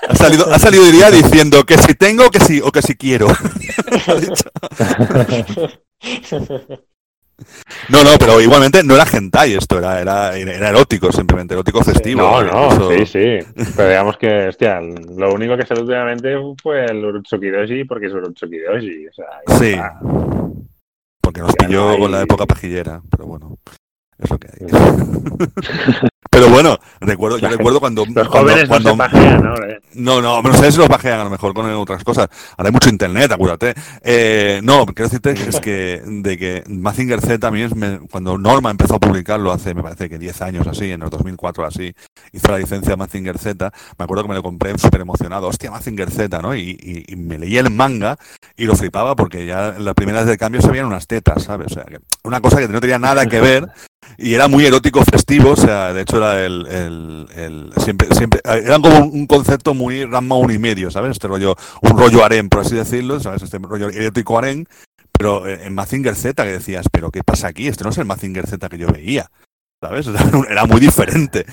[0.10, 3.28] Ha salido, ha salido diría diciendo que si tengo, que sí, o que si quiero.
[7.90, 12.22] No, no, pero igualmente no era hentai esto, era, era, era erótico, simplemente, erótico festivo.
[12.22, 13.64] No, no, Eso- sí, sí.
[13.76, 18.14] Pero digamos que, hostia, lo único que salió últimamente fue el Urutsuki Doji porque es
[18.14, 19.08] Urutsuki Doji.
[19.08, 19.26] O sea,
[19.60, 19.72] Sí.
[19.74, 20.00] está.
[21.22, 23.58] Porque nos Ya no pilló hay- con la época pajillera, pero bueno,
[24.18, 24.68] es lo que hay.
[26.36, 28.06] Pero bueno, recuerdo, yo recuerdo cuando...
[28.06, 29.56] Los cuando- jóvenes cuando- no se pajean, ¿no?
[29.98, 32.28] No, no, no sé si lo pajean a lo mejor con otras cosas.
[32.58, 33.74] Ahora hay mucho internet, acuérdate.
[34.04, 38.72] Eh, no, quiero decirte que es que de que Mazinger Z es me- cuando Norma
[38.72, 41.94] empezó a publicarlo hace, me parece que 10 años así, en el 2004 así,
[42.34, 46.12] hizo la licencia Mazinger Z, me acuerdo que me lo compré súper emocionado, hostia, Mazinger
[46.12, 46.54] Z, ¿no?
[46.54, 48.18] Y, y- y me leí el manga
[48.58, 51.68] y lo flipaba porque ya en las primeras de cambio se veían unas tetas, ¿sabes?
[51.72, 53.70] O sea, que una cosa que no tenía nada que ver
[54.18, 58.40] Y era muy erótico festivo, o sea, de hecho era el, el, el- siempre, siempre,
[58.46, 61.12] era como un, un concepto muy Ranma uno y medio, ¿sabes?
[61.12, 63.42] Este rollo, un rollo harem, por así decirlo, ¿sabes?
[63.42, 64.66] Este rollo erótico harem,
[65.12, 67.68] pero en Mazinger Z que decías, pero ¿qué pasa aquí?
[67.68, 69.30] Este no es el Mazinger Z que yo veía,
[69.88, 70.08] ¿sabes?
[70.50, 71.46] Era muy diferente.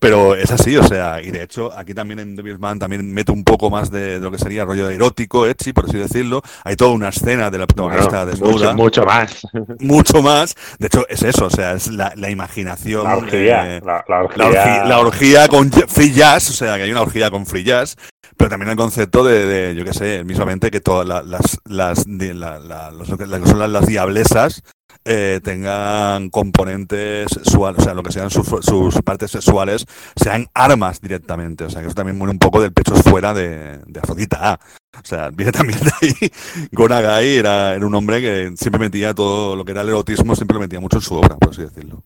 [0.00, 3.44] Pero es así, o sea, y de hecho aquí también en Devilman también mete un
[3.44, 6.42] poco más de, de lo que sería rollo erótico, etchi, por así decirlo.
[6.64, 9.46] Hay toda una escena de la protagonista Bueno, desnuda mucho, mucho más.
[9.78, 10.54] mucho más.
[10.80, 13.04] De hecho, es eso, o sea, es la, la imaginación.
[13.04, 13.76] La orgía.
[13.76, 14.46] eh, la, la la, orgía.
[14.48, 17.96] orgía, la orgía con free jazz, o sea, que hay una orgía con free jazz,
[18.36, 22.04] pero también el concepto de, de, yo qué sé, mismamente que todas la- las, las,
[22.06, 24.62] di- la- la- los- lo que son las, las diablesas
[25.08, 31.00] eh, tengan componentes sexuales, o sea, lo que sean sus, sus partes sexuales, sean armas
[31.00, 34.58] directamente, o sea, que eso también muere un poco del pecho fuera de, de Afrodita.
[35.00, 36.32] O sea, viene también de ahí.
[36.72, 40.54] Gonagai era, era un hombre que siempre metía todo lo que era el erotismo, siempre
[40.54, 42.02] lo metía mucho en su obra, por así decirlo.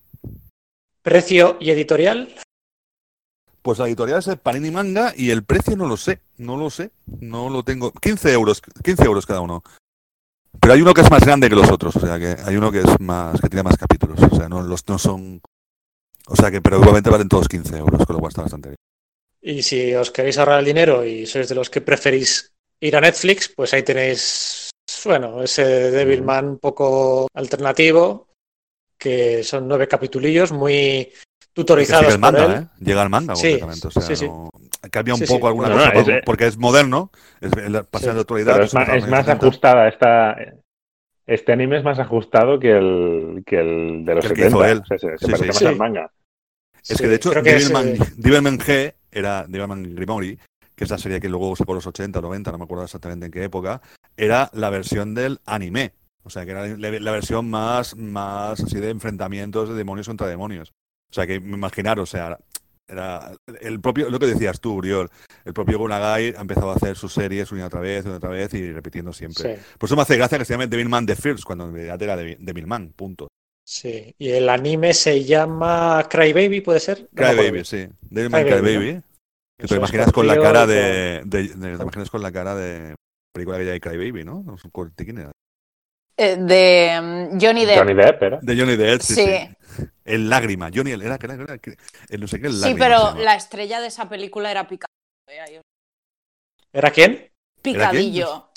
[1.02, 2.34] Precio y editorial.
[3.62, 6.68] Pues la editorial es el Panini Manga y el precio no lo sé, no lo
[6.68, 7.92] sé, no lo tengo.
[7.92, 9.62] 15 euros, 15 euros cada uno.
[10.58, 12.72] Pero hay uno que es más grande que los otros, o sea que hay uno
[12.72, 15.40] que es más, que tiene más capítulos, o sea, no, los, no son,
[16.26, 18.76] o sea que, pero igualmente valen todos 15 euros, con lo cual está bastante bien.
[19.42, 23.00] Y si os queréis ahorrar el dinero y sois de los que preferís ir a
[23.00, 24.68] Netflix, pues ahí tenéis,
[25.04, 28.26] bueno, ese Devilman un poco alternativo,
[28.98, 31.10] que son nueve capitulillos muy
[31.54, 32.52] tutorizados sigue el manga, él.
[32.64, 32.66] ¿eh?
[32.80, 34.26] Llega el manga Sí, completamente, o sea, sí, sí.
[34.26, 34.49] no-
[34.90, 35.32] cambia un Sí, sí.
[35.32, 37.10] poco alguna No, cosa no, por- es- porque es moderno,
[37.40, 37.50] es,
[37.90, 38.14] pasa Sí.
[38.14, 38.52] de actualidad.
[38.54, 39.46] Pero es más, pasa es de más 70.
[39.46, 40.36] ajustada esta.
[41.26, 44.58] Este anime es más ajustado que el, que el de los Que el que hizo
[44.62, 44.70] 70.
[44.72, 44.78] él.
[44.82, 45.48] O sea, se, se Sí, parece sí.
[45.48, 45.66] más Sí.
[45.66, 46.10] al manga.
[46.82, 50.38] Es Sí, que de hecho, que Devilman, G era Devilman Grimori,
[50.74, 53.32] que es la serie que luego sacó los 80, 90, no me acuerdo exactamente en
[53.32, 53.80] qué época,
[54.16, 55.92] era la versión del anime.
[56.22, 60.26] O sea, que era la, la versión más, más así de enfrentamientos de demonios contra
[60.26, 60.70] demonios.
[61.10, 62.38] O sea, que imaginar, o sea,
[62.90, 65.08] era el propio, lo que decías tú, Uriol,
[65.44, 68.16] el propio Gonagai ha empezado a hacer sus series una y otra vez, una y
[68.16, 69.56] otra vez y repitiendo siempre.
[69.56, 72.02] Sí, Por eso me hace gracia que se llame Devilman The First, cuando en realidad
[72.02, 73.28] era Devil- Devilman, punto.
[73.64, 74.14] sí.
[74.18, 77.08] Y el anime se llama Cry Baby, ¿puede ser?
[77.14, 77.86] Cry Baby, sí.
[78.10, 79.02] Devilman Cry Cry Baby, Baby.
[79.58, 82.94] Que te imaginas con la cara de, de- de- Te imaginas con la cara de
[83.32, 84.42] película que ya hay Cry Baby, ¿no?
[84.96, 85.30] ¿de quién era?
[86.16, 87.78] Eh, de mm, Johnny Depp.
[87.78, 88.38] Johnny Depp, ¿era?
[88.42, 89.24] De Johnny Depp, sí, Sí.
[89.24, 89.54] sí.
[90.04, 90.70] El lágrima.
[90.74, 91.60] Johnny, el- era, era, era, era-
[92.08, 92.84] el no sé qué, el Sí, lágrima.
[92.86, 94.90] se pero la estrella de esa película era Picadillo.
[95.28, 95.60] eh,
[96.72, 97.30] ¿Era quién?
[97.62, 98.50] Picadillo.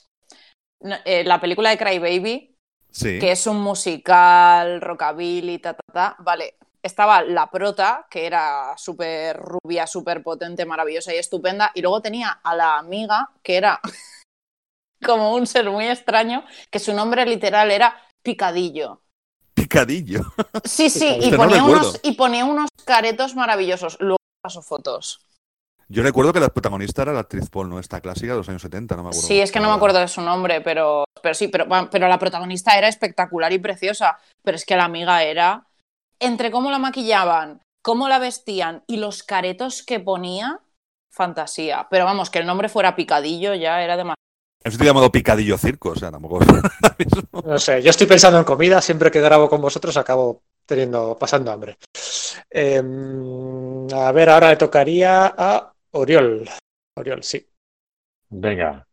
[0.81, 2.55] No, eh, la película de Cry Baby,
[2.91, 3.19] Sí.
[3.19, 6.15] que es un musical, rockabilly, ta, ta, ta.
[6.19, 11.71] Vale, estaba la prota, que era súper rubia, súper potente, maravillosa y estupenda.
[11.73, 13.79] Y luego tenía a la amiga, que era
[15.03, 19.02] como un ser muy extraño, que su nombre literal era Picadillo.
[19.63, 20.21] Picadillo.
[20.65, 23.97] Sí, sí, y Este no unos, y ponía unos caretos maravillosos.
[23.99, 25.21] Luego paso fotos.
[25.87, 28.95] Yo recuerdo que la protagonista era la actriz porno, esta clásica de los años 70,
[28.95, 29.27] no me acuerdo.
[29.27, 32.19] Sí, es que no me acuerdo de su nombre, pero, pero sí, pero, pero la
[32.19, 34.17] protagonista era espectacular y preciosa.
[34.43, 35.67] Pero es que la amiga era.
[36.19, 40.59] Entre cómo la maquillaban, cómo la vestían y los caretos que ponía,
[41.11, 41.87] fantasía.
[41.89, 44.17] Pero vamos, que el nombre fuera Picadillo ya era demasiado.
[44.63, 46.39] En sitio llamado Picadillo Circo, o sea, tampoco.
[47.45, 51.51] No sé, yo estoy pensando en comida, siempre que grabo con vosotros acabo teniendo, pasando
[51.51, 51.77] hambre.
[52.49, 52.81] Eh,
[53.93, 56.47] a ver, ahora le tocaría a Oriol.
[56.95, 57.45] Oriol, sí.
[58.29, 58.87] Venga.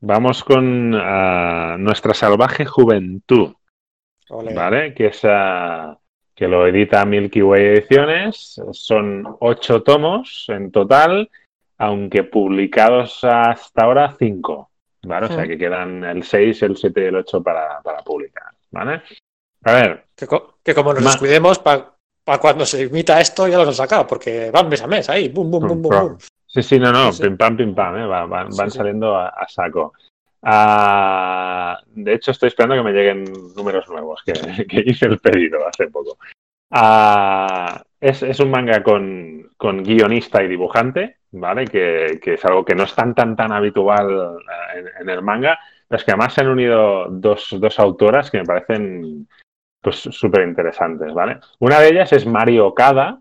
[0.00, 3.54] Vamos con ah, nuestra salvaje juventud.
[4.30, 4.52] Ole.
[4.52, 4.94] ¿vale?
[4.94, 5.96] Que es ah,
[6.34, 8.60] que lo edita Milky Way Ediciones.
[8.72, 11.30] Son ocho tomos en total,
[11.78, 14.70] aunque publicados hasta ahora cinco,
[15.06, 15.26] ¿vale?
[15.26, 19.02] O sea que quedan el 6, el 7 y el 8 para, para publicar, ¿vale?
[19.64, 21.92] A ver, Que, co- que como nos descuidemos, para
[22.40, 25.50] cuando se imita esto ya lo han sacado, porque van mes a mes ahí, bum,
[25.50, 27.22] bum, bum, bum, sí, sí, no, no, Sí, sí.
[27.24, 28.06] pim pam, pim pam, ¿eh?
[28.06, 28.78] Va- van, Sí, van sí.
[28.78, 29.92] saliendo a, a saco.
[30.66, 33.24] Ah, de hecho, estoy esperando que me lleguen
[33.56, 34.32] números nuevos, que,
[34.68, 36.18] que hice el pedido hace poco.
[38.00, 41.64] Es, es un manga con, con guionista y dibujante, ¿vale?
[41.64, 44.38] Que, que es algo que no es tan, tan, habitual
[44.74, 48.38] eh, en, el manga, pero es que además se han unido dos, dos autoras que
[48.38, 49.28] me parecen
[49.80, 51.38] pues súper interesantes, ¿vale?
[51.60, 53.20] Una de ellas es Mario Okada.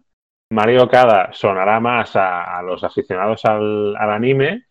[0.49, 4.65] Mario Okada sonará más a, los aficionados al, al anime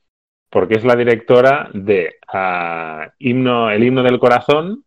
[0.52, 4.84] porque es la directora de ah, himno, El himno del corazón,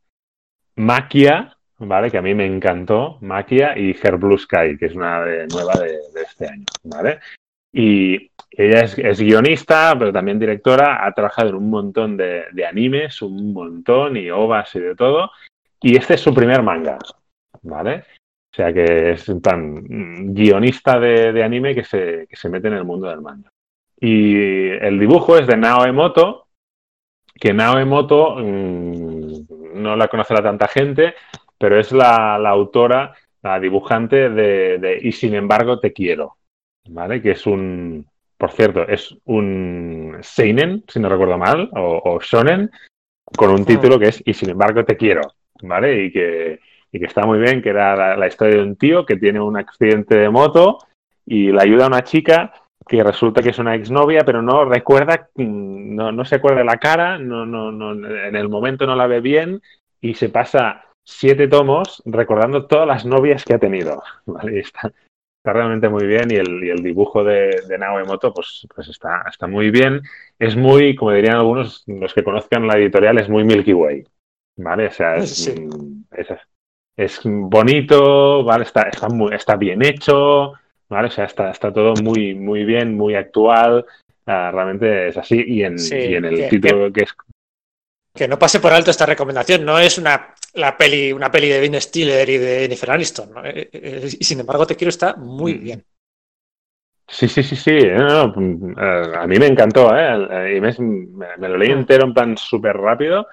[0.76, 2.10] Maquia, ¿vale?
[2.12, 5.74] Que a mí me encantó, Maquia y Her Blue Sky, que es una de- nueva
[5.74, 7.20] de, de este año, ¿vale?
[7.74, 12.66] Y ella es, es guionista, pero también directora, ha trabajado en un montón de, de
[12.66, 15.32] animes, un montón, y ovas y de todo.
[15.82, 16.98] Y este es su primer manga,
[17.64, 18.04] ¿vale?
[18.54, 22.70] O sea que es un plan guionista de, de anime que se, que se mete
[22.70, 23.50] en el mundo del manga.
[24.00, 26.48] Y el dibujo es de Nao Emoto,
[27.38, 31.16] que Nao Emoto mmm, no la conocerá tanta gente,
[31.58, 36.38] pero es la, la autora, la dibujante de, de, Y sin embargo te quiero,
[36.90, 37.22] ¿vale?
[37.22, 38.06] Que es un,
[38.38, 42.70] por cierto, es un Seinen, si no recuerdo mal, o, o Shonen,
[43.38, 45.22] con un título que es Y sin embargo te quiero,
[45.62, 46.06] ¿vale?
[46.06, 46.60] Y que,
[46.92, 49.40] y que está muy bien, que era la, la, historia de un tío que tiene
[49.40, 50.80] un accidente de moto
[51.26, 52.54] y le ayuda a una chica
[52.88, 56.78] que resulta que es una exnovia, pero no recuerda, no, no se acuerda de la
[56.78, 59.62] cara, no, no, no, en el momento no la ve bien
[60.02, 64.04] y se pasa siete tomos recordando todas las novias que ha tenido.
[64.26, 64.60] ¿vale?
[64.60, 64.92] Está,
[65.38, 68.90] está, realmente muy bien y el, y el dibujo de, de Nao Emoto pues, pues
[68.90, 70.02] está, está, muy bien.
[70.40, 74.06] Es muy, como dirían algunos, los que conozcan la editorial, es muy Milky Way.
[74.58, 74.88] ¿Vale?
[74.88, 75.68] O sea, es, sí.
[76.12, 76.28] es,
[76.98, 78.64] es bonito, ¿vale?
[78.64, 80.54] Está, está, muy, está bien hecho,
[80.88, 81.10] ¿vale?
[81.10, 83.86] O sea, está, está todo muy, muy bien, muy actual.
[84.28, 85.44] Uh, realmente es así.
[85.46, 87.16] Y en, sí, y en el que, título que, que, es.
[88.16, 91.60] Que no pase por alto esta recomendación, no es una, la peli, una peli de
[91.60, 93.32] Ben Stiller y de Jennifer Aniston.
[93.34, 93.42] ¿no?
[93.46, 95.84] Y sin embargo, Te quiero está muy bien.
[97.08, 97.78] Sí, sí, sí, sí.
[97.96, 98.34] No,
[99.16, 100.56] a mí me encantó, ¿eh?
[100.56, 100.74] Y me,
[101.38, 103.28] me lo leí entero en plan súper rápido.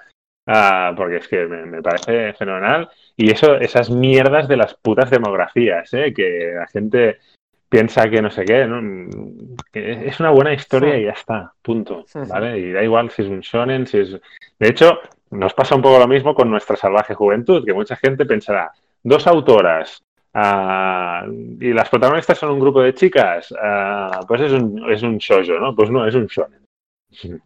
[0.45, 2.89] Uh, porque es que me, me, parece fenomenal.
[3.15, 6.13] Y eso, esas mierdas de las putas demografías, ¿eh?
[6.13, 7.19] que la gente
[7.73, 8.77] piensa que no sé qué, ¿no?
[9.73, 10.99] es una buena historia sí.
[10.99, 12.03] y ya está, punto.
[12.05, 12.59] Sí, ¿vale?
[12.59, 14.11] Y da igual si es un shonen, si es.
[14.59, 14.99] De hecho,
[15.31, 18.71] nos pasa un poco lo mismo con nuestra salvaje juventud, que mucha gente pensará,
[19.01, 20.03] dos autoras.
[20.35, 25.17] Uh, y las protagonistas son un grupo de chicas, uh, pues es un, es un
[25.17, 25.75] shoujo, ¿no?
[25.75, 26.61] Pues no, es un shonen.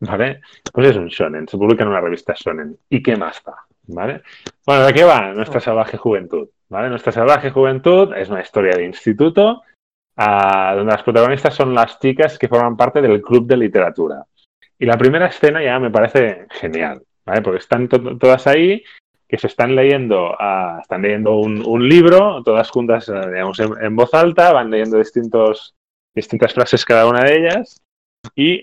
[0.00, 0.40] ¿Vale?
[0.72, 2.76] Pues es un shonen, se publica en una revista shonen.
[2.88, 3.54] ¿Y qué más da?
[3.92, 4.22] ¿Vale?
[4.64, 6.48] Bueno, ¿de qué va nuestra salvaje juventud?
[6.68, 6.88] ¿Vale?
[6.88, 9.62] Nuestra salvaje juventud es una historia de instituto
[10.16, 14.24] uh, donde las protagonistas son las chicas que forman parte del club de literatura.
[14.78, 17.42] Y la primera escena ya me parece genial, ¿vale?
[17.42, 18.82] Porque están to todas ahí
[19.28, 23.72] que se están leyendo, uh, están leyendo un, un, libro, todas juntas, uh, digamos, en,
[23.80, 25.74] en, voz alta, van leyendo distintos,
[26.14, 27.80] distintas frases cada una de ellas
[28.34, 28.60] y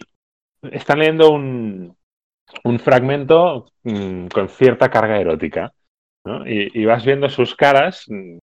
[0.64, 1.96] están leyendo un,
[2.64, 5.74] un fragmento mmm, con cierta carga erótica.
[6.26, 6.46] ¿no?
[6.46, 8.38] Y, vas viendo sus caras, mm,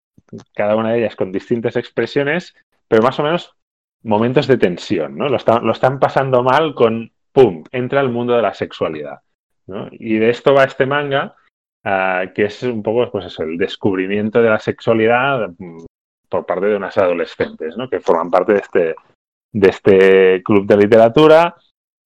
[0.54, 2.54] cada una de ellas con distintas expresiones,
[2.88, 3.54] pero más o menos
[4.02, 5.16] momentos de tensión.
[5.16, 5.28] ¿no?
[5.28, 9.20] Lo, está, lo están pasando mal con, ¡pum!, entra el mundo de la sexualidad.
[9.66, 9.88] ¿no?
[9.92, 11.36] Y de esto va este manga,
[11.84, 15.84] uh, que es un poco pues el descubrimiento de la sexualidad mm,
[16.28, 17.88] por parte de unas adolescentes, ¿no?
[17.88, 18.94] que forman parte de este,
[19.52, 21.54] de este club de literatura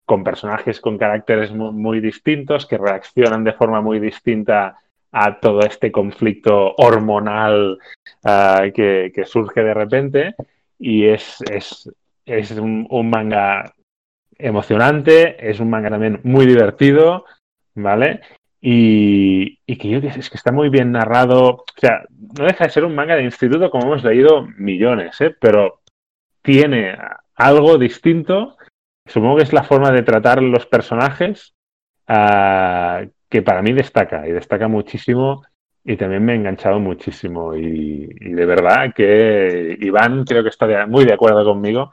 [0.09, 4.78] con personajes con caracteres muy, muy, distintos que reaccionan de forma muy distinta
[5.12, 7.78] a todo este conflicto hormonal
[8.24, 10.35] uh, que, surge de repente
[10.78, 11.93] y es, es,
[12.24, 13.74] es un, un, manga
[14.39, 17.26] emocionante, es un manga también muy divertido,
[17.74, 18.22] ¿vale?
[18.62, 22.06] Y, y que yo es que está muy bien narrado, o sea,
[22.39, 25.36] no deja de ser un manga de instituto como hemos leído millones, ¿eh?
[25.39, 25.80] pero
[26.40, 26.97] tiene
[27.35, 28.57] algo distinto
[29.09, 31.55] supongo que es la forma de tratar los personajes
[32.09, 35.43] uh, que para mí destaca y destaca muchísimo
[35.85, 41.05] y también me ha enganchado muchísimo y, de verdad que Iván creo que está muy
[41.05, 41.93] de acuerdo conmigo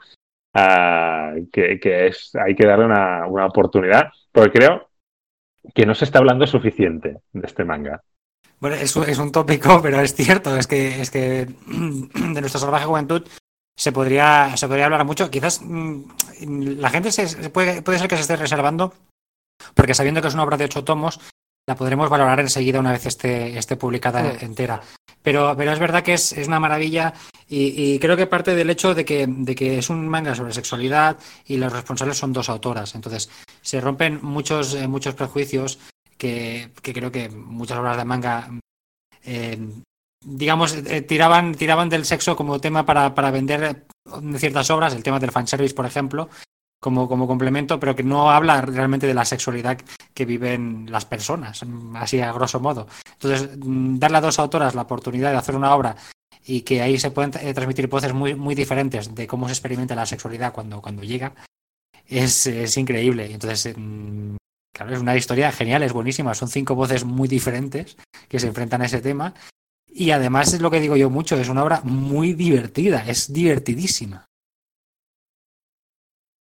[0.54, 4.88] uh, que, hay que darle una, una oportunidad porque creo
[5.74, 8.02] que no se está hablando suficiente de este manga.
[8.58, 12.86] Bueno, es, es un tópico, pero es cierto, es que, es que de nuestra salvaje
[12.86, 13.26] juventud
[13.76, 15.30] se podría, se podría hablar mucho.
[15.30, 16.02] Quizás mmm,
[16.80, 18.94] la gente se, se puede, puede, ser que se esté reservando,
[19.74, 21.20] porque sabiendo que es una obra de ocho tomos,
[21.68, 24.44] la podremos valorar enseguida una vez esté, esté publicada sí.
[24.44, 24.80] entera.
[25.22, 27.12] Pero, pero es verdad que es, es una maravilla
[27.48, 30.52] y, y, creo que parte del hecho de que, de que es un manga sobre
[30.52, 32.94] sexualidad y los responsables son dos autoras.
[32.94, 33.28] Entonces,
[33.60, 35.80] se rompen muchos, eh, muchos prejuicios
[36.16, 38.48] que, que, creo que muchas obras de manga
[39.24, 39.58] eh,
[40.26, 43.86] digamos, eh, tiraban, tiraban del sexo como tema para, para vender
[44.36, 46.28] ciertas obras, el tema del fanservice, por ejemplo,
[46.80, 49.78] como, como complemento, pero que no habla realmente de la sexualidad
[50.12, 52.88] que viven las personas, así a grosso modo.
[53.12, 55.96] Entonces, mm, darle a dos autoras la oportunidad de hacer una obra
[56.44, 59.94] y que ahí se pueden eh, transmitir voces muy, muy diferentes de cómo se experimenta
[59.94, 61.34] la sexualidad cuando, cuando llega,
[62.04, 63.32] es, es increíble.
[63.32, 64.36] Entonces, mm,
[64.74, 66.34] claro, es una historia genial, es buenísima.
[66.34, 67.96] Son cinco voces muy diferentes
[68.28, 69.32] que se enfrentan a ese tema
[69.96, 74.26] y además es lo que digo yo mucho, es una obra muy divertida, es divertidísima.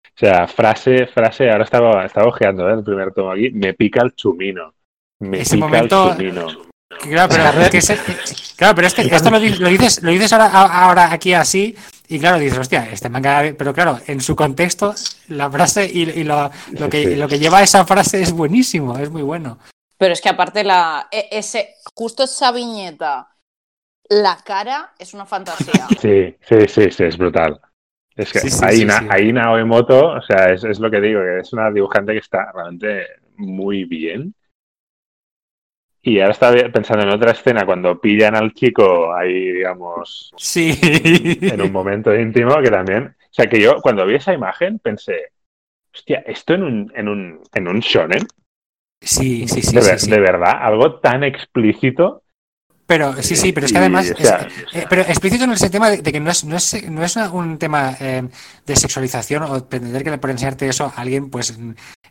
[0.03, 2.73] O sea, frase, frase, ahora estaba, estaba ojeando ¿eh?
[2.73, 4.73] el primer tomo aquí, me pica el chumino.
[5.19, 6.47] Me ese pica momento, el chumino.
[7.01, 7.99] Claro, pero es que, ese-
[8.55, 11.75] claro, pero es que esto lo, di- lo dices, lo dices ahora, ahora aquí así,
[12.07, 14.95] y claro, dices, hostia, este manga, pero claro, en su contexto,
[15.27, 16.49] la frase y, y lo,
[16.79, 17.15] lo que, Sí.
[17.15, 19.57] lo que lleva esa frase es buenísimo, es muy bueno.
[19.97, 23.34] Pero es que aparte la e- ese justo esa viñeta,
[24.09, 25.87] la cara es una fantasía.
[25.99, 27.59] Sí, sí, sí, sí, es brutal.
[28.15, 29.09] Es que Sí, sí, Aina, sí, sí.
[29.11, 32.51] Aina Oemoto, o sea, es, es lo que digo, que es una dibujante que está
[32.53, 33.05] realmente
[33.37, 34.33] muy bien.
[36.01, 40.77] Y ahora estaba pensando en otra escena cuando pillan al chico ahí, digamos, Sí.
[40.81, 43.05] en un momento íntimo, que también.
[43.07, 45.31] O sea, que yo cuando vi esa imagen pensé,
[45.93, 48.21] hostia, esto en un, en un, en un shonen,
[49.01, 50.11] Sí, sí, sí, de, sí, ver- sí.
[50.11, 52.21] de verdad, algo tan explícito.
[52.87, 54.11] Pero sí, sí, pero es que Y, además.
[54.13, 56.55] o sea, es- eh, pero explícito en ese tema de, de que no es, no
[56.55, 58.23] es, no es una- un tema eh,
[58.65, 61.57] de sexualización o pretender que por enseñarte eso a alguien, pues.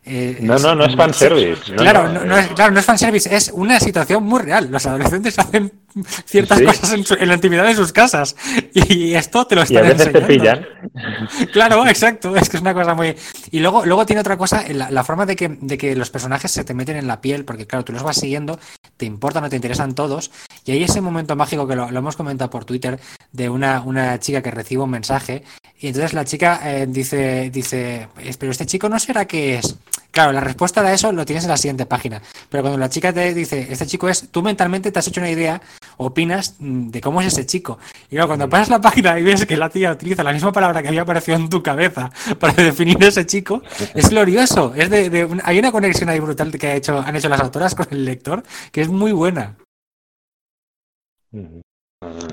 [0.03, 1.71] eh, No, no, no es fanservice.
[1.71, 4.67] No, claro, no, no, no es, claro, no es fanservice, es una situación muy real.
[4.69, 5.71] Los adolescentes hacen
[6.25, 6.65] ciertas Sí.
[6.65, 8.35] cosas en, su- en la intimidad de sus casas
[8.73, 10.27] y esto te lo Y a están veces te enseñando.
[10.27, 10.67] pillan.
[11.51, 13.15] Claro, exacto, es que es una cosa muy...
[13.51, 16.51] Y luego, luego tiene otra cosa, la, la forma de que, de que los personajes
[16.51, 18.59] se te meten en la piel, porque claro, tú los vas siguiendo,
[18.97, 20.31] te importan o te interesan todos,
[20.65, 22.99] y hay ese momento mágico que lo, lo hemos comentado por Twitter,
[23.31, 25.43] de una, una chica que recibe un mensaje,
[25.79, 29.75] y entonces la chica eh, dice, dice, "Es- pero este chico no será que es...
[30.15, 33.11] Claro, la respuesta a eso lo tienes en la siguiente página, pero cuando la chica
[33.11, 35.61] te dice, este chico es, tú mentalmente te has hecho una idea,
[35.97, 37.79] opinas mm, de cómo es ese chico.
[38.09, 40.81] Y luego cuando pasas la página y ves que la tía utiliza la misma palabra
[40.81, 43.61] que había aparecido en tu cabeza para definir ese chico,
[43.93, 44.73] es glorioso.
[44.73, 47.41] Es de, de un- hay una conexión ahí brutal que ha hecho, han hecho las
[47.41, 49.57] autoras con el lector que es muy buena.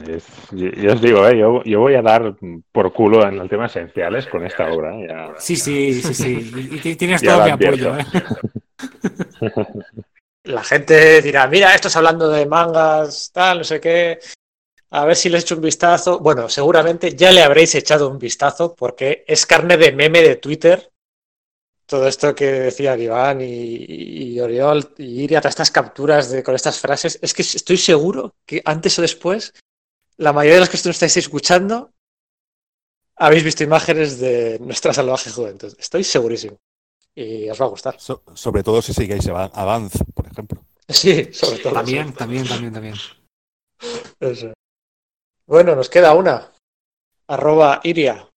[0.08, 2.34] Es- yo, yo os digo, eh, yo, yo voy a dar
[2.72, 4.94] por culo en el tema esenciales con esta obra.
[4.98, 5.34] eh, ya.
[5.38, 6.50] Sí, sí, sí, sí.
[6.70, 7.96] Y, y ti- tienes todo mi apoyo.
[7.98, 8.04] ¿eh?
[10.44, 14.18] La gente dirá, mira, esto es hablando de mangas, tal, no sé qué.
[14.90, 16.18] A ver si les echo un vistazo.
[16.18, 20.90] Bueno, seguramente ya le habréis echado un vistazo porque es carne de meme de Twitter.
[21.86, 23.44] Todo esto que decían Iván y,
[24.34, 27.18] y Oriol y Iria, todas estas capturas de, con estas frases.
[27.20, 29.52] Es que estoy seguro que antes o después,
[30.16, 31.92] la mayoría de los que nos estáis escuchando
[33.16, 35.74] habéis visto imágenes de nuestra salvaje juventud.
[35.78, 36.56] Estoy segurísimo.
[37.14, 38.00] Y os va a gustar.
[38.00, 40.64] So- sobre todo si sigáis a Avance, por ejemplo.
[40.88, 41.74] Sí, sobre todo.
[41.74, 42.14] También, sí.
[42.14, 42.94] también, también, también.
[44.18, 44.52] Eso.
[45.46, 46.50] Bueno, nos queda una.
[47.28, 48.28] Arroba Iria.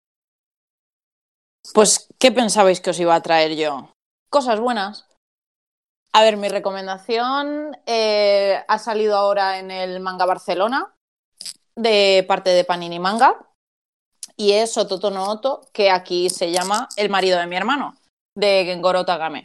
[1.73, 3.89] Pues, ¿qué pensabais que os iba a traer yo?
[4.29, 5.07] Cosas buenas.
[6.13, 10.93] A ver, mi recomendación eh, ha salido ahora en el Manga Barcelona,
[11.75, 13.35] de parte de Panini Manga,
[14.37, 17.95] y es Ototo no Oto, que aquí se llama El marido de mi hermano,
[18.35, 19.43] de Gengoro Tagame.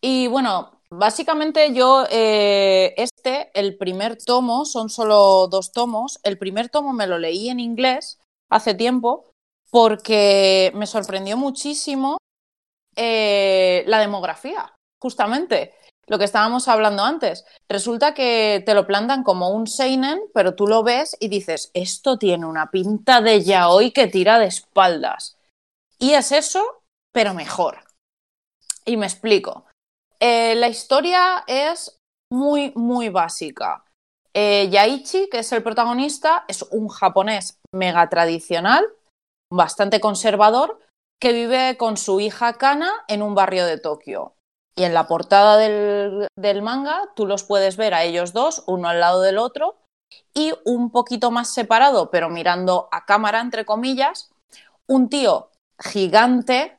[0.00, 6.70] Y bueno, básicamente yo, eh, este, el primer tomo, son solo dos tomos, el primer
[6.70, 8.18] tomo me lo leí en inglés
[8.50, 9.31] hace tiempo,
[9.72, 12.18] porque me sorprendió muchísimo
[12.94, 15.74] eh, la demografía, justamente,
[16.06, 17.46] lo que estábamos hablando antes.
[17.70, 22.18] Resulta que te lo plantan como un seinen, pero tú lo ves y dices, esto
[22.18, 25.38] tiene una pinta de yaoi que tira de espaldas.
[25.98, 27.82] Y es eso, pero mejor.
[28.84, 29.64] Y me explico.
[30.20, 31.98] Eh, la historia es
[32.30, 33.84] muy, muy básica.
[34.34, 38.84] Eh, Yaichi, que es el protagonista, es un japonés mega tradicional,
[39.52, 40.80] bastante conservador,
[41.20, 44.34] que vive con su hija Kana en un barrio de Tokio.
[44.74, 46.28] Y en la portada del,
[46.62, 49.76] manga tú los puedes ver a ellos dos, uno al lado del otro,
[50.34, 54.30] y un poquito más separado, pero mirando a cámara, entre comillas,
[54.86, 56.78] un tío gigante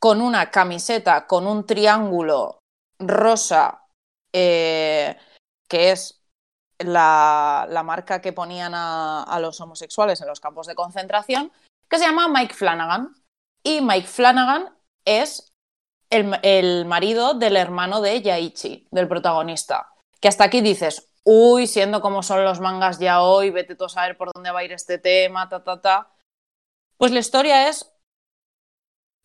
[0.00, 2.58] con una camiseta con un triángulo
[2.98, 3.86] rosa,
[4.32, 5.16] eh,
[5.68, 6.20] que es
[6.78, 11.52] la, marca que ponían a los homosexuales en los campos de concentración,
[11.88, 13.14] que se llama Mike Flanagan.
[13.62, 15.52] Y Mike Flanagan es
[16.10, 19.92] el, marido del hermano de Yaichi, del protagonista.
[20.20, 23.88] Que hasta aquí dices, uy, siendo como son los mangas ya hoy, vete tú a
[23.88, 26.12] saber por dónde va a ir este tema, ta, ta, ta.
[26.96, 27.92] Pues la historia es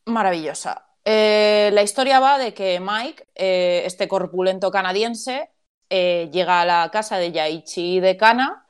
[0.06, 0.86] maravillosa.
[1.06, 5.52] Eh, la historia va de que Mike, eh, este corpulento canadiense,
[5.90, 8.70] eh, llega a la casa de Yaichi y de Kana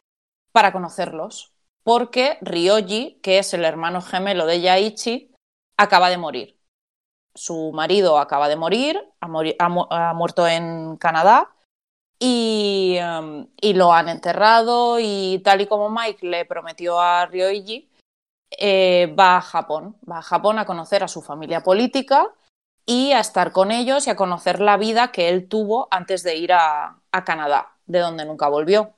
[0.52, 1.53] para conocerlos,
[1.84, 5.32] porque Ryoji, que es el hermano gemelo de Yaichi,
[5.78, 6.60] acaba de morir.
[7.36, 11.56] Su marido acaba de morir, ha, muerto en Canadá
[12.20, 17.92] y, um, y lo han enterrado y tal y como Mike le prometió a Ryoji,
[18.52, 22.34] eh, va a Japón, va a Japón a conocer a su familia política
[22.86, 26.36] y a estar con ellos y a conocer la vida que él tuvo antes de
[26.38, 27.74] ir a Canadá.
[27.86, 28.96] de donde nunca volvió.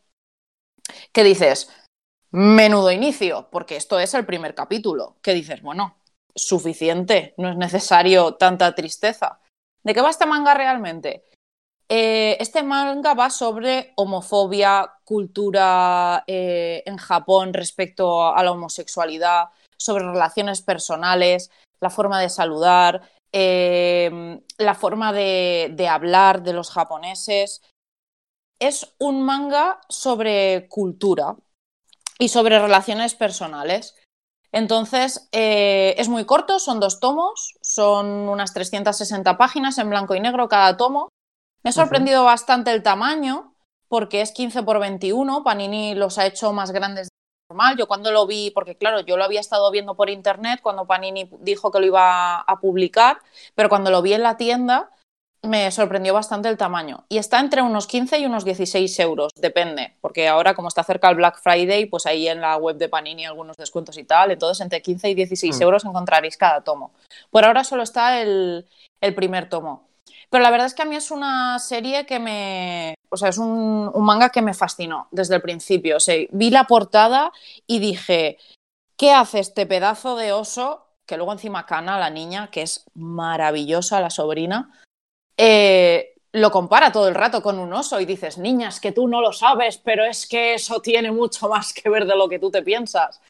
[1.12, 1.70] ¿Qué dices?
[2.38, 5.16] Menudo inicio, porque esto es el primer capítulo.
[5.22, 5.62] ¿Qué dices?
[5.62, 5.96] Bueno,
[6.36, 9.40] suficiente, no es necesario tanta tristeza.
[9.84, 11.24] ¿De qué va este manga realmente?
[11.88, 19.46] Eh, este manga va sobre homofobia, cultura eh, en Japón respecto a la homosexualidad,
[19.78, 23.02] sobre relaciones personales, la forma de saludar,
[23.32, 27.62] eh, la forma de, de hablar de los japoneses.
[28.60, 31.38] Es un manga sobre cultura
[32.20, 33.96] y sobre relaciones personales.
[34.52, 40.48] Entonces, es muy corto, son dos tomos, son unas 360 páginas en blanco y negro
[40.48, 41.10] cada tomo
[41.66, 43.56] me ha sorprendido bastante el tamaño,
[43.88, 45.44] porque es 15 por 21.
[45.44, 47.10] Panini los ha hecho más grandes de
[47.50, 47.76] normal.
[47.76, 51.28] Yo cuando lo vi, porque claro, yo lo había estado viendo por internet cuando Panini
[51.40, 53.18] dijo que lo iba a publicar,
[53.56, 54.92] pero cuando lo vi en la tienda
[55.48, 57.06] me sorprendió bastante el tamaño.
[57.10, 61.10] Y está entre unos 15 y unos 16 euros, depende, porque ahora como está cerca
[61.10, 64.62] el Black Friday, pues ahí en la web de Panini algunos descuentos y tal, entonces
[64.62, 65.62] entre 15 y 16 mm.
[65.64, 66.92] euros encontraréis cada tomo.
[67.32, 68.66] Por ahora solo está el,
[69.02, 69.86] el primer tomo.
[70.30, 72.96] Pero la verdad es que a mí es una serie que me.
[73.10, 75.98] O sea, es un, manga que me fascinó desde el principio.
[75.98, 77.32] O sea, vi la portada
[77.68, 78.38] y dije,
[78.98, 80.88] ¿qué hace este pedazo de oso?
[81.06, 84.74] Que luego encima Cana, la niña, que es maravillosa, la sobrina,
[85.38, 89.22] eh, lo compara todo el rato con un oso y dices, niñas, que tú no
[89.22, 92.52] lo sabes, pero es que eso tiene mucho más que ver de lo que tú
[92.52, 93.22] te piensas.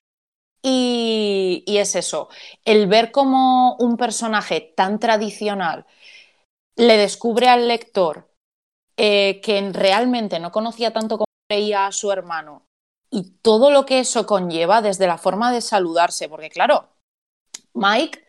[0.63, 2.29] Y, y es eso,
[2.63, 5.85] el ver como un personaje tan tradicional
[6.75, 8.27] le descubre al lector
[8.97, 12.65] eh, que realmente no conocía tanto como creía a su hermano
[13.11, 16.89] y todo lo que eso conlleva desde la forma de saludarse, porque claro,
[17.73, 18.24] Mike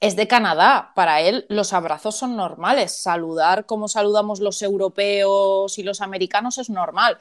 [0.00, 5.82] es de Canadá, para él los abrazos son normales, saludar como saludamos los europeos y
[5.82, 7.18] los americanos es normal.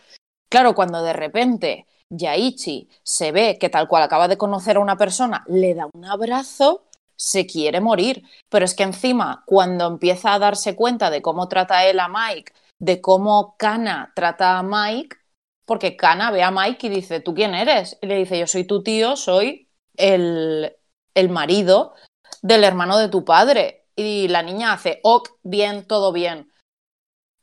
[0.50, 4.98] Claro, cuando de repente Yaichi se ve que tal cual acaba de conocer a una
[4.98, 6.86] persona, le da un abrazo,
[7.16, 8.24] se quiere morir.
[8.50, 12.54] Pero es que encima, cuando empieza a darse cuenta de cómo trata él a Mike,
[12.80, 15.18] de cómo Kana trata a Mike,
[15.66, 17.98] porque Kana ve a Mike y dice, ¿tú quién eres?
[18.02, 20.78] Y le dice, yo soy tu tío, soy el,
[21.14, 21.94] el marido
[22.42, 23.86] del hermano de tu padre.
[23.96, 26.52] Y la niña hace, ok, bien, todo bien.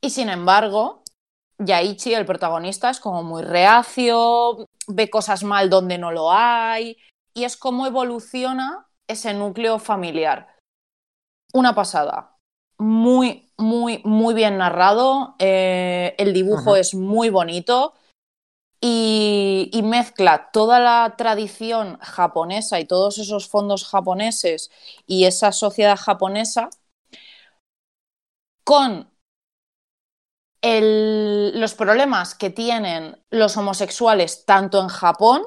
[0.00, 1.02] Y sin embargo,
[1.58, 6.96] Yaichi, el protagonista, es como muy reacio, ve cosas mal donde no lo hay,
[7.32, 10.54] y es como evoluciona ese núcleo familiar.
[11.52, 12.36] Una pasada.
[12.78, 15.36] Muy, muy, muy bien narrado.
[15.38, 17.94] Eh, el dibujo es muy bonito.
[18.86, 24.70] Y, mezcla toda la tradición japonesa y todos esos fondos japoneses
[25.06, 26.68] y esa sociedad japonesa
[28.62, 29.10] con
[30.62, 35.42] los problemas que tienen los homosexuales tanto en Japón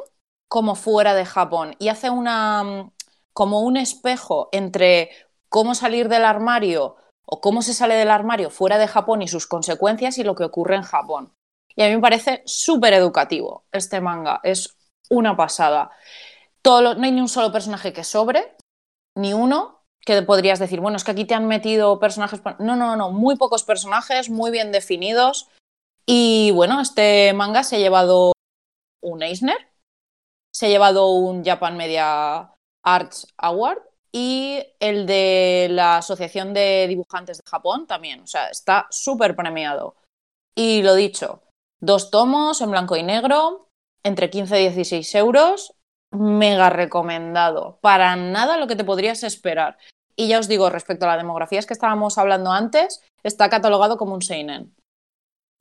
[0.47, 1.76] como fuera de Japón.
[1.77, 2.91] Y hace una,
[3.34, 5.11] como un espejo entre
[5.49, 9.45] cómo salir del armario o cómo se sale del armario fuera de Japón y sus
[9.45, 11.36] consecuencias y lo que ocurre en Japón.
[11.77, 14.77] Y a mí me parece súper educativo este manga, es
[15.09, 15.91] una pasada.
[16.65, 18.55] No hay ni un solo personaje que sobre,
[19.15, 22.41] ni uno que podrías decir, bueno, es que aquí te han metido personajes...
[22.59, 25.49] No, no, no, muy pocos personajes, muy bien definidos.
[26.05, 28.31] Y bueno, este manga se ha llevado
[29.03, 29.57] un Eisner,
[30.53, 33.79] se ha llevado un Japan Media Arts Award
[34.13, 38.21] y el de la Asociación de Dibujantes de Japón también.
[38.21, 39.97] O sea, está súper premiado.
[40.55, 41.43] Y lo dicho,
[41.79, 43.69] dos tomos en blanco y negro,
[44.03, 45.73] entre 15 y 16 euros,
[46.11, 47.79] mega recomendado.
[47.81, 49.77] Para nada lo que te podrías esperar.
[50.15, 54.13] Y ya os digo, respecto a la demografía que estábamos hablando antes, está catalogado como
[54.13, 54.75] un Seinen.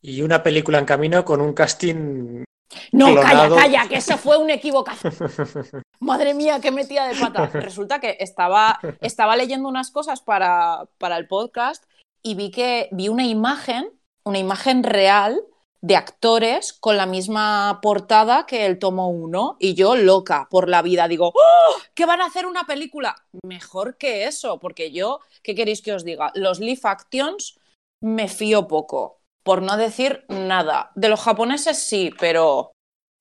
[0.00, 2.44] Y una película en camino con un casting
[2.92, 5.14] no, calla, calla, que eso fue un equivocación.
[6.00, 7.46] Madre mía, qué metida de pata.
[7.46, 11.84] Resulta que estaba, estaba leyendo unas cosas para, para el podcast
[12.22, 13.90] y vi que vi una imagen,
[14.24, 15.40] una imagen real
[15.80, 20.82] de actores con la misma portada que el tomo 1 y yo loca por la
[20.82, 21.74] vida digo, ¡Oh!
[21.94, 23.14] ¿qué van a hacer una película?
[23.44, 26.32] Mejor que eso, porque yo, ¿qué queréis que os diga?
[26.34, 27.58] Los live actions
[28.00, 30.90] me fío poco por no decir nada.
[30.96, 32.72] De los japoneses sí, pero...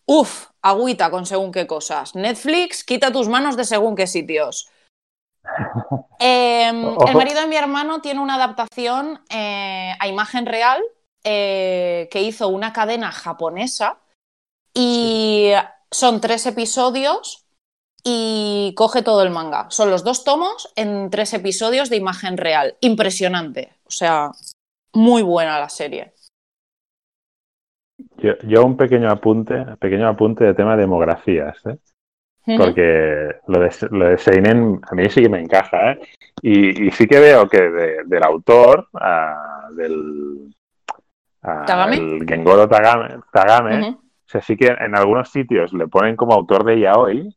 [0.07, 2.15] Uf, agüita con según qué cosas.
[2.15, 4.69] Netflix, quita tus manos de según qué sitios.
[6.19, 10.82] Em, el marido de mi hermano tiene una adaptación eh, a imagen real
[11.26, 13.97] eh, que hizo una cadena japonesa
[14.73, 15.52] y
[15.91, 17.45] son tres episodios
[18.03, 19.69] y coge todo el manga.
[19.72, 22.77] Son los dos tomos en tres episodios de imagen real.
[22.80, 23.73] Impresionante.
[23.85, 24.31] O sea,
[24.93, 26.14] muy buena la serie.
[28.18, 31.77] Yo, yo un pequeño apunte, pequeño apunte de tema de demografías, ¿eh?
[32.57, 35.99] Porque lo de, lo de Seinen a mí sí que me encaja, ¿eh?
[36.43, 40.53] Y, y sí que veo que de- del autor, ah, del
[41.65, 41.95] ¿Tagame?
[41.97, 46.63] el Gengoro Tagame, Tagame o sea, sí que en algunos sitios le ponen como autor
[46.65, 47.35] de yaoi,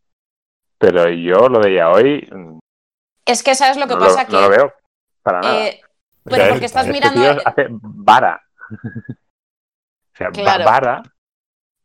[0.78, 2.58] pero yo lo de yaoi mm,
[3.26, 4.72] Es que sabes lo que no, pasa lo, que no lo veo
[5.22, 5.64] para nada.
[5.66, 8.40] eh, O pero sea, porque es- estás este mirando tío hace vara.
[9.08, 10.64] o sea, Claro.
[10.64, 11.02] vara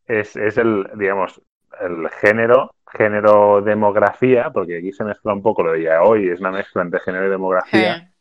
[0.08, 1.42] es, es el, digamos,
[1.82, 6.52] el género, género demografía, porque aquí se mezcla un poco lo de yaoi, es una
[6.52, 8.12] mezcla entre género y demografía, Eh,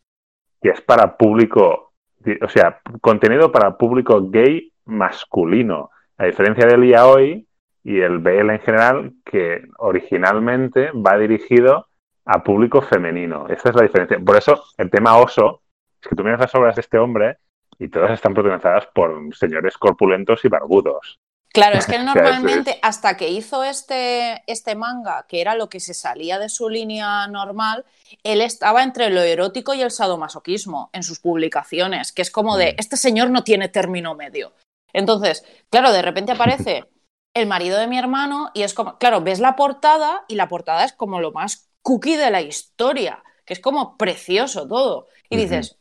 [0.62, 1.91] que es para público,
[2.40, 7.46] o sea, contenido para público gay masculino, a diferencia del yaoi
[7.84, 11.88] y el BL en general, que originalmente va dirigido
[12.24, 13.46] a público femenino.
[13.48, 14.18] Esa es la diferencia.
[14.18, 15.62] Por eso el tema oso
[16.00, 17.38] es que tú miras las obras de este hombre
[17.78, 21.18] y todas están protagonizadas por señores corpulentos y barbudos.
[21.52, 25.80] Claro, es que él normalmente, hasta que hizo este, este manga, que era lo que
[25.80, 27.84] se salía de su línea normal,
[28.22, 32.72] él estaba entre lo erótico y el sadomasoquismo en sus publicaciones, que es como de,
[32.72, 32.76] Mm.
[32.78, 34.54] este señor no tiene término medio.
[34.92, 36.84] Entonces, claro, de repente aparece
[37.34, 40.84] el marido de mi hermano y es como, claro, ves la portada y la portada
[40.84, 45.08] es como lo más cookie de la historia, que es como precioso todo.
[45.28, 45.78] Y dices.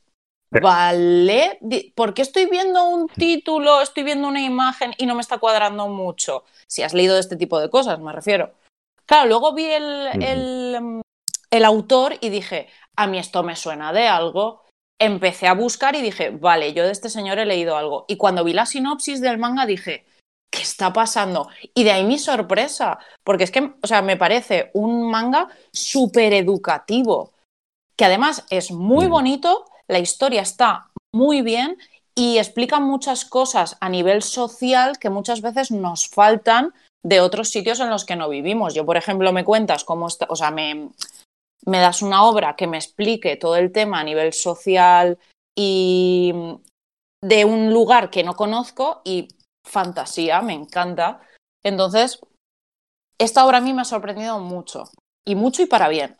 [0.51, 1.59] Vale,
[1.95, 5.87] ¿por qué estoy viendo un título, estoy viendo una imagen y no me está cuadrando
[5.87, 6.43] mucho?
[6.67, 8.51] Si has leído este tipo de cosas, me refiero.
[9.05, 11.01] Claro, luego vi el, el, mm,
[11.51, 12.67] el autor y dije,
[12.97, 14.63] a mí esto me suena de algo.
[14.99, 18.05] Empecé a buscar y dije, vale, yo de este señor he leído algo.
[18.09, 20.05] Y cuando vi la sinopsis del manga dije,
[20.51, 21.47] ¿qué está pasando?
[21.73, 26.33] Y de ahí mi sorpresa, porque es que, o sea, me parece un manga súper
[26.33, 27.31] educativo,
[27.95, 31.77] que además es muy bonito, la historia está muy bien
[32.15, 36.73] y explica muchas cosas a nivel social que muchas veces nos faltan
[37.03, 38.73] de otros sitios en los que no vivimos.
[38.73, 40.91] Yo, por ejemplo, me cuentas cómo está, o sea, me,
[41.65, 45.19] das una obra que me explique todo el tema a nivel social
[45.57, 46.33] y
[47.21, 49.27] de un lugar que no conozco y
[49.67, 51.21] fantasía, me encanta.
[51.63, 52.19] Entonces,
[53.17, 54.85] esta obra a mí me ha sorprendido mucho,
[55.25, 56.17] y mucho y para bien.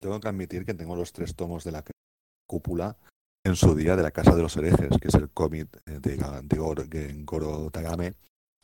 [0.00, 1.84] Tengo que admitir que tengo los tres tomos de la
[2.48, 2.96] cúpula
[3.44, 6.18] en su día de la Casa de los Herejes, que es el cómic eh, de,
[6.18, 8.14] Ga- de Gor- Gengoro Tagame.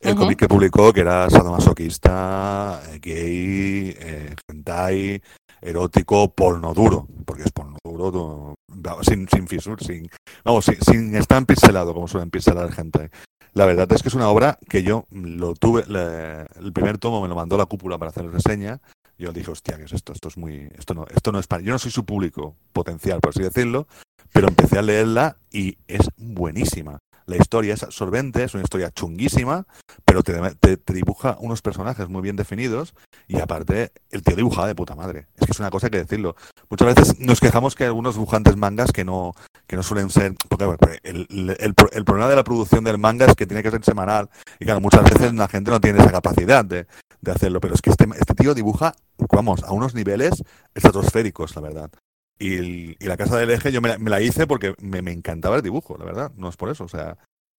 [0.00, 0.22] El Ujú.
[0.22, 5.22] cómic que publicó, que era sadomasoquista, eh, gay, eh, hentai,
[5.60, 8.54] erótico, porno duro, porque es porno duro,
[9.02, 10.08] sin, sin fisur, sin,
[10.44, 13.10] vamos, sin, sin estar pixelado, como suelen pixelar gente.
[13.54, 17.28] La verdad es que es una obra que yo lo tuve, el primer tomo me
[17.28, 18.80] lo mandó la cúpula para hacer reseña.
[19.18, 20.12] Yo dije, hostia, ¿qué es esto?
[20.12, 23.20] Esto es muy, esto no, esto no es para, yo no soy su público potencial,
[23.20, 23.86] por así decirlo,
[24.32, 26.98] pero empecé a leerla y es buenísima.
[27.26, 29.66] La historia es absorbente, es una historia chunguísima,
[30.04, 30.34] pero te,
[30.76, 32.94] te- dibuja unos personajes muy bien definidos
[33.26, 35.26] y aparte el tío dibujaba de puta madre.
[35.36, 36.36] Es que es una cosa que decirlo.
[36.70, 39.34] Muchas veces nos quejamos que hay algunos dibujantes mangas que no,
[39.66, 40.34] que no suelen ser...
[40.48, 41.26] Porque bueno, el,
[41.58, 44.30] el- el problema de la producción del manga es que tiene que ser semanal
[44.60, 46.86] y claro, muchas veces la gente no tiene esa capacidad de,
[47.20, 48.94] de hacerlo, pero es que este, este tío dibuja,
[49.32, 50.44] vamos, a unos niveles
[50.74, 51.90] estratosféricos, la verdad.
[52.38, 55.62] Y, la casa del eje yo me la, me la hice porque me, encantaba el
[55.62, 57.16] dibujo, la verdad, no es por eso, o sea,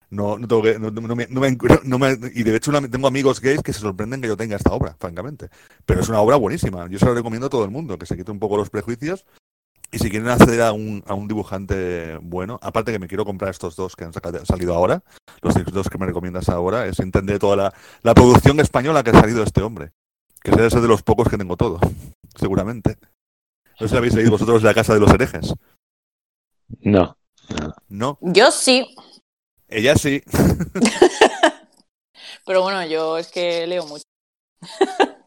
[0.09, 3.63] no, no tengo que, no, no me, no me- y de hecho tengo amigos gays
[3.63, 5.49] que se sorprenden que yo tenga esta obra, francamente,
[5.85, 8.15] pero es una obra buenísima, yo se la recomiendo a todo el mundo, que se
[8.15, 9.25] quite un poco los prejuicios
[9.91, 13.51] y si quieren acceder a un, a un dibujante bueno, aparte que me quiero comprar
[13.51, 15.01] estos dos que han sacado- salido ahora,
[15.41, 17.73] los dos que me recomiendas ahora, es entender toda la,
[18.03, 19.91] la producción española que ha salido este hombre,
[20.43, 21.79] que debe ser de los pocos que tengo todo,
[22.35, 22.97] seguramente.
[23.79, 25.53] No sé si habéis leído vosotros La Casa de los Herejes.
[26.81, 27.17] No.
[27.87, 28.93] No, Yo sí,
[29.67, 30.21] ella sí.
[32.45, 34.03] pero bueno, yo es que leo mucho.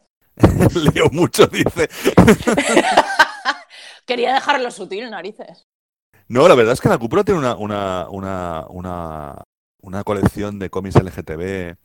[0.93, 1.89] Leo mucho, dice.
[4.07, 5.67] Quería dejarlo sutil, narices.
[6.27, 9.43] No, la verdad es que la cúpula tiene una, una, una, una,
[9.81, 11.75] una colección de cómics LGTB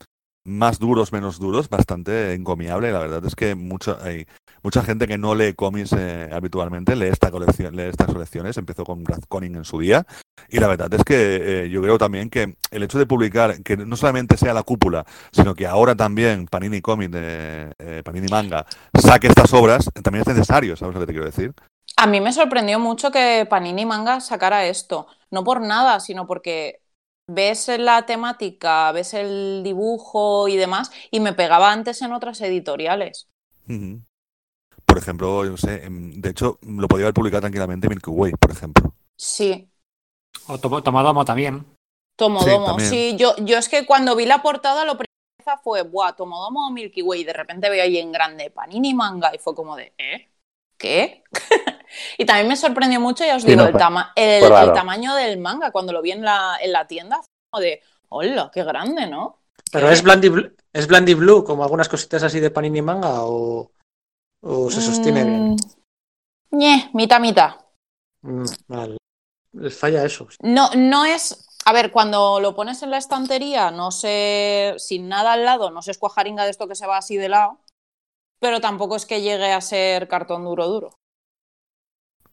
[0.45, 2.91] más duros, menos duros, bastante encomiable.
[2.91, 4.25] La verdad es que mucho, hay
[4.67, 8.57] mucha gente que no lee cómics eh, habitualmente lee esta colección, lee estas colecciones.
[8.57, 10.05] Empezó con Brad Conning en su día.
[10.49, 13.77] Y la verdad es que eh, yo creo también que el hecho de publicar, que
[13.77, 18.65] no solamente sea la cúpula, sino que ahora también Panini Comic, eh, Panini Manga,
[19.01, 21.53] saque estas obras, también es necesario, ¿sabes lo que te quiero decir?
[21.95, 25.07] A mí me sorprendió mucho que Panini Manga sacara esto.
[25.31, 26.81] No por nada, sino porque
[27.25, 33.29] ves la temática, ves el dibujo y demás, y me pegaba antes en otras editoriales.
[33.69, 34.01] Ujú.
[34.97, 38.31] Por ejemplo, yo no sé, em, de hecho, lo podía haber publicado tranquilamente Milky Way,
[38.31, 38.95] por ejemplo.
[39.15, 39.69] Sí,
[40.47, 41.67] O Tomo- Tomodomo también.
[42.17, 45.05] Tomodomo, Sí, yo, yo es que cuando vi la portada lo primero
[45.37, 48.95] que fue, buah, Tomodomo o Milky Way, y de repente veo ahí en grande Panini
[48.95, 50.31] Manga y fue como de, ¿eh?
[50.79, 51.23] ¿Qué?
[52.17, 55.13] y también me sorprendió mucho, ya os Sí, digo, no, el, fue- tama- el- tamaño
[55.13, 58.63] del manga cuando lo vi en la, en la tienda, fue como de, hola, qué
[58.63, 59.41] grande, ¿no?
[59.71, 63.71] Pero es Blandy, Bl- es Blandy Blue, como algunas cositas así de Panini Manga, o,
[64.41, 65.51] o se sostiene bien.
[65.51, 67.55] Mm, ñe, mitad, mitad.
[68.21, 68.97] Mm, vale.
[69.53, 70.27] Les falla eso.
[70.41, 71.45] No, no es.
[71.65, 74.75] A ver, cuando lo pones en la estantería, no sé.
[74.77, 77.29] Sin nada al lado, no sé es cuajaringa de esto que se va así de
[77.29, 77.59] lado.
[78.39, 80.89] Pero tampoco es que llegue a ser cartón duro, duro.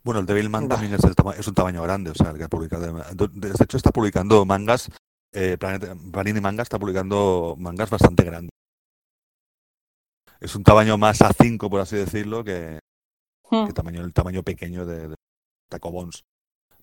[0.02, 0.74] Bueno, el Devilman Vale.
[0.74, 2.82] también es, el es un tamaño grande, o sea, el que ha publicado.
[3.14, 4.90] De de hecho, está publicando mangas.
[5.32, 8.50] Eh, Planet- Panini Manga está publicando mangas bastante grandes.
[10.44, 12.78] Es un tamaño más A5, por así decirlo, que,
[13.50, 13.66] Hmm.
[13.66, 15.14] que tamaño, el tamaño pequeño de, de
[15.70, 16.22] Tacobons,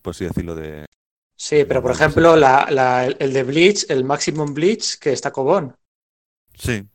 [0.02, 0.56] por así decirlo.
[0.56, 0.86] De,
[1.36, 5.76] Sí, pero por ejemplo, la, la- el de Bleach, el Maximum Bleach, que está Cobón.
[6.56, 6.88] sí,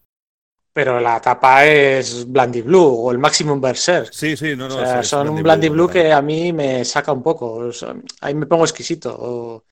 [0.73, 4.13] Pero la tapa es Blandy Blue o el Maximum Berserk.
[4.13, 4.75] sí, sí, no, no.
[4.77, 6.03] o sea, es- es son un Blandy Blue total.
[6.03, 7.53] que a mí me saca un poco.
[7.55, 9.65] O sea, ahí me pongo exquisito o-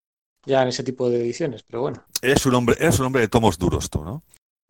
[0.46, 2.02] ya en ese tipo de ediciones, pero bueno.
[2.22, 4.22] Eres un hombre, eres un hombre de tomos duros, tú, ¿no?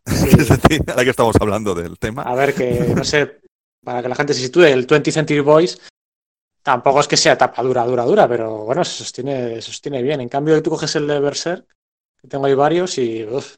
[0.06, 0.28] Sí.
[0.38, 2.22] Es decir, ahora que estamos hablando del tema.
[2.22, 3.40] A ver, que no sé,
[3.82, 5.80] para que la gente se sitúe, el 20th Century Boys
[6.62, 10.20] tampoco es que sea tapa dura, dura, dura, pero bueno, se sostiene, se sostiene bien.
[10.20, 11.66] En cambio, tú coges el de Berserk,
[12.20, 13.56] que tengo ahí varios y uf,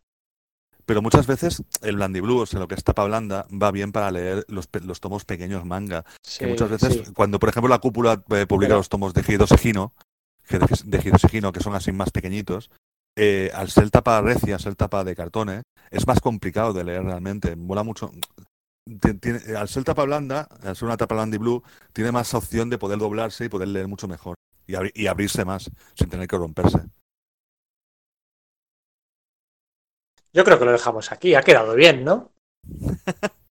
[0.84, 3.92] Pero muchas veces el Blandy Blue, o sea, lo que es tapa blanda, va bien
[3.92, 6.04] para leer los, los tomos pequeños manga.
[6.22, 7.12] sí, que muchas veces, sí.
[7.14, 9.94] cuando por ejemplo la cúpula eh, publica Pero- los tomos de Gido Segino,
[10.48, 12.70] que de, de que son así más pequeñitos,
[13.16, 17.56] eh, al ser tapa recia, ser tapa de cartones, es más complicado de leer realmente.
[17.56, 18.10] Mola mucho.
[19.00, 21.62] Ti- tiene- al ser tapa blanda, al ser una tapa Blandy Blue,
[21.92, 24.36] tiene más opción de poder doblarse y poder leer mucho mejor.
[24.66, 26.78] Y, abri- y abrirse más, sin tener que romperse.
[30.32, 32.30] Yo creo que lo dejamos aquí, ha quedado bien, ¿no?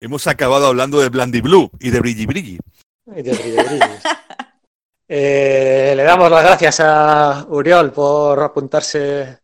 [0.00, 2.58] Hemos acabado hablando de Blandy Blue y de Brilli Brilli.
[3.06, 3.86] Y de brillo, brillo.
[5.14, 9.40] Eh, le damos las gracias a Uriol por apuntarse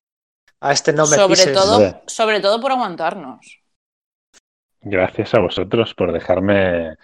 [0.60, 1.52] a este No Me sobre, Pises.
[1.52, 3.60] todo, sobre todo por aguantarnos.
[4.80, 6.96] Gracias a vosotros por dejarme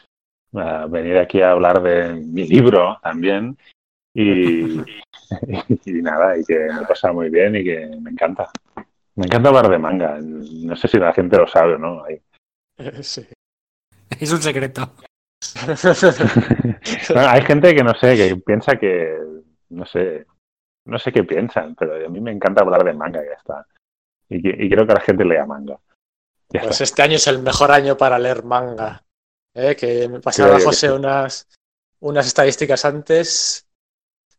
[0.54, 3.58] ah, venir aquí a hablar de mi libro también.
[4.14, 4.80] Y,
[5.84, 8.50] y nada, y que me he pasado muy bien y que me encanta.
[9.16, 10.18] Me encanta hablar de manga.
[10.22, 12.02] No sé si la gente lo sabe o no.
[12.02, 12.18] Ahí.
[13.02, 13.28] Sí.
[14.18, 14.90] Es un secreto.
[17.08, 19.16] Bueno, hay gente que no sé, que piensa que,
[19.70, 20.26] no sé,
[20.86, 23.66] no sé qué piensan, pero a mí me encanta hablar de manga y ya está.
[24.28, 25.78] Y, creo que la gente lea manga.
[26.50, 26.84] Ya Pues está.
[26.84, 29.02] este año es el mejor año para leer manga.
[29.54, 29.76] ¿eh?
[29.76, 31.48] Que me pasaba Creo José unas,
[32.00, 33.66] unas estadísticas antes.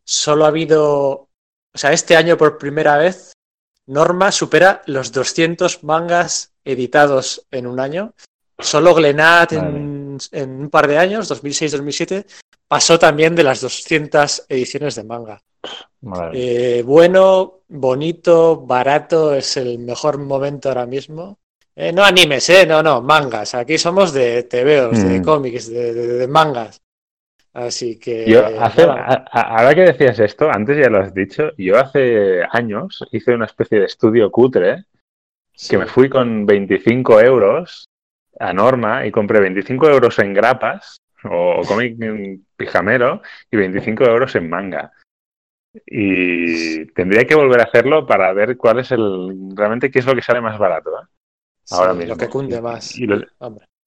[0.04, 1.30] Solo ha habido, o
[1.78, 3.34] sea, este año por primera vez,
[3.88, 8.14] Norma supera los 200 mangas editados en un año.
[8.60, 12.26] Solo Glenat en, en un par de años, 2006-2007,
[12.68, 15.42] pasó también de las 200 ediciones de manga.
[16.34, 21.40] Eh, bueno, bonito, barato, es el mejor momento ahora mismo.
[21.76, 23.54] Eh, no animes, eh, no, no, mangas.
[23.56, 25.24] Aquí somos de TVOs, de Mm.
[25.24, 26.82] cómics, de, de- de mangas.
[27.54, 28.26] Así que.
[28.30, 29.26] Yo hace, nada.
[29.32, 33.34] a- a- ahora que decías esto, antes ya lo has dicho, yo hace años hice
[33.34, 34.86] una especie de estudio cutre
[35.54, 35.70] Sí.
[35.72, 37.86] que me fui con 25 euros
[38.40, 44.36] a Norma y compré 25 euros en grapas o cómic en pijamero y 25 euros
[44.36, 44.92] en manga.
[45.86, 50.16] Y tendría que volver a hacerlo para ver cuál es el realmente qué es lo
[50.16, 50.92] que sale más barato.
[50.92, 51.06] ¿eh?
[51.64, 52.18] Sí, Ahora Lo mismo.
[52.18, 52.98] que cunde más.
[52.98, 53.22] y lo-.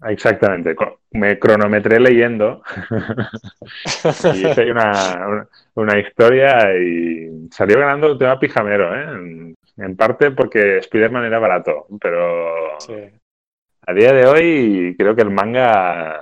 [0.07, 0.77] Exactamente.
[1.13, 2.63] Me cronometré leyendo
[4.35, 4.93] y hice una,
[5.27, 9.03] una, una historia y salió ganando el tema pijamero, ¿eh?
[9.05, 12.95] En, en parte porque Spider-Man era barato, pero Sí.
[13.89, 16.21] A día de hoy creo que el manga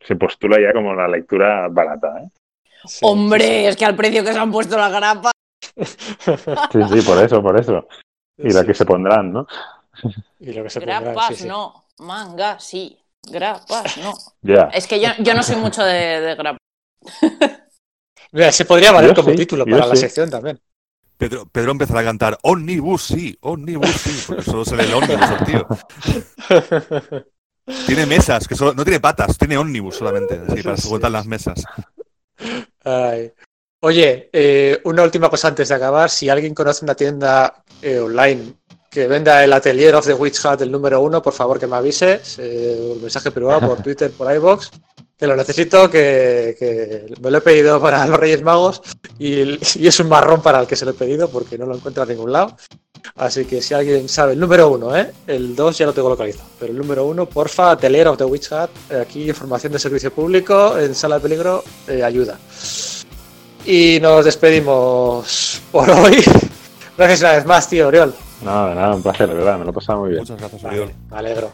[0.00, 2.28] se postula ya como la lectura barata, ¿eh?
[2.84, 5.30] Sí, Hombre, es que al precio que se han puesto la grapa.
[5.76, 7.86] sí, Sí, por eso, por eso.
[8.36, 8.48] sí.
[8.48, 9.46] Y la Sí, que se pondrán, ¿no?
[10.40, 11.48] y lo que se pondrán, Grapas sí, sí.
[11.48, 14.12] no, manga sí, grapas no.
[14.42, 14.64] Ya.
[14.74, 16.58] Es que yo, yo no soy mucho de, de grapas.
[18.32, 20.60] Mira, se podría valer Yo como sí, título para la sección también.
[21.22, 25.44] Pedro, Pedro empezará a cantar Omnibus, sí, Omnibus, sí, porque solo se lee el Omnibus,
[25.46, 25.66] tío.
[27.86, 30.82] Tiene mesas, que solo, no tiene patas, tiene Omnibus solamente, así, para Sí.
[30.82, 31.62] soportar las mesas.
[32.84, 33.30] Ay.
[33.82, 36.10] Oye, eh, una última cosa antes de acabar.
[36.10, 38.54] Si alguien conoce una tienda eh, online
[38.90, 41.76] que venda el Atelier of the Witch Hat, el número uno, por favor que me
[41.76, 42.20] avise.
[42.38, 44.70] eh, un mensaje privado por Twitter, por iBox,
[45.22, 48.82] que lo necesito, que, que me lo he pedido para los Reyes Magos
[49.20, 51.76] y, y es un marrón para el que se lo he pedido porque no lo
[51.76, 52.56] encuentro a ningún lado.
[53.14, 55.12] Así que si alguien sabe el número uno, ¿eh?
[55.28, 58.50] el 2 ya lo tengo localizado, pero el número uno, porfa, Teler of the Witch
[58.50, 62.36] Hat, eh, aquí información de servicio público, en sala de peligro, eh, ayuda.
[63.64, 66.16] Y nos despedimos por hoy.
[66.98, 68.12] Gracias una vez más, tío, Oriol.
[68.44, 70.22] Nada, nada, un placer, de verdad, me lo he pasado muy bien.
[70.22, 70.92] Muchas gracias, Oriol.
[71.12, 71.52] Me alegro.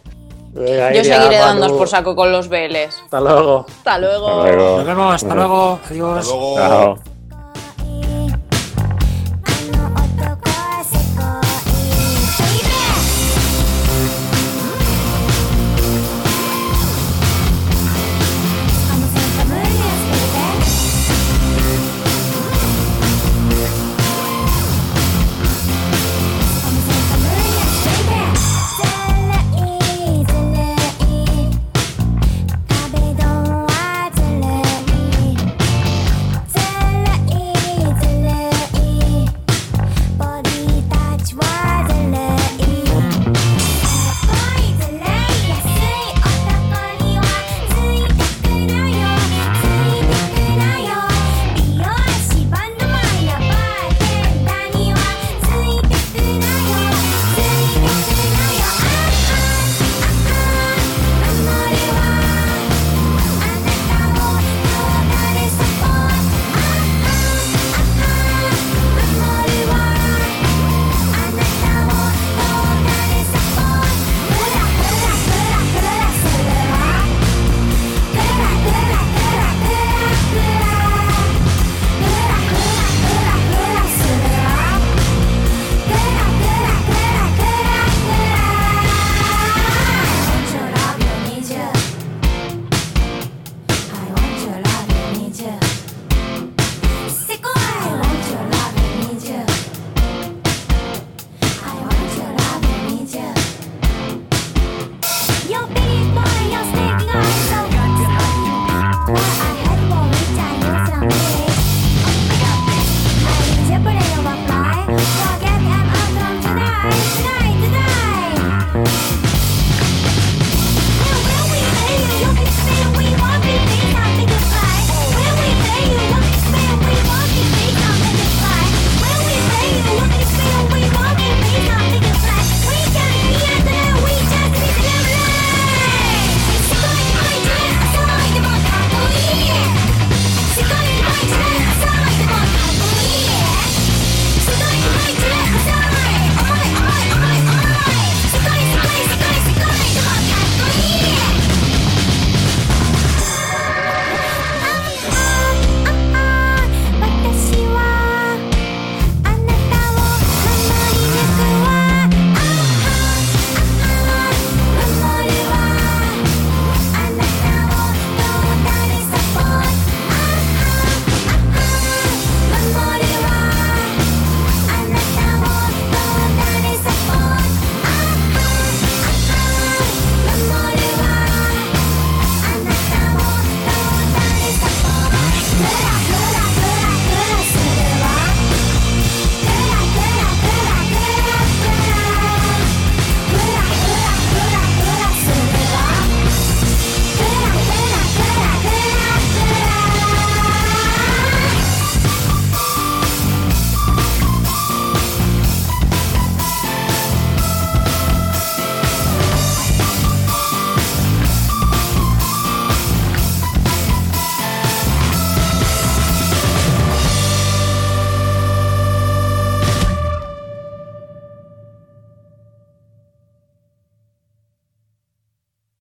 [0.53, 2.97] Venga, Yo seguiré Manu, dándos por saco con los Veles.
[3.05, 3.67] Hasta luego.
[3.69, 4.29] Hasta luego.
[4.29, 4.77] Hasta luego.
[4.79, 6.19] Nos vemos, hasta luego, adiós.
[6.19, 6.57] Hasta luego.
[6.57, 6.99] Chao.